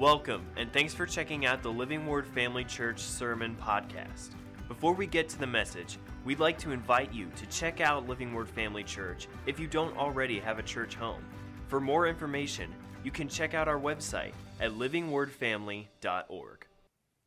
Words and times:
Welcome, 0.00 0.46
and 0.56 0.72
thanks 0.72 0.94
for 0.94 1.04
checking 1.04 1.44
out 1.44 1.62
the 1.62 1.70
Living 1.70 2.06
Word 2.06 2.26
Family 2.26 2.64
Church 2.64 3.00
Sermon 3.00 3.54
Podcast. 3.60 4.30
Before 4.66 4.94
we 4.94 5.06
get 5.06 5.28
to 5.28 5.38
the 5.38 5.46
message, 5.46 5.98
we'd 6.24 6.40
like 6.40 6.56
to 6.60 6.70
invite 6.70 7.12
you 7.12 7.30
to 7.36 7.44
check 7.48 7.82
out 7.82 8.08
Living 8.08 8.32
Word 8.32 8.48
Family 8.48 8.82
Church 8.82 9.28
if 9.44 9.60
you 9.60 9.66
don't 9.66 9.94
already 9.98 10.40
have 10.40 10.58
a 10.58 10.62
church 10.62 10.94
home. 10.94 11.22
For 11.68 11.82
more 11.82 12.06
information, 12.06 12.72
you 13.04 13.10
can 13.10 13.28
check 13.28 13.52
out 13.52 13.68
our 13.68 13.78
website 13.78 14.32
at 14.58 14.70
livingwordfamily.org. 14.70 16.66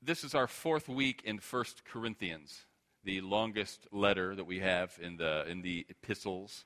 This 0.01 0.23
is 0.23 0.33
our 0.33 0.47
fourth 0.47 0.89
week 0.89 1.21
in 1.23 1.37
1 1.37 1.65
Corinthians, 1.85 2.65
the 3.03 3.21
longest 3.21 3.85
letter 3.91 4.33
that 4.33 4.45
we 4.45 4.61
have 4.61 4.97
in 4.99 5.17
the, 5.17 5.45
in 5.47 5.61
the 5.61 5.85
epistles. 5.89 6.65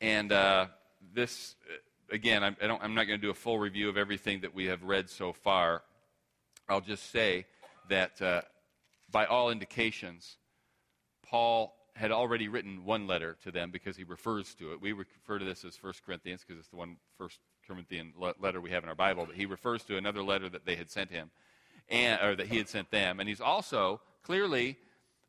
And 0.00 0.32
uh, 0.32 0.68
this, 1.12 1.54
again, 2.10 2.42
I'm, 2.42 2.56
I 2.60 2.84
am 2.84 2.94
not 2.94 3.06
going 3.06 3.18
to 3.20 3.26
do 3.26 3.30
a 3.30 3.34
full 3.34 3.58
review 3.58 3.88
of 3.88 3.96
everything 3.96 4.40
that 4.40 4.54
we 4.54 4.66
have 4.66 4.82
read 4.82 5.10
so 5.10 5.32
far. 5.32 5.82
I'll 6.68 6.80
just 6.80 7.10
say 7.10 7.46
that 7.88 8.20
uh, 8.20 8.42
by 9.10 9.26
all 9.26 9.50
indications, 9.50 10.36
Paul 11.22 11.74
had 11.94 12.12
already 12.12 12.48
written 12.48 12.84
one 12.84 13.06
letter 13.06 13.36
to 13.42 13.50
them 13.50 13.70
because 13.70 13.96
he 13.96 14.04
refers 14.04 14.54
to 14.54 14.72
it. 14.72 14.80
We 14.80 14.92
refer 14.92 15.38
to 15.38 15.44
this 15.44 15.64
as 15.64 15.76
1 15.82 15.94
Corinthians 16.06 16.44
because 16.46 16.60
it's 16.60 16.68
the 16.68 16.76
one 16.76 16.96
First 17.16 17.40
Corinthian 17.66 18.12
letter 18.16 18.60
we 18.60 18.70
have 18.70 18.82
in 18.82 18.88
our 18.88 18.94
Bible, 18.94 19.26
but 19.26 19.34
he 19.34 19.46
refers 19.46 19.82
to 19.84 19.96
another 19.96 20.22
letter 20.22 20.48
that 20.48 20.64
they 20.64 20.76
had 20.76 20.90
sent 20.90 21.10
him, 21.10 21.30
and, 21.88 22.20
or 22.22 22.36
that 22.36 22.46
he 22.46 22.56
had 22.56 22.68
sent 22.68 22.90
them. 22.90 23.18
And 23.20 23.28
he's 23.28 23.40
also 23.40 24.00
clearly 24.22 24.76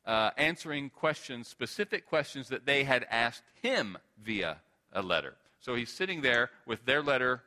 uh, 0.06 0.30
answering 0.36 0.90
questions, 0.90 1.48
specific 1.48 2.06
questions 2.06 2.48
that 2.48 2.66
they 2.66 2.84
had 2.84 3.06
asked 3.10 3.44
him 3.60 3.98
via 4.22 4.58
a 4.92 5.02
letter. 5.02 5.36
So 5.60 5.74
he's 5.74 5.90
sitting 5.90 6.22
there 6.22 6.50
with 6.66 6.84
their 6.86 7.02
letter 7.02 7.42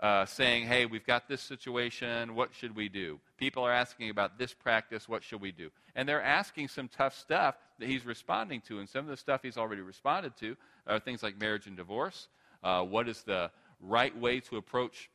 uh, 0.00 0.26
saying, 0.26 0.66
Hey, 0.66 0.84
we've 0.84 1.06
got 1.06 1.28
this 1.28 1.40
situation. 1.40 2.34
What 2.34 2.52
should 2.54 2.76
we 2.76 2.88
do? 2.88 3.20
People 3.38 3.64
are 3.64 3.72
asking 3.72 4.10
about 4.10 4.38
this 4.38 4.52
practice. 4.52 5.08
What 5.08 5.22
should 5.22 5.40
we 5.40 5.52
do? 5.52 5.70
And 5.94 6.08
they're 6.08 6.22
asking 6.22 6.68
some 6.68 6.88
tough 6.88 7.16
stuff 7.16 7.54
that 7.78 7.88
he's 7.88 8.04
responding 8.04 8.60
to. 8.62 8.80
And 8.80 8.88
some 8.88 9.04
of 9.04 9.10
the 9.10 9.16
stuff 9.16 9.40
he's 9.42 9.56
already 9.56 9.80
responded 9.80 10.36
to 10.38 10.56
are 10.86 10.98
things 10.98 11.22
like 11.22 11.40
marriage 11.40 11.66
and 11.66 11.76
divorce. 11.76 12.28
Uh, 12.62 12.82
what 12.82 13.08
is 13.08 13.22
the 13.22 13.50
right 13.80 14.16
way 14.18 14.40
to 14.40 14.56
approach 14.56 15.08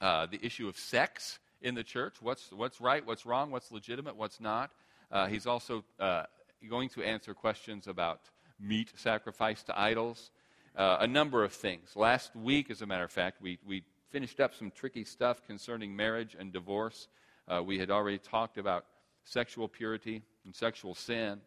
uh, 0.00 0.26
the 0.26 0.44
issue 0.44 0.68
of 0.68 0.76
sex 0.76 1.38
in 1.60 1.74
the 1.74 1.84
church? 1.84 2.16
What's, 2.20 2.50
what's 2.50 2.80
right? 2.80 3.06
What's 3.06 3.26
wrong? 3.26 3.50
What's 3.50 3.70
legitimate? 3.70 4.16
What's 4.16 4.40
not? 4.40 4.70
Uh, 5.10 5.26
he's 5.26 5.46
also 5.46 5.84
uh, 6.00 6.24
going 6.68 6.88
to 6.90 7.02
answer 7.02 7.34
questions 7.34 7.86
about 7.86 8.20
meat 8.60 8.90
sacrifice 8.96 9.62
to 9.64 9.78
idols 9.78 10.30
uh, 10.76 10.98
a 11.00 11.06
number 11.06 11.44
of 11.44 11.52
things. 11.52 11.96
Last 11.96 12.34
week, 12.36 12.70
as 12.70 12.82
a 12.82 12.86
matter 12.86 13.04
of 13.04 13.10
fact, 13.10 13.40
we, 13.40 13.58
we 13.66 13.82
finished 14.10 14.40
up 14.40 14.54
some 14.54 14.70
tricky 14.70 15.04
stuff 15.04 15.46
concerning 15.46 15.94
marriage 15.94 16.36
and 16.38 16.52
divorce. 16.52 17.08
Uh, 17.46 17.62
we 17.62 17.78
had 17.78 17.90
already 17.90 18.18
talked 18.18 18.58
about 18.58 18.84
sexual 19.24 19.68
purity 19.68 20.22
and 20.44 20.54
sexual 20.54 20.94
sin. 20.94 21.40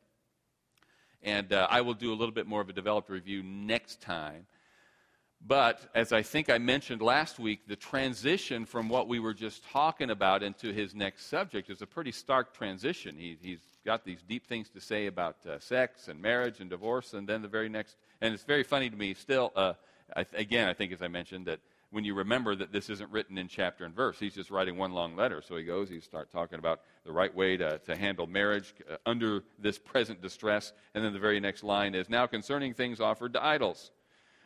And 1.23 1.53
uh, 1.53 1.67
I 1.69 1.81
will 1.81 1.93
do 1.93 2.11
a 2.11 2.15
little 2.15 2.33
bit 2.33 2.47
more 2.47 2.61
of 2.61 2.69
a 2.69 2.73
developed 2.73 3.09
review 3.09 3.43
next 3.43 4.01
time. 4.01 4.45
But 5.45 5.89
as 5.95 6.13
I 6.13 6.21
think 6.21 6.49
I 6.49 6.59
mentioned 6.59 7.01
last 7.01 7.39
week, 7.39 7.67
the 7.67 7.75
transition 7.75 8.65
from 8.65 8.89
what 8.89 9.07
we 9.07 9.19
were 9.19 9.33
just 9.33 9.63
talking 9.69 10.11
about 10.11 10.43
into 10.43 10.71
his 10.71 10.93
next 10.93 11.27
subject 11.27 11.69
is 11.69 11.81
a 11.81 11.87
pretty 11.87 12.11
stark 12.11 12.53
transition. 12.53 13.15
He, 13.17 13.37
he's 13.41 13.59
got 13.83 14.05
these 14.05 14.21
deep 14.21 14.45
things 14.45 14.69
to 14.69 14.79
say 14.79 15.07
about 15.07 15.37
uh, 15.45 15.59
sex 15.59 16.07
and 16.07 16.21
marriage 16.21 16.59
and 16.59 16.69
divorce, 16.69 17.13
and 17.13 17.27
then 17.27 17.41
the 17.41 17.47
very 17.47 17.69
next 17.69 17.95
and 18.21 18.33
it's 18.33 18.43
very 18.43 18.63
funny 18.63 18.89
to 18.89 18.95
me 18.95 19.15
still, 19.15 19.51
uh, 19.55 19.73
I 20.15 20.23
th- 20.23 20.39
again, 20.39 20.69
I 20.69 20.73
think 20.73 20.91
as 20.91 21.01
I 21.01 21.07
mentioned, 21.07 21.47
that 21.47 21.59
when 21.89 22.05
you 22.05 22.13
remember 22.13 22.55
that 22.55 22.71
this 22.71 22.89
isn't 22.89 23.11
written 23.11 23.37
in 23.37 23.47
chapter 23.47 23.83
and 23.83 23.93
verse, 23.93 24.17
he's 24.19 24.35
just 24.35 24.51
writing 24.51 24.77
one 24.77 24.93
long 24.93 25.15
letter. 25.15 25.41
So 25.45 25.57
he 25.57 25.63
goes, 25.63 25.89
he 25.89 25.99
starts 25.99 26.31
talking 26.31 26.59
about 26.59 26.81
the 27.03 27.11
right 27.11 27.33
way 27.35 27.57
to, 27.57 27.79
to 27.79 27.95
handle 27.97 28.27
marriage 28.27 28.73
uh, 28.89 28.95
under 29.05 29.43
this 29.59 29.77
present 29.77 30.21
distress. 30.21 30.71
And 30.93 31.03
then 31.03 31.11
the 31.13 31.19
very 31.19 31.39
next 31.39 31.63
line 31.63 31.95
is, 31.95 32.09
Now 32.09 32.27
concerning 32.27 32.73
things 32.73 33.01
offered 33.01 33.33
to 33.33 33.43
idols. 33.43 33.91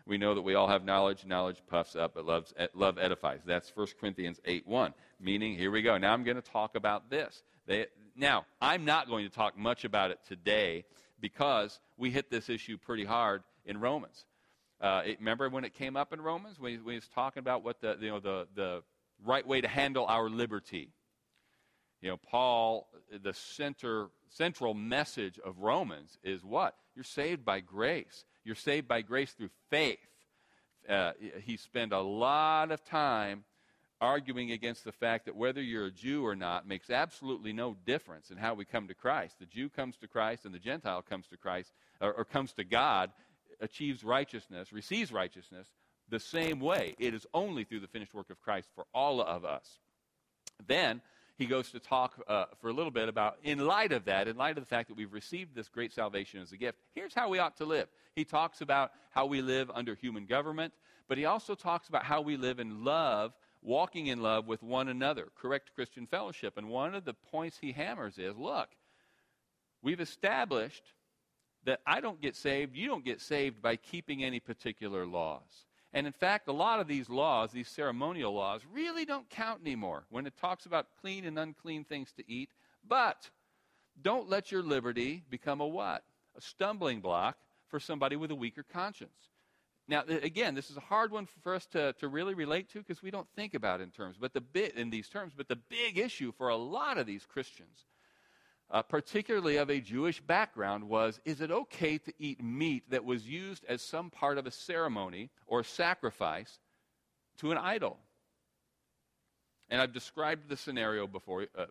We 0.07 0.17
know 0.17 0.35
that 0.35 0.41
we 0.41 0.53
all 0.55 0.67
have 0.67 0.83
knowledge. 0.83 1.25
Knowledge 1.25 1.61
puffs 1.67 1.95
up, 1.95 2.13
but 2.13 2.25
loves, 2.25 2.53
love 2.73 2.97
edifies. 2.99 3.41
That's 3.45 3.71
1 3.75 3.87
Corinthians 3.99 4.39
8 4.45 4.67
1. 4.67 4.93
Meaning, 5.19 5.57
here 5.57 5.71
we 5.71 5.81
go. 5.81 5.97
Now 5.97 6.13
I'm 6.13 6.23
going 6.23 6.35
to 6.35 6.43
talk 6.43 6.75
about 6.75 7.09
this. 7.09 7.43
They, 7.65 7.87
now, 8.15 8.45
I'm 8.61 8.85
not 8.85 9.07
going 9.07 9.27
to 9.27 9.33
talk 9.33 9.57
much 9.57 9.83
about 9.83 10.11
it 10.11 10.19
today 10.27 10.85
because 11.19 11.79
we 11.97 12.11
hit 12.11 12.29
this 12.29 12.49
issue 12.49 12.77
pretty 12.77 13.03
hard 13.03 13.43
in 13.65 13.79
Romans. 13.79 14.25
Uh, 14.79 15.01
it, 15.05 15.19
remember 15.19 15.49
when 15.49 15.65
it 15.65 15.73
came 15.73 15.97
up 15.97 16.13
in 16.13 16.21
Romans 16.21 16.59
when 16.59 16.73
he, 16.73 16.77
when 16.77 16.93
he, 16.93 16.97
was 16.97 17.07
talking 17.07 17.39
about 17.39 17.63
what 17.63 17.81
the 17.81 17.97
you 17.99 18.09
know 18.09 18.19
the 18.19 18.47
the 18.55 18.83
right 19.23 19.45
way 19.47 19.61
to 19.61 19.67
handle 19.67 20.05
our 20.05 20.29
liberty. 20.29 20.91
You 22.01 22.09
know, 22.11 22.17
Paul, 22.17 22.87
the 23.23 23.33
center 23.33 24.09
central 24.29 24.73
message 24.73 25.39
of 25.39 25.59
Romans 25.59 26.17
is 26.23 26.43
what 26.43 26.75
you're 26.93 27.03
saved 27.03 27.45
by 27.45 27.61
grace. 27.61 28.25
You're 28.45 28.55
saved 28.55 28.87
by 28.87 29.01
grace 29.01 29.31
through 29.31 29.49
faith. 29.69 29.97
Uh, 30.87 31.11
he 31.43 31.57
spent 31.57 31.91
a 31.91 31.99
lot 31.99 32.71
of 32.71 32.85
time 32.85 33.43
arguing 33.99 34.51
against 34.51 34.83
the 34.83 34.91
fact 34.91 35.25
that 35.25 35.35
whether 35.35 35.61
you're 35.61 35.87
a 35.87 35.91
Jew 35.91 36.25
or 36.25 36.35
not 36.35 36.67
makes 36.67 36.89
absolutely 36.89 37.53
no 37.53 37.75
difference 37.85 38.29
in 38.29 38.37
how 38.37 38.53
we 38.53 38.65
come 38.65 38.87
to 38.87 38.93
Christ. 38.93 39.39
The 39.39 39.45
Jew 39.45 39.69
comes 39.69 39.97
to 39.97 40.07
Christ 40.07 40.45
and 40.45 40.53
the 40.53 40.59
Gentile 40.59 41.01
comes 41.01 41.27
to 41.27 41.37
Christ 41.37 41.71
or, 41.99 42.13
or 42.13 42.25
comes 42.25 42.53
to 42.53 42.63
God 42.63 43.11
achieves 43.59 44.03
righteousness, 44.03 44.71
receives 44.71 45.11
righteousness, 45.11 45.67
the 46.09 46.19
same 46.19 46.59
way. 46.59 46.95
It 46.99 47.13
is 47.13 47.25
only 47.33 47.63
through 47.63 47.79
the 47.79 47.87
finished 47.87 48.13
work 48.13 48.29
of 48.29 48.41
Christ 48.41 48.69
for 48.75 48.85
all 48.93 49.21
of 49.21 49.43
us. 49.43 49.79
Then 50.67 51.01
he 51.37 51.45
goes 51.45 51.71
to 51.71 51.79
talk 51.79 52.13
uh, 52.27 52.45
for 52.61 52.69
a 52.69 52.73
little 52.73 52.91
bit 52.91 53.09
about, 53.09 53.37
in 53.43 53.59
light 53.59 53.91
of 53.91 54.05
that, 54.05 54.27
in 54.27 54.37
light 54.37 54.57
of 54.57 54.63
the 54.63 54.69
fact 54.69 54.87
that 54.87 54.95
we've 54.95 55.11
received 55.11 55.53
this 55.53 55.67
great 55.67 55.91
salvation 55.91 56.41
as 56.41 56.51
a 56.51 56.57
gift, 56.57 56.77
here's 56.93 57.13
how 57.13 57.29
we 57.29 57.39
ought 57.39 57.57
to 57.57 57.65
live. 57.65 57.87
He 58.15 58.23
talks 58.23 58.61
about 58.61 58.91
how 59.11 59.25
we 59.25 59.41
live 59.41 59.69
under 59.73 59.95
human 59.95 60.25
government, 60.25 60.73
but 61.07 61.17
he 61.17 61.25
also 61.25 61.53
talks 61.53 61.89
about 61.89 62.03
how 62.03 62.21
we 62.21 62.37
live 62.37 62.59
in 62.59 62.85
love, 62.85 63.33
walking 63.61 64.07
in 64.07 64.21
love 64.21 64.47
with 64.47 64.63
one 64.63 64.87
another, 64.87 65.27
correct 65.35 65.71
Christian 65.75 66.07
fellowship. 66.07 66.57
And 66.57 66.69
one 66.69 66.95
of 66.95 67.03
the 67.03 67.13
points 67.13 67.57
he 67.59 67.73
hammers 67.73 68.17
is 68.17 68.37
look, 68.37 68.69
we've 69.81 69.99
established 69.99 70.83
that 71.65 71.81
I 71.85 71.99
don't 71.99 72.21
get 72.21 72.35
saved, 72.35 72.75
you 72.75 72.87
don't 72.87 73.03
get 73.03 73.19
saved 73.19 73.61
by 73.61 73.75
keeping 73.75 74.23
any 74.23 74.39
particular 74.39 75.05
laws. 75.05 75.65
And 75.95 76.05
in 76.05 76.11
fact, 76.11 76.49
a 76.49 76.51
lot 76.51 76.81
of 76.81 76.87
these 76.87 77.09
laws, 77.09 77.53
these 77.53 77.69
ceremonial 77.69 78.33
laws, 78.33 78.61
really 78.69 79.05
don't 79.05 79.29
count 79.29 79.61
anymore 79.61 80.03
when 80.09 80.27
it 80.27 80.33
talks 80.35 80.65
about 80.65 80.87
clean 80.99 81.23
and 81.23 81.39
unclean 81.39 81.85
things 81.85 82.11
to 82.17 82.23
eat. 82.29 82.49
But 82.85 83.29
don't 84.01 84.29
let 84.29 84.51
your 84.51 84.61
liberty 84.61 85.23
become 85.29 85.61
a 85.61 85.67
what? 85.67 86.03
A 86.37 86.41
stumbling 86.41 86.99
block 86.99 87.37
for 87.69 87.79
somebody 87.79 88.17
with 88.17 88.29
a 88.29 88.35
weaker 88.35 88.61
conscience. 88.61 89.31
Now, 89.87 90.03
again, 90.07 90.53
this 90.53 90.69
is 90.69 90.75
a 90.75 90.81
hard 90.81 91.11
one 91.11 91.29
for 91.41 91.55
us 91.55 91.65
to, 91.67 91.93
to 91.93 92.09
really 92.09 92.33
relate 92.33 92.69
to 92.73 92.79
because 92.79 93.01
we 93.01 93.09
don't 93.09 93.29
think 93.33 93.53
about 93.53 93.79
it 93.79 93.83
in 93.83 93.91
terms, 93.91 94.17
but 94.19 94.33
the 94.33 94.41
bit 94.41 94.75
in 94.75 94.89
these 94.89 95.07
terms. 95.07 95.31
But 95.35 95.47
the 95.47 95.55
big 95.55 95.97
issue 95.97 96.33
for 96.33 96.49
a 96.49 96.57
lot 96.57 96.97
of 96.97 97.07
these 97.07 97.25
Christians 97.25 97.85
uh, 98.71 98.81
particularly 98.81 99.57
of 99.57 99.69
a 99.69 99.79
Jewish 99.79 100.21
background, 100.21 100.89
was 100.89 101.19
is 101.25 101.41
it 101.41 101.51
okay 101.51 101.97
to 101.97 102.13
eat 102.17 102.43
meat 102.43 102.89
that 102.89 103.05
was 103.05 103.27
used 103.27 103.63
as 103.65 103.81
some 103.81 104.09
part 104.09 104.37
of 104.37 104.47
a 104.47 104.51
ceremony 104.51 105.29
or 105.47 105.63
sacrifice 105.63 106.59
to 107.37 107.51
an 107.51 107.57
idol? 107.57 107.97
And 109.69 109.81
I've 109.81 109.93
described 109.93 110.49
the 110.49 110.57
scenario 110.57 111.07
before, 111.07 111.47
uh, 111.57 111.65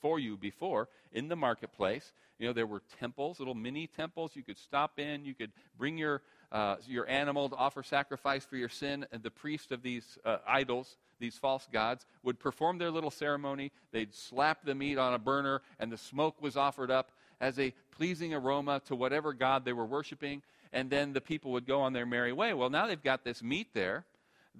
for 0.00 0.18
you 0.18 0.36
before 0.36 0.88
in 1.12 1.28
the 1.28 1.36
marketplace. 1.36 2.12
You 2.38 2.48
know, 2.48 2.52
there 2.52 2.66
were 2.66 2.82
temples, 2.98 3.38
little 3.38 3.54
mini 3.54 3.86
temples 3.86 4.32
you 4.34 4.42
could 4.42 4.58
stop 4.58 4.98
in. 4.98 5.24
You 5.24 5.34
could 5.34 5.52
bring 5.78 5.96
your, 5.96 6.22
uh, 6.50 6.76
your 6.86 7.08
animal 7.08 7.48
to 7.48 7.56
offer 7.56 7.82
sacrifice 7.82 8.44
for 8.44 8.56
your 8.56 8.68
sin. 8.68 9.06
And 9.12 9.22
the 9.22 9.30
priest 9.30 9.70
of 9.70 9.82
these 9.82 10.18
uh, 10.24 10.38
idols 10.46 10.96
these 11.22 11.38
false 11.38 11.66
gods, 11.72 12.04
would 12.22 12.38
perform 12.38 12.76
their 12.76 12.90
little 12.90 13.10
ceremony. 13.10 13.72
They'd 13.92 14.12
slap 14.12 14.64
the 14.64 14.74
meat 14.74 14.98
on 14.98 15.14
a 15.14 15.18
burner, 15.18 15.62
and 15.78 15.90
the 15.90 15.96
smoke 15.96 16.42
was 16.42 16.56
offered 16.56 16.90
up 16.90 17.12
as 17.40 17.58
a 17.58 17.72
pleasing 17.92 18.34
aroma 18.34 18.82
to 18.86 18.94
whatever 18.94 19.32
god 19.32 19.64
they 19.64 19.72
were 19.72 19.86
worshiping. 19.86 20.42
And 20.72 20.90
then 20.90 21.12
the 21.12 21.20
people 21.20 21.52
would 21.52 21.66
go 21.66 21.80
on 21.80 21.92
their 21.92 22.06
merry 22.06 22.32
way. 22.32 22.52
Well, 22.52 22.70
now 22.70 22.86
they've 22.86 23.02
got 23.02 23.24
this 23.24 23.42
meat 23.42 23.68
there 23.72 24.04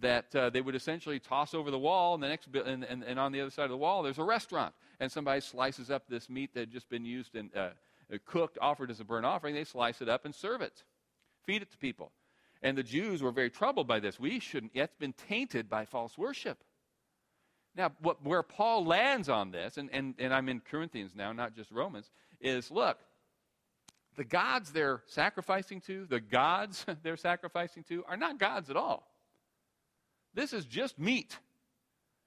that 0.00 0.34
uh, 0.34 0.50
they 0.50 0.60
would 0.60 0.74
essentially 0.74 1.18
toss 1.18 1.52
over 1.52 1.70
the 1.70 1.78
wall, 1.78 2.14
and 2.14 2.22
the 2.22 2.28
next 2.28 2.48
and, 2.54 2.84
and, 2.84 3.02
and, 3.02 3.18
on 3.18 3.32
the 3.32 3.40
other 3.40 3.50
side 3.50 3.64
of 3.64 3.70
the 3.70 3.76
wall, 3.76 4.02
there's 4.02 4.18
a 4.18 4.24
restaurant, 4.24 4.72
and 5.00 5.12
somebody 5.12 5.40
slices 5.40 5.90
up 5.90 6.04
this 6.08 6.30
meat 6.30 6.54
that 6.54 6.60
had 6.60 6.70
just 6.70 6.88
been 6.88 7.04
used 7.04 7.34
and 7.34 7.54
uh, 7.54 7.70
cooked, 8.24 8.56
offered 8.60 8.90
as 8.90 9.00
a 9.00 9.04
burnt 9.04 9.26
offering. 9.26 9.54
They 9.54 9.64
slice 9.64 10.00
it 10.00 10.08
up 10.08 10.24
and 10.24 10.34
serve 10.34 10.62
it, 10.62 10.82
feed 11.44 11.60
it 11.60 11.70
to 11.72 11.76
people. 11.76 12.10
And 12.62 12.78
the 12.78 12.82
Jews 12.82 13.22
were 13.22 13.32
very 13.32 13.50
troubled 13.50 13.88
by 13.88 14.00
this. 14.00 14.20
We 14.20 14.38
shouldn't, 14.38 14.72
it's 14.74 14.94
been 14.96 15.14
tainted 15.14 15.68
by 15.68 15.84
false 15.84 16.16
worship. 16.16 16.62
Now, 17.74 17.92
what, 18.00 18.24
where 18.24 18.42
Paul 18.42 18.84
lands 18.84 19.28
on 19.28 19.50
this, 19.50 19.78
and, 19.78 19.90
and, 19.92 20.14
and 20.18 20.32
I'm 20.32 20.48
in 20.48 20.60
Corinthians 20.60 21.12
now, 21.16 21.32
not 21.32 21.56
just 21.56 21.70
Romans, 21.70 22.10
is 22.40 22.70
look, 22.70 22.98
the 24.16 24.24
gods 24.24 24.72
they're 24.72 25.02
sacrificing 25.06 25.80
to, 25.82 26.04
the 26.04 26.20
gods 26.20 26.84
they're 27.02 27.16
sacrificing 27.16 27.82
to, 27.84 28.04
are 28.06 28.16
not 28.16 28.38
gods 28.38 28.70
at 28.70 28.76
all. 28.76 29.08
This 30.34 30.52
is 30.52 30.64
just 30.64 30.98
meat. 30.98 31.38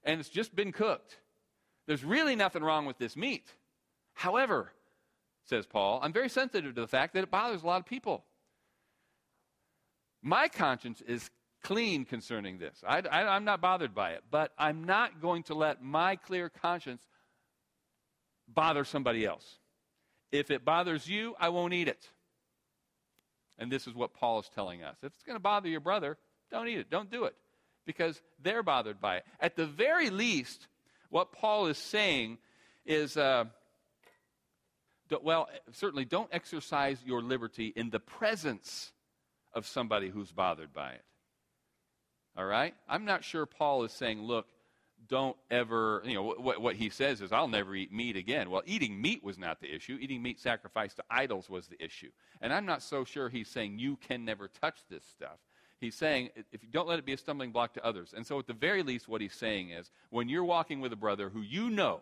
and 0.04 0.20
it's 0.20 0.30
just 0.30 0.56
been 0.56 0.72
cooked. 0.72 1.18
There's 1.88 2.04
really 2.04 2.36
nothing 2.36 2.64
wrong 2.64 2.86
with 2.86 2.98
this 2.98 3.16
meat. 3.16 3.48
However, 4.14 4.72
says 5.46 5.66
Paul, 5.66 6.00
I'm 6.02 6.14
very 6.14 6.30
sensitive 6.30 6.76
to 6.76 6.82
the 6.82 6.88
fact 6.88 7.14
that 7.14 7.24
it 7.24 7.32
bothers 7.32 7.64
a 7.64 7.68
lot 7.68 7.80
of 7.80 7.86
people. 7.86 8.24
My 10.26 10.48
conscience 10.48 11.04
is 11.08 11.30
clean 11.62 12.04
concerning 12.04 12.58
this. 12.58 12.84
I, 12.86 13.04
am 13.12 13.46
not 13.46 13.62
bothered 13.62 13.94
by 13.94 14.14
it, 14.14 14.24
but 14.32 14.52
I'm 14.58 14.84
not 14.84 15.22
going 15.22 15.44
to 15.44 15.54
let 15.54 15.84
my 15.84 16.16
clear 16.16 16.50
conscience 16.50 17.04
bother 18.48 18.86
somebody 18.86 19.24
else. 19.24 19.60
If 20.32 20.50
it 20.50 20.66
bothers 20.66 21.08
you, 21.08 21.36
I 21.40 21.50
won't 21.50 21.74
eat 21.74 21.88
it. 21.88 22.10
And 23.60 23.72
this 23.72 23.86
is 23.86 23.94
what 23.94 24.16
Paul 24.16 24.40
is 24.40 24.50
telling 24.50 24.82
us. 24.84 24.98
If 25.04 25.14
it's 25.14 25.24
going 25.24 25.36
to 25.36 25.40
bother 25.40 25.70
your 25.70 25.80
brother, 25.80 26.18
don't 26.50 26.68
eat 26.68 26.80
it. 26.80 26.90
Don't 26.90 27.12
do 27.12 27.26
it 27.26 27.36
because 27.86 28.20
they're 28.42 28.64
bothered 28.64 29.00
by 29.00 29.18
it. 29.18 29.26
At 29.40 29.56
the 29.56 29.68
very 29.68 30.10
least, 30.10 30.66
what 31.12 31.34
Paul 31.34 31.68
is 31.68 31.78
saying 31.78 32.40
is 32.84 33.16
uh, 33.16 33.46
well, 35.22 35.50
certainly 35.72 36.04
don't 36.04 36.30
exercise 36.32 36.98
your 37.06 37.22
liberty 37.22 37.72
in 37.76 37.92
the 37.92 38.00
presence 38.00 38.92
of 39.56 39.66
somebody 39.66 40.10
who's 40.10 40.32
bothered 40.32 40.74
by 40.74 40.92
it. 40.92 41.04
All 42.38 42.46
right? 42.46 42.76
I'm 42.88 43.06
not 43.06 43.24
sure 43.24 43.46
Paul 43.46 43.84
is 43.84 43.92
saying, 43.94 44.22
look, 44.22 44.48
don't 45.08 45.38
ever, 45.50 46.02
you 46.06 46.14
know, 46.14 46.24
what, 46.24 46.62
what 46.62 46.76
he 46.76 46.90
says 46.90 47.22
is, 47.22 47.32
I'll 47.32 47.48
never 47.48 47.76
eat 47.76 47.94
meat 47.94 48.18
again. 48.18 48.50
Well, 48.50 48.64
eating 48.66 49.02
meat 49.02 49.24
was 49.24 49.38
not 49.38 49.62
the 49.62 49.74
issue. 49.74 49.98
Eating 50.02 50.22
meat 50.22 50.40
sacrificed 50.40 50.98
to 50.98 51.04
idols 51.10 51.50
was 51.50 51.68
the 51.68 51.82
issue. 51.84 52.10
And 52.42 52.52
I'm 52.52 52.66
not 52.66 52.82
so 52.82 53.06
sure 53.06 53.30
he's 53.30 53.48
saying 53.48 53.80
you 53.80 53.98
can 53.98 54.26
never 54.26 54.48
touch 54.48 54.80
this 54.90 55.04
stuff. 55.06 55.38
He's 55.80 55.96
saying, 55.96 56.30
if 56.52 56.64
you 56.64 56.70
don't 56.72 56.88
let 56.88 57.00
it 57.00 57.06
be 57.06 57.14
a 57.14 57.18
stumbling 57.18 57.52
block 57.52 57.74
to 57.74 57.86
others. 57.86 58.14
And 58.16 58.26
so, 58.26 58.40
at 58.40 58.48
the 58.48 58.54
very 58.54 58.82
least, 58.82 59.08
what 59.08 59.22
he's 59.22 59.34
saying 59.34 59.70
is, 59.70 59.92
when 60.10 60.30
you're 60.30 60.46
walking 60.46 60.80
with 60.80 60.94
a 60.94 60.98
brother 60.98 61.30
who 61.30 61.42
you 61.42 61.70
know 61.70 62.00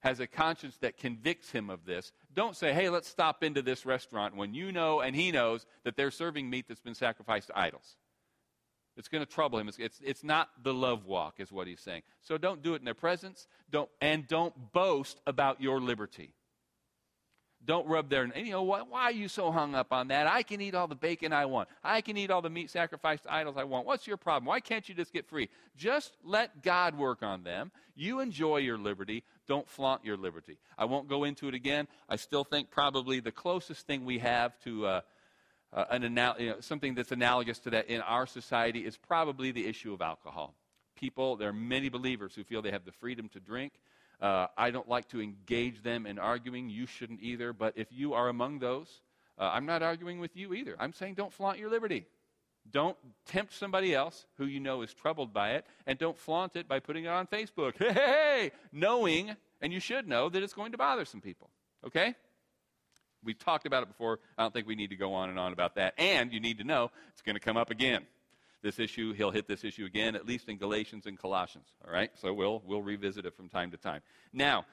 has 0.00 0.20
a 0.20 0.26
conscience 0.26 0.76
that 0.78 0.96
convicts 0.96 1.50
him 1.50 1.70
of 1.70 1.84
this, 1.84 2.12
don't 2.34 2.56
say, 2.56 2.72
hey, 2.72 2.88
let's 2.90 3.08
stop 3.08 3.42
into 3.42 3.62
this 3.62 3.86
restaurant 3.86 4.36
when 4.36 4.54
you 4.54 4.72
know 4.72 5.00
and 5.00 5.14
he 5.14 5.30
knows 5.30 5.66
that 5.84 5.96
they're 5.96 6.10
serving 6.10 6.50
meat 6.50 6.66
that's 6.68 6.80
been 6.80 6.94
sacrificed 6.94 7.48
to 7.48 7.58
idols. 7.58 7.96
It's 8.96 9.08
going 9.08 9.24
to 9.24 9.30
trouble 9.30 9.58
him. 9.58 9.68
It's, 9.68 9.78
it's, 9.78 10.00
it's, 10.04 10.22
not 10.22 10.50
the 10.62 10.72
love 10.72 11.04
walk, 11.04 11.34
is 11.38 11.50
what 11.50 11.66
he's 11.66 11.80
saying. 11.80 12.02
So 12.22 12.38
don't 12.38 12.62
do 12.62 12.74
it 12.74 12.78
in 12.78 12.84
their 12.84 12.94
presence, 12.94 13.48
don't, 13.70 13.90
and 14.00 14.26
don't 14.28 14.72
boast 14.72 15.20
about 15.26 15.60
your 15.60 15.80
liberty. 15.80 16.32
Don't 17.64 17.88
rub 17.88 18.10
their, 18.10 18.26
you 18.36 18.50
know, 18.50 18.62
why, 18.62 18.82
why 18.82 19.04
are 19.04 19.12
you 19.12 19.26
so 19.26 19.50
hung 19.50 19.74
up 19.74 19.90
on 19.90 20.08
that? 20.08 20.26
I 20.26 20.42
can 20.42 20.60
eat 20.60 20.74
all 20.74 20.86
the 20.86 20.94
bacon 20.94 21.32
I 21.32 21.46
want. 21.46 21.68
I 21.82 22.02
can 22.02 22.16
eat 22.18 22.30
all 22.30 22.42
the 22.42 22.50
meat 22.50 22.70
sacrificed 22.70 23.22
to 23.24 23.32
idols 23.32 23.56
I 23.56 23.64
want. 23.64 23.86
What's 23.86 24.06
your 24.06 24.18
problem? 24.18 24.44
Why 24.44 24.60
can't 24.60 24.86
you 24.86 24.94
just 24.94 25.12
get 25.12 25.26
free? 25.26 25.48
Just 25.74 26.12
let 26.22 26.62
God 26.62 26.96
work 26.96 27.22
on 27.22 27.42
them. 27.42 27.72
You 27.96 28.20
enjoy 28.20 28.58
your 28.58 28.76
liberty. 28.76 29.24
Don't 29.46 29.68
flaunt 29.68 30.04
your 30.04 30.16
liberty. 30.16 30.58
I 30.78 30.86
won't 30.86 31.08
go 31.08 31.24
into 31.24 31.48
it 31.48 31.54
again. 31.54 31.86
I 32.08 32.16
still 32.16 32.44
think 32.44 32.70
probably 32.70 33.20
the 33.20 33.32
closest 33.32 33.86
thing 33.86 34.04
we 34.04 34.18
have 34.18 34.58
to 34.60 34.86
uh, 34.86 35.00
uh, 35.74 35.84
an 35.90 36.04
anal- 36.04 36.36
you 36.38 36.50
know, 36.50 36.60
something 36.60 36.94
that's 36.94 37.12
analogous 37.12 37.58
to 37.58 37.70
that 37.70 37.88
in 37.88 38.00
our 38.02 38.26
society 38.26 38.84
is 38.84 38.96
probably 38.96 39.50
the 39.50 39.66
issue 39.66 39.92
of 39.92 40.00
alcohol. 40.00 40.54
People, 40.96 41.36
there 41.36 41.48
are 41.48 41.52
many 41.52 41.88
believers 41.88 42.34
who 42.34 42.44
feel 42.44 42.62
they 42.62 42.70
have 42.70 42.84
the 42.84 42.92
freedom 42.92 43.28
to 43.30 43.40
drink. 43.40 43.72
Uh, 44.20 44.46
I 44.56 44.70
don't 44.70 44.88
like 44.88 45.08
to 45.08 45.20
engage 45.20 45.82
them 45.82 46.06
in 46.06 46.18
arguing. 46.18 46.70
You 46.70 46.86
shouldn't 46.86 47.20
either. 47.20 47.52
But 47.52 47.74
if 47.76 47.88
you 47.90 48.14
are 48.14 48.28
among 48.28 48.60
those, 48.60 48.88
uh, 49.38 49.50
I'm 49.52 49.66
not 49.66 49.82
arguing 49.82 50.20
with 50.20 50.36
you 50.36 50.54
either. 50.54 50.76
I'm 50.78 50.92
saying 50.92 51.14
don't 51.14 51.32
flaunt 51.32 51.58
your 51.58 51.68
liberty. 51.68 52.06
Don't 52.70 52.96
tempt 53.26 53.52
somebody 53.52 53.94
else 53.94 54.26
who 54.38 54.46
you 54.46 54.58
know 54.58 54.82
is 54.82 54.92
troubled 54.94 55.32
by 55.32 55.52
it, 55.52 55.66
and 55.86 55.98
don't 55.98 56.18
flaunt 56.18 56.56
it 56.56 56.66
by 56.66 56.80
putting 56.80 57.04
it 57.04 57.08
on 57.08 57.26
Facebook. 57.26 57.74
Hey, 57.78 57.92
hey, 57.92 57.94
hey, 57.94 58.50
knowing, 58.72 59.36
and 59.60 59.72
you 59.72 59.80
should 59.80 60.08
know, 60.08 60.28
that 60.28 60.42
it's 60.42 60.54
going 60.54 60.72
to 60.72 60.78
bother 60.78 61.04
some 61.04 61.20
people. 61.20 61.50
Okay? 61.86 62.14
We've 63.22 63.38
talked 63.38 63.66
about 63.66 63.82
it 63.82 63.88
before. 63.88 64.20
I 64.36 64.42
don't 64.42 64.52
think 64.52 64.66
we 64.66 64.74
need 64.74 64.90
to 64.90 64.96
go 64.96 65.14
on 65.14 65.30
and 65.30 65.38
on 65.38 65.52
about 65.52 65.76
that. 65.76 65.94
And 65.98 66.32
you 66.32 66.40
need 66.40 66.58
to 66.58 66.64
know 66.64 66.90
it's 67.12 67.22
going 67.22 67.36
to 67.36 67.40
come 67.40 67.56
up 67.56 67.70
again. 67.70 68.06
This 68.62 68.78
issue, 68.78 69.12
he'll 69.12 69.30
hit 69.30 69.46
this 69.46 69.62
issue 69.62 69.84
again, 69.84 70.16
at 70.16 70.26
least 70.26 70.48
in 70.48 70.56
Galatians 70.56 71.06
and 71.06 71.18
Colossians. 71.18 71.66
All 71.86 71.92
right? 71.92 72.10
So 72.20 72.32
we'll, 72.32 72.62
we'll 72.64 72.82
revisit 72.82 73.26
it 73.26 73.36
from 73.36 73.48
time 73.48 73.70
to 73.72 73.76
time. 73.76 74.00
Now, 74.32 74.64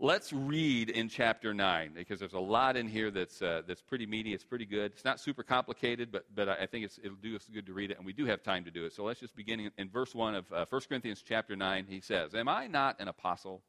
let's 0.00 0.32
read 0.32 0.88
in 0.88 1.10
chapter 1.10 1.52
9 1.52 1.92
because 1.94 2.18
there's 2.18 2.32
a 2.32 2.40
lot 2.40 2.76
in 2.76 2.88
here 2.88 3.10
that's, 3.10 3.42
uh, 3.42 3.60
that's 3.66 3.82
pretty 3.82 4.06
meaty. 4.06 4.32
It's 4.32 4.44
pretty 4.44 4.64
good. 4.64 4.92
It's 4.92 5.04
not 5.04 5.20
super 5.20 5.42
complicated, 5.42 6.10
but, 6.10 6.24
but 6.34 6.48
I 6.48 6.66
think 6.66 6.90
it'll 7.02 7.16
do 7.16 7.36
us 7.36 7.48
good 7.52 7.66
to 7.66 7.74
read 7.74 7.90
it, 7.90 7.98
and 7.98 8.06
we 8.06 8.14
do 8.14 8.24
have 8.24 8.42
time 8.42 8.64
to 8.64 8.70
do 8.70 8.86
it. 8.86 8.94
So 8.94 9.04
let's 9.04 9.20
just 9.20 9.36
begin 9.36 9.60
in, 9.60 9.70
in 9.76 9.90
verse 9.90 10.14
1 10.14 10.34
of 10.34 10.52
uh, 10.52 10.64
1 10.68 10.80
Corinthians 10.88 11.22
chapter 11.26 11.54
9. 11.54 11.86
He 11.88 12.00
says, 12.00 12.34
Am 12.34 12.48
I 12.48 12.66
not 12.66 12.98
an 12.98 13.08
apostle? 13.08 13.60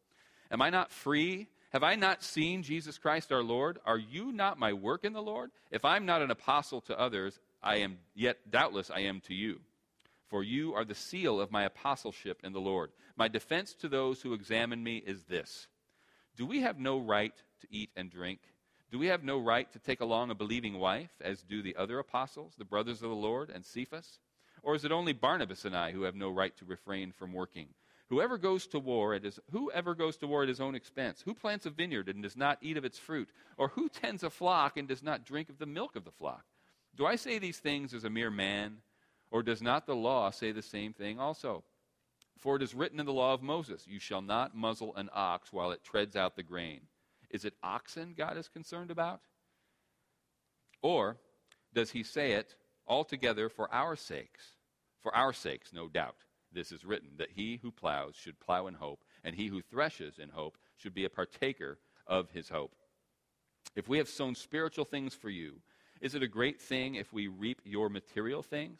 Am 0.49 0.61
I 0.61 0.69
not 0.69 0.91
free? 0.91 1.47
Have 1.73 1.83
I 1.83 1.95
not 1.95 2.23
seen 2.23 2.63
Jesus 2.63 2.97
Christ 2.97 3.31
our 3.31 3.43
Lord? 3.43 3.79
Are 3.85 3.97
you 3.97 4.31
not 4.31 4.57
my 4.57 4.73
work 4.73 5.03
in 5.03 5.13
the 5.13 5.21
Lord? 5.21 5.51
If 5.69 5.83
I'm 5.83 6.05
not 6.05 6.21
an 6.21 6.31
apostle 6.31 6.81
to 6.81 6.99
others, 6.99 7.39
I 7.61 7.77
am 7.77 7.97
yet 8.15 8.49
doubtless 8.49 8.89
I 8.89 9.01
am 9.01 9.21
to 9.27 9.33
you. 9.33 9.59
For 10.27 10.43
you 10.43 10.73
are 10.75 10.85
the 10.85 10.95
seal 10.95 11.41
of 11.41 11.51
my 11.51 11.63
apostleship 11.63 12.39
in 12.43 12.53
the 12.53 12.61
Lord. 12.61 12.91
My 13.17 13.27
defense 13.27 13.73
to 13.75 13.89
those 13.89 14.21
who 14.21 14.33
examine 14.33 14.81
me 14.81 14.97
is 15.05 15.23
this 15.23 15.67
Do 16.35 16.45
we 16.45 16.61
have 16.61 16.79
no 16.79 16.99
right 16.99 17.33
to 17.61 17.67
eat 17.69 17.89
and 17.95 18.09
drink? 18.09 18.39
Do 18.91 18.99
we 18.99 19.07
have 19.07 19.23
no 19.23 19.39
right 19.39 19.71
to 19.71 19.79
take 19.79 20.01
along 20.01 20.31
a 20.31 20.35
believing 20.35 20.77
wife, 20.77 21.11
as 21.21 21.43
do 21.43 21.61
the 21.61 21.75
other 21.75 21.99
apostles, 21.99 22.53
the 22.57 22.65
brothers 22.65 23.01
of 23.01 23.09
the 23.09 23.15
Lord, 23.15 23.49
and 23.49 23.65
Cephas? 23.65 24.19
Or 24.63 24.75
is 24.75 24.85
it 24.85 24.91
only 24.91 25.13
Barnabas 25.13 25.65
and 25.65 25.75
I 25.75 25.91
who 25.91 26.03
have 26.03 26.15
no 26.15 26.29
right 26.29 26.55
to 26.57 26.65
refrain 26.65 27.11
from 27.11 27.33
working? 27.33 27.69
Whoever 28.09 28.37
goes 28.37 28.67
to 28.67 28.79
war 28.79 29.13
at 29.13 29.23
his, 29.23 29.39
whoever 29.51 29.95
goes 29.95 30.17
to 30.17 30.27
war 30.27 30.43
at 30.43 30.49
his 30.49 30.59
own 30.59 30.75
expense, 30.75 31.21
who 31.23 31.33
plants 31.33 31.65
a 31.65 31.69
vineyard 31.69 32.09
and 32.09 32.21
does 32.21 32.35
not 32.35 32.57
eat 32.61 32.75
of 32.75 32.83
its 32.83 32.99
fruit, 32.99 33.29
or 33.57 33.69
who 33.69 33.87
tends 33.87 34.23
a 34.23 34.29
flock 34.29 34.75
and 34.75 34.87
does 34.87 35.01
not 35.01 35.25
drink 35.25 35.47
of 35.49 35.57
the 35.57 35.65
milk 35.65 35.95
of 35.95 36.03
the 36.03 36.11
flock? 36.11 36.43
Do 36.95 37.05
I 37.05 37.15
say 37.15 37.39
these 37.39 37.59
things 37.59 37.93
as 37.93 38.03
a 38.03 38.09
mere 38.09 38.29
man, 38.29 38.79
or 39.31 39.41
does 39.41 39.61
not 39.61 39.85
the 39.85 39.95
law 39.95 40.29
say 40.29 40.51
the 40.51 40.61
same 40.61 40.91
thing 40.91 41.19
also? 41.19 41.63
For 42.41 42.55
it 42.55 42.63
is 42.63 42.73
written 42.73 42.99
in 42.99 43.05
the 43.05 43.13
law 43.13 43.35
of 43.35 43.43
Moses, 43.43 43.88
You 43.88 43.99
shall 43.99 44.21
not 44.21 44.55
muzzle 44.55 44.95
an 44.95 45.09
ox 45.13 45.53
while 45.53 45.71
it 45.71 45.83
treads 45.83 46.15
out 46.15 46.35
the 46.35 46.43
grain. 46.43 46.81
Is 47.29 47.45
it 47.45 47.53
oxen 47.63 48.15
God 48.17 48.35
is 48.35 48.49
concerned 48.49 48.89
about? 48.89 49.21
Or 50.81 51.17
does 51.73 51.91
he 51.91 52.01
say 52.01 52.31
it 52.33 52.55
altogether 52.88 53.47
for 53.47 53.71
our 53.71 53.95
sakes? 53.95 54.57
For 55.01 55.15
our 55.15 55.33
sakes, 55.33 55.71
no 55.71 55.88
doubt 55.88 56.15
this 56.51 56.71
is 56.71 56.83
written, 56.83 57.11
that 57.17 57.31
he 57.35 57.59
who 57.61 57.71
plows 57.71 58.15
should 58.15 58.39
plow 58.39 58.67
in 58.67 58.73
hope, 58.73 59.03
and 59.23 59.35
he 59.35 59.47
who 59.47 59.61
threshes 59.61 60.17
in 60.17 60.29
hope 60.29 60.57
should 60.77 60.93
be 60.93 61.05
a 61.05 61.10
partaker 61.10 61.77
of 62.07 62.31
his 62.31 62.50
hope. 62.50 62.75
If 63.75 63.88
we 63.88 64.00
have 64.00 64.10
sown 64.10 64.33
spiritual 64.36 64.86
things 64.86 65.13
for 65.13 65.29
you, 65.29 65.62
is 66.01 66.15
it 66.15 66.24
a 66.24 66.27
great 66.27 66.60
thing 66.60 66.95
if 66.95 67.13
we 67.13 67.27
reap 67.27 67.62
your 67.63 67.88
material 67.88 68.41
things? 68.41 68.79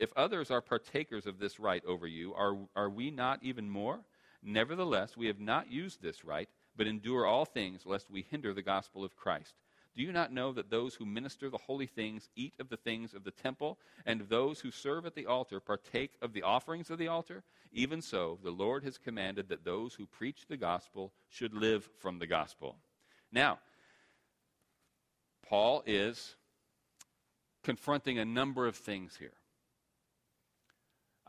If 0.00 0.14
others 0.16 0.50
are 0.50 0.62
partakers 0.62 1.26
of 1.26 1.38
this 1.38 1.60
right 1.60 1.84
over 1.84 2.06
you, 2.06 2.32
are, 2.32 2.56
are 2.74 2.88
we 2.88 3.10
not 3.10 3.40
even 3.42 3.68
more? 3.68 4.00
Nevertheless, 4.42 5.14
we 5.14 5.26
have 5.26 5.38
not 5.38 5.70
used 5.70 6.00
this 6.00 6.24
right, 6.24 6.48
but 6.74 6.86
endure 6.86 7.26
all 7.26 7.44
things 7.44 7.84
lest 7.84 8.10
we 8.10 8.22
hinder 8.22 8.54
the 8.54 8.62
gospel 8.62 9.04
of 9.04 9.14
Christ. 9.14 9.52
Do 9.94 10.02
you 10.02 10.10
not 10.10 10.32
know 10.32 10.52
that 10.52 10.70
those 10.70 10.94
who 10.94 11.04
minister 11.04 11.50
the 11.50 11.58
holy 11.58 11.86
things 11.86 12.30
eat 12.34 12.54
of 12.58 12.70
the 12.70 12.78
things 12.78 13.12
of 13.12 13.24
the 13.24 13.30
temple, 13.30 13.78
and 14.06 14.22
those 14.22 14.60
who 14.60 14.70
serve 14.70 15.04
at 15.04 15.14
the 15.14 15.26
altar 15.26 15.60
partake 15.60 16.12
of 16.22 16.32
the 16.32 16.44
offerings 16.44 16.88
of 16.88 16.96
the 16.96 17.08
altar? 17.08 17.42
Even 17.70 18.00
so, 18.00 18.38
the 18.42 18.50
Lord 18.50 18.82
has 18.84 18.96
commanded 18.96 19.50
that 19.50 19.66
those 19.66 19.92
who 19.92 20.06
preach 20.06 20.46
the 20.48 20.56
gospel 20.56 21.12
should 21.28 21.52
live 21.52 21.90
from 21.98 22.18
the 22.18 22.26
gospel. 22.26 22.76
Now, 23.30 23.58
Paul 25.46 25.82
is 25.84 26.36
confronting 27.62 28.18
a 28.18 28.24
number 28.24 28.66
of 28.66 28.76
things 28.76 29.16
here. 29.18 29.34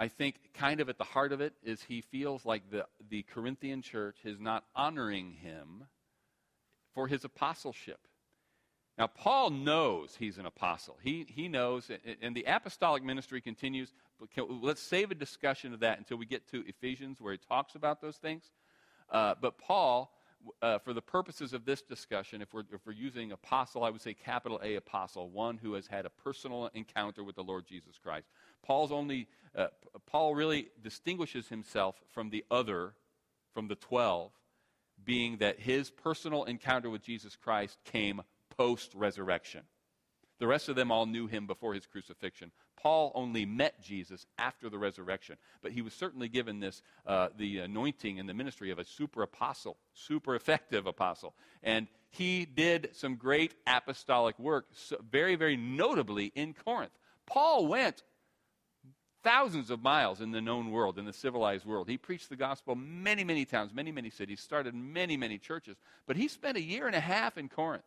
I 0.01 0.07
think 0.07 0.37
kind 0.55 0.79
of 0.79 0.89
at 0.89 0.97
the 0.97 1.03
heart 1.03 1.31
of 1.31 1.41
it 1.41 1.53
is 1.63 1.83
he 1.83 2.01
feels 2.01 2.43
like 2.43 2.71
the, 2.71 2.87
the 3.11 3.21
Corinthian 3.21 3.83
church 3.83 4.17
is 4.25 4.39
not 4.39 4.63
honoring 4.75 5.33
him 5.33 5.83
for 6.95 7.07
his 7.07 7.23
apostleship. 7.23 7.99
Now, 8.97 9.05
Paul 9.05 9.51
knows 9.51 10.15
he's 10.17 10.39
an 10.39 10.47
apostle. 10.47 10.97
He, 11.03 11.27
he 11.29 11.47
knows, 11.47 11.91
and 12.19 12.35
the 12.35 12.45
apostolic 12.45 13.03
ministry 13.03 13.41
continues. 13.41 13.93
But 14.19 14.29
let's 14.49 14.81
save 14.81 15.11
a 15.11 15.15
discussion 15.15 15.71
of 15.71 15.81
that 15.81 15.99
until 15.99 16.17
we 16.17 16.25
get 16.25 16.49
to 16.49 16.67
Ephesians, 16.67 17.21
where 17.21 17.33
he 17.33 17.37
talks 17.37 17.75
about 17.75 18.01
those 18.01 18.17
things. 18.17 18.43
Uh, 19.07 19.35
but 19.39 19.59
Paul, 19.59 20.11
uh, 20.61 20.79
for 20.79 20.93
the 20.93 21.01
purposes 21.01 21.53
of 21.53 21.65
this 21.65 21.81
discussion, 21.81 22.41
if 22.41 22.53
we're, 22.53 22.63
if 22.71 22.85
we're 22.85 22.93
using 22.93 23.31
apostle, 23.31 23.83
I 23.83 23.89
would 23.89 24.01
say 24.01 24.13
capital 24.13 24.59
A 24.63 24.75
apostle, 24.75 25.29
one 25.29 25.57
who 25.57 25.73
has 25.73 25.87
had 25.87 26.05
a 26.05 26.09
personal 26.09 26.69
encounter 26.73 27.23
with 27.23 27.35
the 27.35 27.43
Lord 27.43 27.65
Jesus 27.65 27.97
Christ. 28.01 28.27
Paul's 28.63 28.91
only, 28.91 29.27
uh, 29.55 29.67
Paul 30.05 30.35
really 30.35 30.69
distinguishes 30.83 31.47
himself 31.47 32.01
from 32.11 32.29
the 32.29 32.43
other, 32.51 32.93
from 33.53 33.67
the 33.67 33.75
12, 33.75 34.31
being 35.03 35.37
that 35.37 35.59
his 35.59 35.89
personal 35.89 36.43
encounter 36.45 36.89
with 36.89 37.03
Jesus 37.03 37.35
Christ 37.35 37.77
came 37.83 38.21
post 38.57 38.93
resurrection. 38.93 39.61
The 40.41 40.47
rest 40.47 40.69
of 40.69 40.75
them 40.75 40.91
all 40.91 41.05
knew 41.05 41.27
him 41.27 41.45
before 41.45 41.75
his 41.75 41.85
crucifixion. 41.85 42.51
Paul 42.75 43.11
only 43.13 43.45
met 43.45 43.79
Jesus 43.79 44.25
after 44.39 44.71
the 44.71 44.79
resurrection, 44.79 45.37
but 45.61 45.71
he 45.71 45.83
was 45.83 45.93
certainly 45.93 46.29
given 46.29 46.59
this, 46.59 46.81
uh, 47.05 47.27
the 47.37 47.59
anointing 47.59 48.19
and 48.19 48.27
the 48.27 48.33
ministry 48.33 48.71
of 48.71 48.79
a 48.79 48.83
super 48.83 49.21
apostle, 49.21 49.77
super 49.93 50.33
effective 50.33 50.87
apostle. 50.87 51.35
And 51.61 51.87
he 52.09 52.45
did 52.45 52.89
some 52.93 53.17
great 53.17 53.53
apostolic 53.67 54.39
work, 54.39 54.65
so 54.73 54.97
very, 55.11 55.35
very 55.35 55.57
notably 55.57 56.31
in 56.33 56.55
Corinth. 56.55 56.97
Paul 57.27 57.67
went 57.67 58.01
thousands 59.21 59.69
of 59.69 59.83
miles 59.83 60.21
in 60.21 60.31
the 60.31 60.41
known 60.41 60.71
world, 60.71 60.97
in 60.97 61.05
the 61.05 61.13
civilized 61.13 61.67
world. 61.67 61.87
He 61.87 61.99
preached 61.99 62.29
the 62.29 62.35
gospel 62.35 62.73
many, 62.73 63.23
many 63.23 63.45
towns, 63.45 63.75
many, 63.75 63.91
many 63.91 64.09
cities, 64.09 64.39
started 64.39 64.73
many, 64.73 65.17
many 65.17 65.37
churches. 65.37 65.77
But 66.07 66.15
he 66.15 66.27
spent 66.27 66.57
a 66.57 66.61
year 66.63 66.87
and 66.87 66.95
a 66.95 66.99
half 66.99 67.37
in 67.37 67.47
Corinth. 67.47 67.83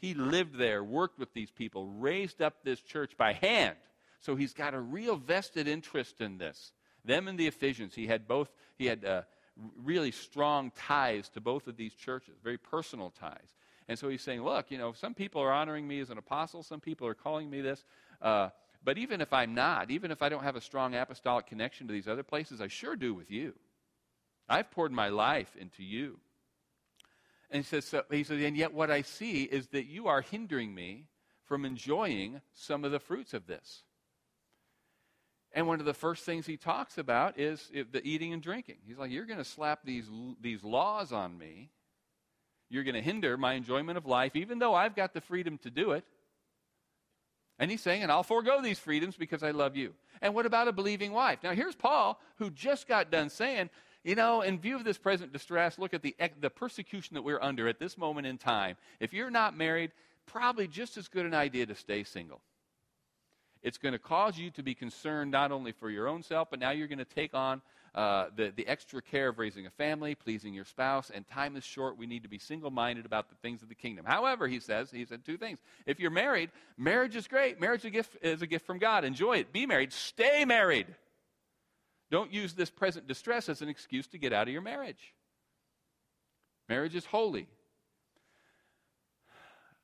He 0.00 0.14
lived 0.14 0.56
there, 0.56 0.82
worked 0.82 1.18
with 1.18 1.32
these 1.34 1.50
people, 1.50 1.86
raised 1.86 2.40
up 2.40 2.64
this 2.64 2.80
church 2.80 3.16
by 3.18 3.34
hand. 3.34 3.76
So 4.20 4.34
he's 4.34 4.54
got 4.54 4.74
a 4.74 4.80
real 4.80 5.16
vested 5.16 5.68
interest 5.68 6.20
in 6.20 6.38
this. 6.38 6.72
Them 7.04 7.28
and 7.28 7.38
the 7.38 7.46
Ephesians, 7.46 7.94
he 7.94 8.06
had 8.06 8.26
both, 8.26 8.50
he 8.76 8.86
had 8.86 9.04
uh, 9.04 9.22
really 9.82 10.10
strong 10.10 10.72
ties 10.76 11.28
to 11.30 11.40
both 11.40 11.66
of 11.66 11.76
these 11.76 11.94
churches, 11.94 12.34
very 12.42 12.58
personal 12.58 13.10
ties. 13.10 13.54
And 13.88 13.98
so 13.98 14.08
he's 14.08 14.22
saying, 14.22 14.42
look, 14.42 14.70
you 14.70 14.78
know, 14.78 14.92
some 14.92 15.14
people 15.14 15.42
are 15.42 15.52
honoring 15.52 15.86
me 15.86 16.00
as 16.00 16.10
an 16.10 16.18
apostle, 16.18 16.62
some 16.62 16.80
people 16.80 17.06
are 17.06 17.14
calling 17.14 17.50
me 17.50 17.60
this. 17.60 17.84
Uh, 18.22 18.50
but 18.82 18.96
even 18.96 19.20
if 19.20 19.32
I'm 19.32 19.54
not, 19.54 19.90
even 19.90 20.10
if 20.10 20.22
I 20.22 20.28
don't 20.28 20.44
have 20.44 20.56
a 20.56 20.60
strong 20.60 20.94
apostolic 20.94 21.46
connection 21.46 21.86
to 21.86 21.92
these 21.92 22.08
other 22.08 22.22
places, 22.22 22.60
I 22.60 22.68
sure 22.68 22.96
do 22.96 23.12
with 23.12 23.30
you. 23.30 23.54
I've 24.48 24.70
poured 24.70 24.92
my 24.92 25.08
life 25.08 25.56
into 25.56 25.82
you. 25.82 26.18
And 27.50 27.64
he 27.64 27.68
says, 27.68 27.84
so, 27.84 28.04
he 28.10 28.22
says, 28.22 28.42
and 28.42 28.56
yet 28.56 28.72
what 28.72 28.90
I 28.90 29.02
see 29.02 29.42
is 29.42 29.68
that 29.68 29.86
you 29.86 30.06
are 30.06 30.20
hindering 30.20 30.74
me 30.74 31.06
from 31.44 31.64
enjoying 31.64 32.40
some 32.52 32.84
of 32.84 32.92
the 32.92 33.00
fruits 33.00 33.34
of 33.34 33.46
this. 33.46 33.82
And 35.52 35.66
one 35.66 35.80
of 35.80 35.86
the 35.86 35.94
first 35.94 36.24
things 36.24 36.46
he 36.46 36.56
talks 36.56 36.96
about 36.96 37.38
is 37.40 37.70
the 37.72 38.00
eating 38.04 38.32
and 38.32 38.40
drinking. 38.40 38.76
He's 38.86 38.98
like, 38.98 39.10
You're 39.10 39.26
going 39.26 39.38
to 39.38 39.44
slap 39.44 39.80
these, 39.84 40.08
these 40.40 40.62
laws 40.62 41.12
on 41.12 41.36
me. 41.36 41.70
You're 42.68 42.84
going 42.84 42.94
to 42.94 43.02
hinder 43.02 43.36
my 43.36 43.54
enjoyment 43.54 43.98
of 43.98 44.06
life, 44.06 44.36
even 44.36 44.60
though 44.60 44.74
I've 44.74 44.94
got 44.94 45.12
the 45.12 45.20
freedom 45.20 45.58
to 45.58 45.70
do 45.70 45.90
it. 45.90 46.04
And 47.58 47.70
he's 47.70 47.82
saying, 47.82 48.02
and 48.02 48.10
I'll 48.10 48.22
forego 48.22 48.62
these 48.62 48.78
freedoms 48.78 49.16
because 49.16 49.42
I 49.42 49.50
love 49.50 49.76
you. 49.76 49.92
And 50.22 50.34
what 50.34 50.46
about 50.46 50.68
a 50.68 50.72
believing 50.72 51.12
wife? 51.12 51.40
Now, 51.42 51.52
here's 51.52 51.74
Paul, 51.74 52.18
who 52.36 52.48
just 52.50 52.88
got 52.88 53.10
done 53.10 53.28
saying, 53.28 53.68
you 54.04 54.14
know, 54.14 54.40
in 54.40 54.58
view 54.58 54.76
of 54.76 54.84
this 54.84 54.98
present 54.98 55.32
distress, 55.32 55.78
look 55.78 55.94
at 55.94 56.02
the, 56.02 56.16
the 56.40 56.50
persecution 56.50 57.14
that 57.14 57.22
we're 57.22 57.40
under 57.40 57.68
at 57.68 57.78
this 57.78 57.98
moment 57.98 58.26
in 58.26 58.38
time. 58.38 58.76
If 58.98 59.12
you're 59.12 59.30
not 59.30 59.56
married, 59.56 59.92
probably 60.26 60.68
just 60.68 60.96
as 60.96 61.08
good 61.08 61.26
an 61.26 61.34
idea 61.34 61.66
to 61.66 61.74
stay 61.74 62.04
single. 62.04 62.40
It's 63.62 63.76
going 63.76 63.92
to 63.92 63.98
cause 63.98 64.38
you 64.38 64.50
to 64.52 64.62
be 64.62 64.74
concerned 64.74 65.30
not 65.30 65.52
only 65.52 65.72
for 65.72 65.90
your 65.90 66.08
own 66.08 66.22
self, 66.22 66.48
but 66.50 66.60
now 66.60 66.70
you're 66.70 66.88
going 66.88 66.98
to 66.98 67.04
take 67.04 67.34
on 67.34 67.60
uh, 67.94 68.26
the, 68.34 68.52
the 68.56 68.66
extra 68.66 69.02
care 69.02 69.28
of 69.28 69.38
raising 69.38 69.66
a 69.66 69.70
family, 69.70 70.14
pleasing 70.14 70.54
your 70.54 70.64
spouse, 70.64 71.10
and 71.10 71.26
time 71.28 71.56
is 71.56 71.64
short. 71.64 71.98
We 71.98 72.06
need 72.06 72.22
to 72.22 72.28
be 72.28 72.38
single 72.38 72.70
minded 72.70 73.04
about 73.04 73.28
the 73.28 73.34
things 73.42 73.62
of 73.62 73.68
the 73.68 73.74
kingdom. 73.74 74.06
However, 74.06 74.48
he 74.48 74.60
says, 74.60 74.90
he 74.90 75.04
said 75.04 75.26
two 75.26 75.36
things. 75.36 75.58
If 75.84 76.00
you're 76.00 76.10
married, 76.10 76.50
marriage 76.78 77.16
is 77.16 77.28
great. 77.28 77.60
Marriage 77.60 77.80
is 77.80 77.86
a 77.86 77.90
gift, 77.90 78.16
is 78.22 78.42
a 78.42 78.46
gift 78.46 78.64
from 78.64 78.78
God. 78.78 79.04
Enjoy 79.04 79.38
it. 79.38 79.52
Be 79.52 79.66
married. 79.66 79.92
Stay 79.92 80.44
married. 80.46 80.86
Don't 82.10 82.32
use 82.32 82.54
this 82.54 82.70
present 82.70 83.06
distress 83.06 83.48
as 83.48 83.62
an 83.62 83.68
excuse 83.68 84.06
to 84.08 84.18
get 84.18 84.32
out 84.32 84.48
of 84.48 84.52
your 84.52 84.62
marriage. 84.62 85.14
Marriage 86.68 86.94
is 86.94 87.04
holy. 87.04 87.48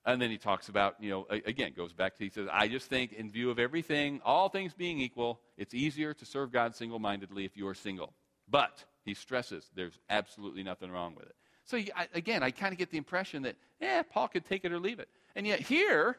And 0.05 0.23
then 0.23 0.31
he 0.31 0.39
talks 0.39 0.69
about, 0.69 0.95
you 1.01 1.11
know, 1.11 1.27
again, 1.31 1.73
goes 1.77 1.93
back 1.93 2.17
to, 2.17 2.25
he 2.25 2.31
says, 2.31 2.47
I 2.53 2.69
just 2.69 2.89
think, 2.89 3.13
in 3.13 3.31
view 3.31 3.51
of 3.51 3.59
everything, 3.59 4.21
all 4.25 4.49
things 4.49 4.73
being 4.73 5.01
equal, 5.01 5.41
it's 5.57 5.75
easier 5.75 6.15
to 6.15 6.25
serve 6.25 6.53
God 6.53 6.77
single 6.77 7.01
mindedly 7.01 7.45
if 7.45 7.57
you 7.57 7.67
are 7.67 7.75
single. 7.75 8.13
But, 8.49 8.85
he 9.05 9.15
stresses, 9.15 9.69
there's 9.75 9.99
absolutely 10.09 10.63
nothing 10.63 10.93
wrong 10.93 11.17
with 11.17 11.27
it. 11.27 11.35
So, 11.65 11.77
I, 11.77 12.07
again, 12.15 12.45
I 12.45 12.53
kind 12.53 12.73
of 12.73 12.79
get 12.79 12.91
the 12.91 12.99
impression 12.99 13.43
that, 13.43 13.57
yeah, 13.81 14.03
Paul 14.03 14.29
could 14.29 14.45
take 14.45 14.65
it 14.65 14.71
or 14.71 14.79
leave 14.79 15.01
it. 15.01 15.09
And 15.35 15.45
yet, 15.45 15.59
here, 15.59 16.19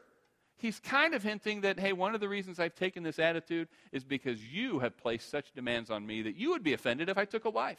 he's 0.58 0.78
kind 0.80 1.14
of 1.14 1.22
hinting 1.22 1.62
that, 1.62 1.78
hey, 1.78 1.92
one 1.92 2.14
of 2.14 2.20
the 2.20 2.28
reasons 2.28 2.60
I've 2.60 2.74
taken 2.74 3.02
this 3.02 3.18
attitude 3.18 3.68
is 3.92 4.04
because 4.04 4.44
you 4.44 4.80
have 4.80 4.96
placed 4.96 5.30
such 5.30 5.52
demands 5.52 5.90
on 5.90 6.06
me 6.06 6.22
that 6.22 6.36
you 6.36 6.50
would 6.50 6.62
be 6.62 6.74
offended 6.74 7.08
if 7.08 7.16
I 7.16 7.24
took 7.24 7.44
a 7.44 7.50
wife. 7.50 7.78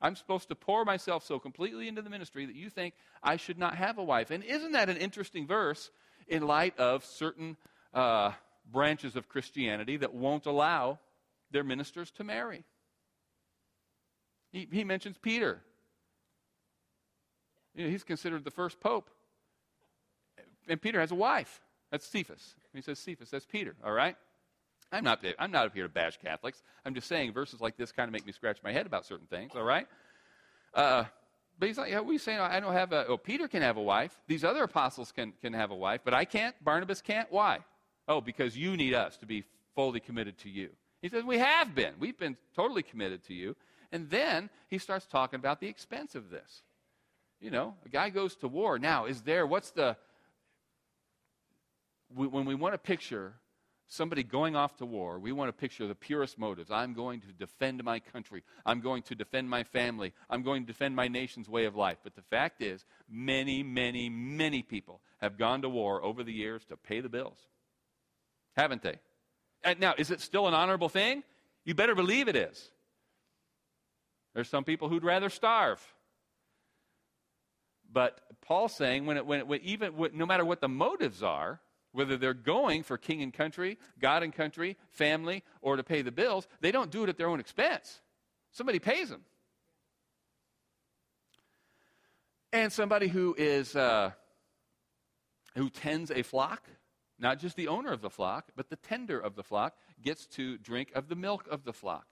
I'm 0.00 0.16
supposed 0.16 0.48
to 0.48 0.54
pour 0.54 0.84
myself 0.84 1.24
so 1.24 1.38
completely 1.38 1.88
into 1.88 2.02
the 2.02 2.10
ministry 2.10 2.44
that 2.46 2.54
you 2.54 2.68
think 2.68 2.94
I 3.22 3.36
should 3.36 3.58
not 3.58 3.76
have 3.76 3.98
a 3.98 4.04
wife. 4.04 4.30
And 4.30 4.44
isn't 4.44 4.72
that 4.72 4.88
an 4.90 4.98
interesting 4.98 5.46
verse 5.46 5.90
in 6.28 6.46
light 6.46 6.78
of 6.78 7.04
certain 7.04 7.56
uh, 7.92 8.32
branches 8.70 9.16
of 9.16 9.28
Christianity 9.28 9.96
that 9.96 10.14
won't 10.14 10.46
allow 10.46 10.98
their 11.50 11.64
ministers 11.64 12.10
to 12.12 12.24
marry? 12.24 12.64
He, 14.52 14.68
he 14.70 14.84
mentions 14.84 15.16
Peter. 15.16 15.62
You 17.74 17.84
know, 17.84 17.90
he's 17.90 18.04
considered 18.04 18.44
the 18.44 18.50
first 18.50 18.80
pope. 18.80 19.10
And 20.68 20.80
Peter 20.80 21.00
has 21.00 21.10
a 21.10 21.14
wife. 21.14 21.60
That's 21.90 22.06
Cephas. 22.06 22.54
He 22.72 22.80
says 22.80 22.98
Cephas, 22.98 23.30
that's 23.30 23.46
Peter, 23.46 23.74
all 23.84 23.92
right? 23.92 24.16
I'm 24.90 25.04
not, 25.04 25.24
I'm 25.38 25.50
not 25.50 25.66
up 25.66 25.74
here 25.74 25.84
to 25.84 25.88
bash 25.88 26.18
Catholics. 26.18 26.62
I'm 26.84 26.94
just 26.94 27.08
saying 27.08 27.32
verses 27.32 27.60
like 27.60 27.76
this 27.76 27.92
kind 27.92 28.08
of 28.08 28.12
make 28.12 28.26
me 28.26 28.32
scratch 28.32 28.58
my 28.62 28.72
head 28.72 28.86
about 28.86 29.06
certain 29.06 29.26
things, 29.26 29.52
all 29.54 29.64
right? 29.64 29.86
Uh, 30.72 31.04
but 31.58 31.68
he's 31.68 31.78
like, 31.78 31.90
yeah, 31.90 32.00
you 32.00 32.18
saying? 32.18 32.40
I 32.40 32.60
don't 32.60 32.72
have 32.72 32.92
a, 32.92 33.06
oh, 33.06 33.16
Peter 33.16 33.48
can 33.48 33.62
have 33.62 33.76
a 33.76 33.82
wife. 33.82 34.18
These 34.26 34.44
other 34.44 34.64
apostles 34.64 35.12
can, 35.12 35.32
can 35.40 35.52
have 35.52 35.70
a 35.70 35.74
wife, 35.74 36.00
but 36.04 36.14
I 36.14 36.24
can't. 36.24 36.54
Barnabas 36.64 37.00
can't. 37.00 37.30
Why? 37.30 37.60
Oh, 38.08 38.20
because 38.20 38.56
you 38.56 38.76
need 38.76 38.94
us 38.94 39.16
to 39.18 39.26
be 39.26 39.44
fully 39.74 40.00
committed 40.00 40.38
to 40.38 40.50
you. 40.50 40.70
He 41.00 41.08
says, 41.08 41.24
we 41.24 41.38
have 41.38 41.74
been. 41.74 41.94
We've 41.98 42.18
been 42.18 42.36
totally 42.56 42.82
committed 42.82 43.24
to 43.24 43.34
you. 43.34 43.56
And 43.92 44.10
then 44.10 44.50
he 44.68 44.78
starts 44.78 45.06
talking 45.06 45.38
about 45.38 45.60
the 45.60 45.68
expense 45.68 46.14
of 46.14 46.30
this. 46.30 46.62
You 47.40 47.50
know, 47.50 47.74
a 47.84 47.88
guy 47.88 48.10
goes 48.10 48.34
to 48.36 48.48
war. 48.48 48.78
Now, 48.78 49.04
is 49.04 49.22
there, 49.22 49.46
what's 49.46 49.70
the, 49.70 49.96
when 52.14 52.44
we 52.44 52.54
want 52.54 52.74
to 52.74 52.78
picture 52.78 53.34
somebody 53.86 54.22
going 54.22 54.56
off 54.56 54.76
to 54.76 54.86
war, 54.86 55.18
we 55.18 55.32
want 55.32 55.48
to 55.48 55.52
picture 55.52 55.86
the 55.86 55.94
purest 55.94 56.38
motives. 56.38 56.70
I'm 56.70 56.94
going 56.94 57.20
to 57.20 57.32
defend 57.32 57.82
my 57.84 58.00
country. 58.00 58.42
I'm 58.64 58.80
going 58.80 59.02
to 59.02 59.14
defend 59.14 59.48
my 59.48 59.64
family. 59.64 60.12
I'm 60.30 60.42
going 60.42 60.62
to 60.62 60.66
defend 60.66 60.96
my 60.96 61.08
nation's 61.08 61.48
way 61.48 61.66
of 61.66 61.76
life. 61.76 61.98
But 62.02 62.14
the 62.14 62.22
fact 62.22 62.62
is, 62.62 62.84
many, 63.08 63.62
many, 63.62 64.08
many 64.08 64.62
people 64.62 65.00
have 65.20 65.38
gone 65.38 65.62
to 65.62 65.68
war 65.68 66.02
over 66.02 66.24
the 66.24 66.32
years 66.32 66.64
to 66.66 66.76
pay 66.76 67.00
the 67.00 67.08
bills. 67.08 67.38
Haven't 68.56 68.82
they? 68.82 68.98
And 69.62 69.80
now, 69.80 69.94
is 69.96 70.10
it 70.10 70.20
still 70.20 70.46
an 70.46 70.54
honorable 70.54 70.88
thing? 70.88 71.22
You 71.64 71.74
better 71.74 71.94
believe 71.94 72.28
it 72.28 72.36
is. 72.36 72.70
There's 74.34 74.48
some 74.48 74.64
people 74.64 74.88
who'd 74.88 75.04
rather 75.04 75.30
starve. 75.30 75.80
But 77.90 78.18
Paul's 78.42 78.74
saying, 78.74 79.06
when, 79.06 79.16
it, 79.16 79.24
when, 79.24 79.40
it, 79.40 79.46
when 79.46 79.60
even 79.62 79.94
no 80.12 80.26
matter 80.26 80.44
what 80.44 80.60
the 80.60 80.68
motives 80.68 81.22
are, 81.22 81.60
whether 81.94 82.16
they're 82.16 82.34
going 82.34 82.82
for 82.82 82.98
king 82.98 83.22
and 83.22 83.32
country, 83.32 83.78
God 84.00 84.24
and 84.24 84.34
country, 84.34 84.76
family, 84.90 85.44
or 85.62 85.76
to 85.76 85.84
pay 85.84 86.02
the 86.02 86.10
bills, 86.10 86.48
they 86.60 86.72
don't 86.72 86.90
do 86.90 87.04
it 87.04 87.08
at 87.08 87.16
their 87.16 87.28
own 87.28 87.38
expense. 87.38 88.00
Somebody 88.50 88.80
pays 88.80 89.08
them. 89.08 89.22
And 92.52 92.72
somebody 92.72 93.06
who 93.06 93.34
is 93.38 93.76
uh, 93.76 94.10
who 95.54 95.70
tends 95.70 96.10
a 96.10 96.22
flock, 96.22 96.68
not 97.18 97.38
just 97.38 97.56
the 97.56 97.68
owner 97.68 97.92
of 97.92 98.02
the 98.02 98.10
flock, 98.10 98.50
but 98.56 98.70
the 98.70 98.76
tender 98.76 99.18
of 99.18 99.36
the 99.36 99.44
flock, 99.44 99.76
gets 100.02 100.26
to 100.26 100.58
drink 100.58 100.90
of 100.96 101.08
the 101.08 101.16
milk 101.16 101.46
of 101.48 101.64
the 101.64 101.72
flock. 101.72 102.06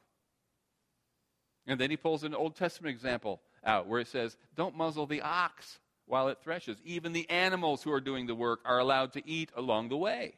And 1.66 1.80
then 1.80 1.90
he 1.90 1.96
pulls 1.96 2.22
an 2.22 2.34
Old 2.34 2.54
Testament 2.54 2.94
example 2.94 3.40
out 3.64 3.88
where 3.88 4.00
it 4.00 4.08
says, 4.08 4.36
Don't 4.54 4.76
muzzle 4.76 5.06
the 5.06 5.22
ox 5.22 5.80
while 6.12 6.28
it 6.28 6.36
threshes. 6.42 6.76
Even 6.84 7.14
the 7.14 7.28
animals 7.30 7.82
who 7.82 7.90
are 7.90 7.98
doing 7.98 8.26
the 8.26 8.34
work 8.34 8.60
are 8.66 8.78
allowed 8.78 9.14
to 9.14 9.26
eat 9.26 9.50
along 9.56 9.88
the 9.88 9.96
way. 9.96 10.34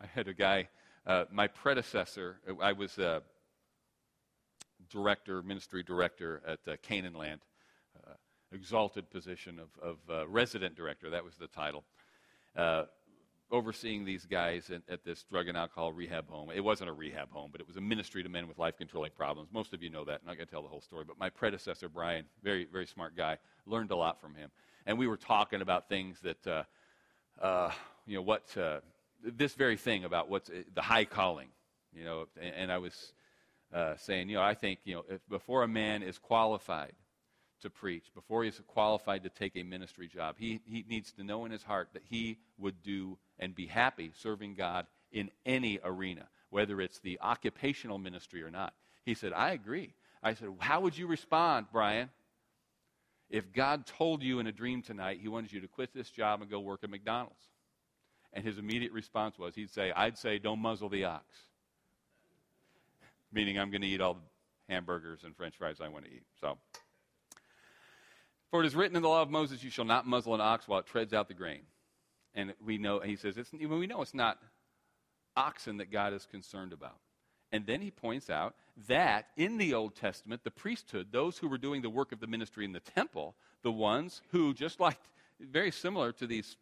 I 0.00 0.06
had 0.06 0.26
a 0.26 0.32
guy, 0.32 0.68
uh, 1.06 1.26
my 1.30 1.48
predecessor, 1.48 2.36
I 2.62 2.72
was 2.72 2.96
a 2.96 3.20
director, 4.88 5.42
ministry 5.42 5.82
director 5.82 6.40
at 6.46 6.60
uh, 6.66 6.76
Canaanland, 6.88 7.40
uh, 7.94 8.14
exalted 8.52 9.10
position 9.10 9.58
of, 9.58 9.68
of 9.82 9.98
uh, 10.08 10.26
resident 10.26 10.76
director, 10.76 11.10
that 11.10 11.24
was 11.24 11.34
the 11.34 11.48
title. 11.48 11.84
Overseeing 13.50 14.04
these 14.04 14.26
guys 14.26 14.70
at, 14.70 14.82
at, 14.88 15.04
this 15.04 15.22
drug 15.24 15.48
and 15.48 15.56
alcohol 15.56 15.92
rehab 15.92 16.28
home. 16.28 16.50
It 16.50 16.64
wasn't 16.64 16.90
a 16.90 16.92
rehab 16.92 17.30
home, 17.30 17.50
but 17.52 17.60
it 17.60 17.66
was 17.66 17.76
a 17.76 17.80
ministry 17.80 18.22
to 18.22 18.28
men 18.28 18.48
with 18.48 18.58
life 18.58 18.76
controlling 18.78 19.12
problems. 19.12 19.50
Most 19.52 19.74
of 19.74 19.82
you 19.82 19.90
know 19.90 20.04
that. 20.04 20.20
I'm 20.22 20.26
not 20.26 20.36
going 20.36 20.46
to 20.46 20.50
tell 20.50 20.62
the 20.62 20.68
whole 20.68 20.80
story, 20.80 21.04
but 21.06 21.18
my 21.18 21.30
predecessor, 21.30 21.88
Brian, 21.88 22.24
very, 22.42 22.64
very 22.64 22.86
smart 22.86 23.16
guy, 23.16 23.38
learned 23.66 23.90
a 23.90 23.96
lot 23.96 24.20
from 24.20 24.34
him. 24.34 24.50
And 24.86 24.98
we 24.98 25.06
were 25.06 25.16
talking 25.16 25.60
about 25.60 25.88
things 25.88 26.20
that, 26.22 26.46
uh, 26.46 26.62
uh, 27.40 27.70
you 28.06 28.16
know, 28.16 28.22
what, 28.22 28.56
uh, 28.56 28.80
this 29.22 29.54
very 29.54 29.76
thing 29.76 30.04
about 30.04 30.28
what's 30.28 30.50
uh, 30.50 30.62
the 30.74 30.82
high 30.82 31.04
calling, 31.04 31.48
you 31.94 32.04
know, 32.04 32.26
and, 32.40 32.54
and 32.54 32.72
I 32.72 32.78
was 32.78 33.12
uh, 33.72 33.94
saying, 33.96 34.28
you 34.30 34.36
know, 34.36 34.42
I 34.42 34.54
think, 34.54 34.80
you 34.84 34.94
know, 34.94 35.04
if, 35.08 35.20
before 35.28 35.62
a 35.62 35.68
man 35.68 36.02
is 36.02 36.18
qualified 36.18 36.92
to 37.64 37.70
preach, 37.70 38.04
before 38.14 38.44
he's 38.44 38.60
qualified 38.68 39.24
to 39.24 39.28
take 39.28 39.56
a 39.56 39.62
ministry 39.62 40.08
job, 40.08 40.36
he, 40.38 40.60
he 40.64 40.84
needs 40.88 41.12
to 41.12 41.24
know 41.24 41.44
in 41.44 41.50
his 41.50 41.62
heart 41.62 41.88
that 41.92 42.02
he 42.08 42.38
would 42.58 42.82
do 42.82 43.18
and 43.38 43.54
be 43.54 43.66
happy 43.66 44.12
serving 44.16 44.54
God 44.54 44.86
in 45.12 45.30
any 45.44 45.80
arena, 45.82 46.28
whether 46.50 46.80
it's 46.80 47.00
the 47.00 47.18
occupational 47.20 47.98
ministry 47.98 48.42
or 48.42 48.50
not. 48.50 48.72
He 49.04 49.14
said, 49.14 49.32
I 49.32 49.50
agree. 49.50 49.94
I 50.22 50.34
said, 50.34 50.48
How 50.58 50.80
would 50.80 50.96
you 50.96 51.06
respond, 51.06 51.66
Brian, 51.72 52.10
if 53.28 53.52
God 53.52 53.86
told 53.86 54.22
you 54.22 54.38
in 54.38 54.46
a 54.46 54.52
dream 54.52 54.82
tonight 54.82 55.18
he 55.20 55.28
wanted 55.28 55.52
you 55.52 55.60
to 55.60 55.68
quit 55.68 55.92
this 55.92 56.10
job 56.10 56.40
and 56.40 56.50
go 56.50 56.60
work 56.60 56.80
at 56.82 56.90
McDonald's? 56.90 57.42
And 58.32 58.44
his 58.44 58.58
immediate 58.58 58.92
response 58.92 59.38
was, 59.38 59.54
He'd 59.54 59.70
say, 59.70 59.92
I'd 59.94 60.18
say, 60.18 60.38
Don't 60.38 60.60
muzzle 60.60 60.88
the 60.88 61.04
ox. 61.04 61.24
Meaning, 63.32 63.58
I'm 63.58 63.70
going 63.70 63.82
to 63.82 63.88
eat 63.88 64.00
all 64.00 64.14
the 64.14 64.72
hamburgers 64.72 65.24
and 65.24 65.36
french 65.36 65.56
fries 65.56 65.76
I 65.80 65.88
want 65.88 66.04
to 66.06 66.10
eat. 66.10 66.24
So, 66.40 66.58
for 68.50 68.62
it 68.62 68.66
is 68.66 68.76
written 68.76 68.96
in 68.96 69.02
the 69.02 69.08
law 69.08 69.22
of 69.22 69.30
Moses, 69.30 69.62
You 69.62 69.70
shall 69.70 69.84
not 69.84 70.06
muzzle 70.06 70.34
an 70.34 70.40
ox 70.40 70.68
while 70.68 70.80
it 70.80 70.86
treads 70.86 71.12
out 71.12 71.28
the 71.28 71.34
grain. 71.34 71.62
And 72.34 72.54
we 72.64 72.78
know, 72.78 73.00
he 73.00 73.16
says, 73.16 73.36
it's, 73.36 73.52
we 73.52 73.86
know 73.86 74.02
it's 74.02 74.14
not 74.14 74.38
oxen 75.36 75.78
that 75.78 75.90
God 75.90 76.12
is 76.12 76.26
concerned 76.26 76.72
about. 76.72 76.96
And 77.52 77.66
then 77.66 77.80
he 77.80 77.90
points 77.90 78.30
out 78.30 78.54
that 78.88 79.26
in 79.36 79.58
the 79.58 79.74
Old 79.74 79.94
Testament, 79.94 80.42
the 80.42 80.50
priesthood, 80.50 81.08
those 81.12 81.38
who 81.38 81.48
were 81.48 81.58
doing 81.58 81.82
the 81.82 81.90
work 81.90 82.10
of 82.10 82.18
the 82.18 82.26
ministry 82.26 82.64
in 82.64 82.72
the 82.72 82.80
temple, 82.80 83.36
the 83.62 83.70
ones 83.70 84.22
who, 84.32 84.52
just 84.52 84.80
like, 84.80 84.98
very 85.40 85.70
similar 85.70 86.10
to 86.12 86.26
these 86.26 86.56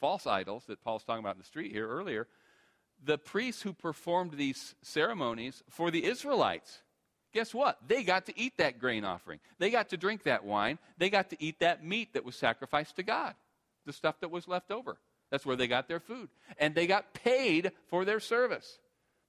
false 0.00 0.26
idols 0.26 0.64
that 0.66 0.82
Paul's 0.82 1.04
talking 1.04 1.22
about 1.22 1.34
in 1.34 1.40
the 1.40 1.46
street 1.46 1.72
here 1.72 1.88
earlier, 1.88 2.26
the 3.04 3.18
priests 3.18 3.62
who 3.62 3.72
performed 3.72 4.32
these 4.32 4.74
ceremonies 4.82 5.62
for 5.68 5.90
the 5.90 6.04
Israelites, 6.04 6.82
guess 7.32 7.54
what? 7.54 7.78
They 7.86 8.02
got 8.02 8.26
to 8.26 8.38
eat 8.38 8.54
that 8.58 8.78
grain 8.78 9.04
offering. 9.04 9.40
They 9.58 9.70
got 9.70 9.90
to 9.90 9.96
drink 9.96 10.24
that 10.24 10.44
wine. 10.44 10.78
They 10.98 11.10
got 11.10 11.30
to 11.30 11.36
eat 11.42 11.60
that 11.60 11.84
meat 11.84 12.14
that 12.14 12.24
was 12.24 12.36
sacrificed 12.36 12.96
to 12.96 13.02
God, 13.02 13.34
the 13.86 13.92
stuff 13.92 14.20
that 14.20 14.30
was 14.30 14.48
left 14.48 14.70
over. 14.70 14.98
That's 15.30 15.44
where 15.44 15.56
they 15.56 15.68
got 15.68 15.88
their 15.88 16.00
food. 16.00 16.28
And 16.58 16.74
they 16.74 16.86
got 16.86 17.12
paid 17.12 17.72
for 17.88 18.04
their 18.04 18.20
service. 18.20 18.78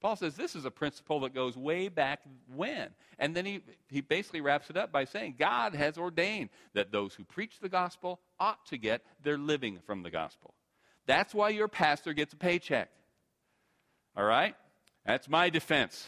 Paul 0.02 0.16
says 0.16 0.36
this 0.36 0.56
is 0.56 0.64
a 0.64 0.72
principle 0.72 1.20
that 1.22 1.34
goes 1.34 1.58
way 1.58 1.90
back 1.90 2.22
when. 2.56 2.90
And 3.18 3.36
then 3.36 3.46
he, 3.46 3.62
he 3.90 4.00
basically 4.00 4.40
wraps 4.40 4.70
it 4.70 4.78
up 4.78 4.92
by 4.92 5.04
saying 5.04 5.36
God 5.38 5.76
has 5.76 5.98
ordained 5.98 6.50
that 6.74 6.92
those 6.92 7.14
who 7.14 7.26
preach 7.26 7.60
the 7.60 7.68
gospel 7.68 8.22
ought 8.40 8.66
to 8.68 8.78
get 8.78 9.02
their 9.24 9.38
living 9.38 9.80
from 9.86 10.04
the 10.04 10.10
gospel. 10.10 10.54
That's 11.06 11.34
why 11.34 11.50
your 11.50 11.68
pastor 11.68 12.14
gets 12.14 12.34
a 12.34 12.38
paycheck. 12.38 12.90
All 14.16 14.24
right? 14.24 14.56
That's 15.06 15.28
my 15.28 15.50
defense. 15.50 16.08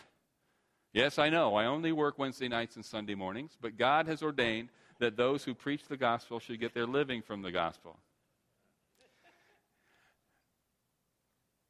Yes, 0.94 1.18
I 1.18 1.30
know. 1.30 1.56
I 1.56 1.66
only 1.66 1.92
work 1.92 2.20
Wednesday 2.20 2.50
nights 2.50 2.76
and 2.76 2.84
Sunday 2.84 3.16
mornings, 3.16 3.58
but 3.60 3.78
God 3.78 4.08
has 4.08 4.22
ordained 4.22 4.70
that 5.00 5.16
those 5.16 5.44
who 5.44 5.54
preach 5.54 5.88
the 5.88 5.98
gospel 5.98 6.40
should 6.40 6.60
get 6.60 6.74
their 6.74 6.86
living 6.86 7.22
from 7.22 7.42
the 7.42 7.52
gospel. 7.52 7.98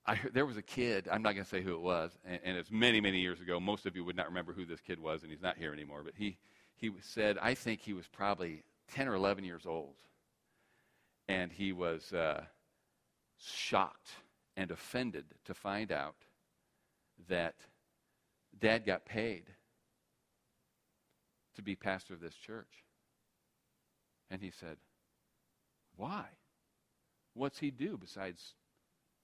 I 0.06 0.18
there 0.34 0.48
was 0.48 0.58
a 0.58 0.64
kid, 0.64 1.08
I'm 1.12 1.22
not 1.22 1.34
going 1.34 1.44
to 1.44 1.50
say 1.50 1.62
who 1.62 1.76
it 1.76 1.82
was, 1.82 2.18
and, 2.26 2.40
and, 2.44 2.58
it's 2.58 2.72
many, 2.72 3.00
many 3.00 3.20
years 3.20 3.40
ago. 3.40 3.60
Most 3.60 3.86
of 3.86 3.96
you 3.96 4.04
would 4.04 4.16
not 4.16 4.28
remember 4.28 4.52
who 4.52 4.66
this 4.66 4.82
kid 4.82 5.00
was, 5.00 5.22
and 5.22 5.32
he's 5.32 5.42
not 5.42 5.58
here 5.58 5.72
anymore. 5.72 6.02
But 6.04 6.14
he, 6.18 6.38
he 6.76 6.92
said, 7.02 7.38
I 7.40 7.54
think 7.54 7.82
he 7.82 7.94
was 7.94 8.08
probably 8.08 8.64
10 8.94 9.08
or 9.08 9.14
11 9.14 9.44
years 9.44 9.66
old. 9.68 9.96
And 11.28 11.52
he 11.52 11.72
was 11.72 12.12
uh, 12.12 12.44
shocked 13.38 14.10
and 14.58 14.72
offended 14.72 15.26
to 15.46 15.54
find 15.54 15.92
out 15.92 16.16
that 17.30 17.56
dad 18.60 18.86
got 18.86 19.06
paid 19.06 19.44
to 21.56 21.62
be 21.62 21.76
pastor 21.76 22.14
of 22.14 22.22
this 22.22 22.36
church. 22.36 22.86
And 24.30 24.42
he 24.42 24.52
said, 24.52 24.78
Why? 25.96 26.26
What's 27.34 27.60
he 27.60 27.72
do 27.72 27.98
besides 27.98 28.54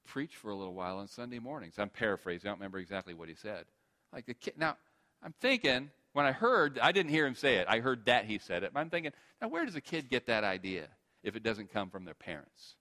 preach 0.08 0.36
for 0.36 0.50
a 0.50 0.56
little 0.56 0.74
while 0.74 0.98
on 0.98 1.08
Sunday 1.08 1.40
mornings. 1.40 1.76
I'm 1.78 1.90
paraphrasing. 1.90 2.48
I 2.48 2.52
don't 2.52 2.60
remember 2.60 2.80
exactly 2.80 3.14
what 3.14 3.30
he 3.30 3.36
said. 3.36 3.66
Like 4.12 4.26
the 4.26 4.34
kid. 4.34 4.56
Now, 4.58 4.78
I'm 5.22 5.34
thinking 5.42 5.92
when 6.14 6.26
I 6.26 6.32
heard, 6.32 6.80
I 6.80 6.92
didn't 6.92 7.12
hear 7.12 7.28
him 7.28 7.36
say 7.36 7.58
it. 7.58 7.68
I 7.70 7.80
heard 7.80 8.06
that 8.06 8.26
he 8.26 8.40
said 8.40 8.64
it. 8.64 8.72
But 8.74 8.80
I'm 8.80 8.90
thinking, 8.90 9.12
now 9.42 9.50
where 9.50 9.66
does 9.66 9.76
a 9.76 9.82
kid 9.82 10.10
get 10.10 10.28
that 10.28 10.44
idea 10.44 10.88
if 11.24 11.36
it 11.36 11.44
doesn't 11.44 11.72
come 11.72 11.90
from 11.90 12.06
their 12.06 12.16
parents? 12.16 12.76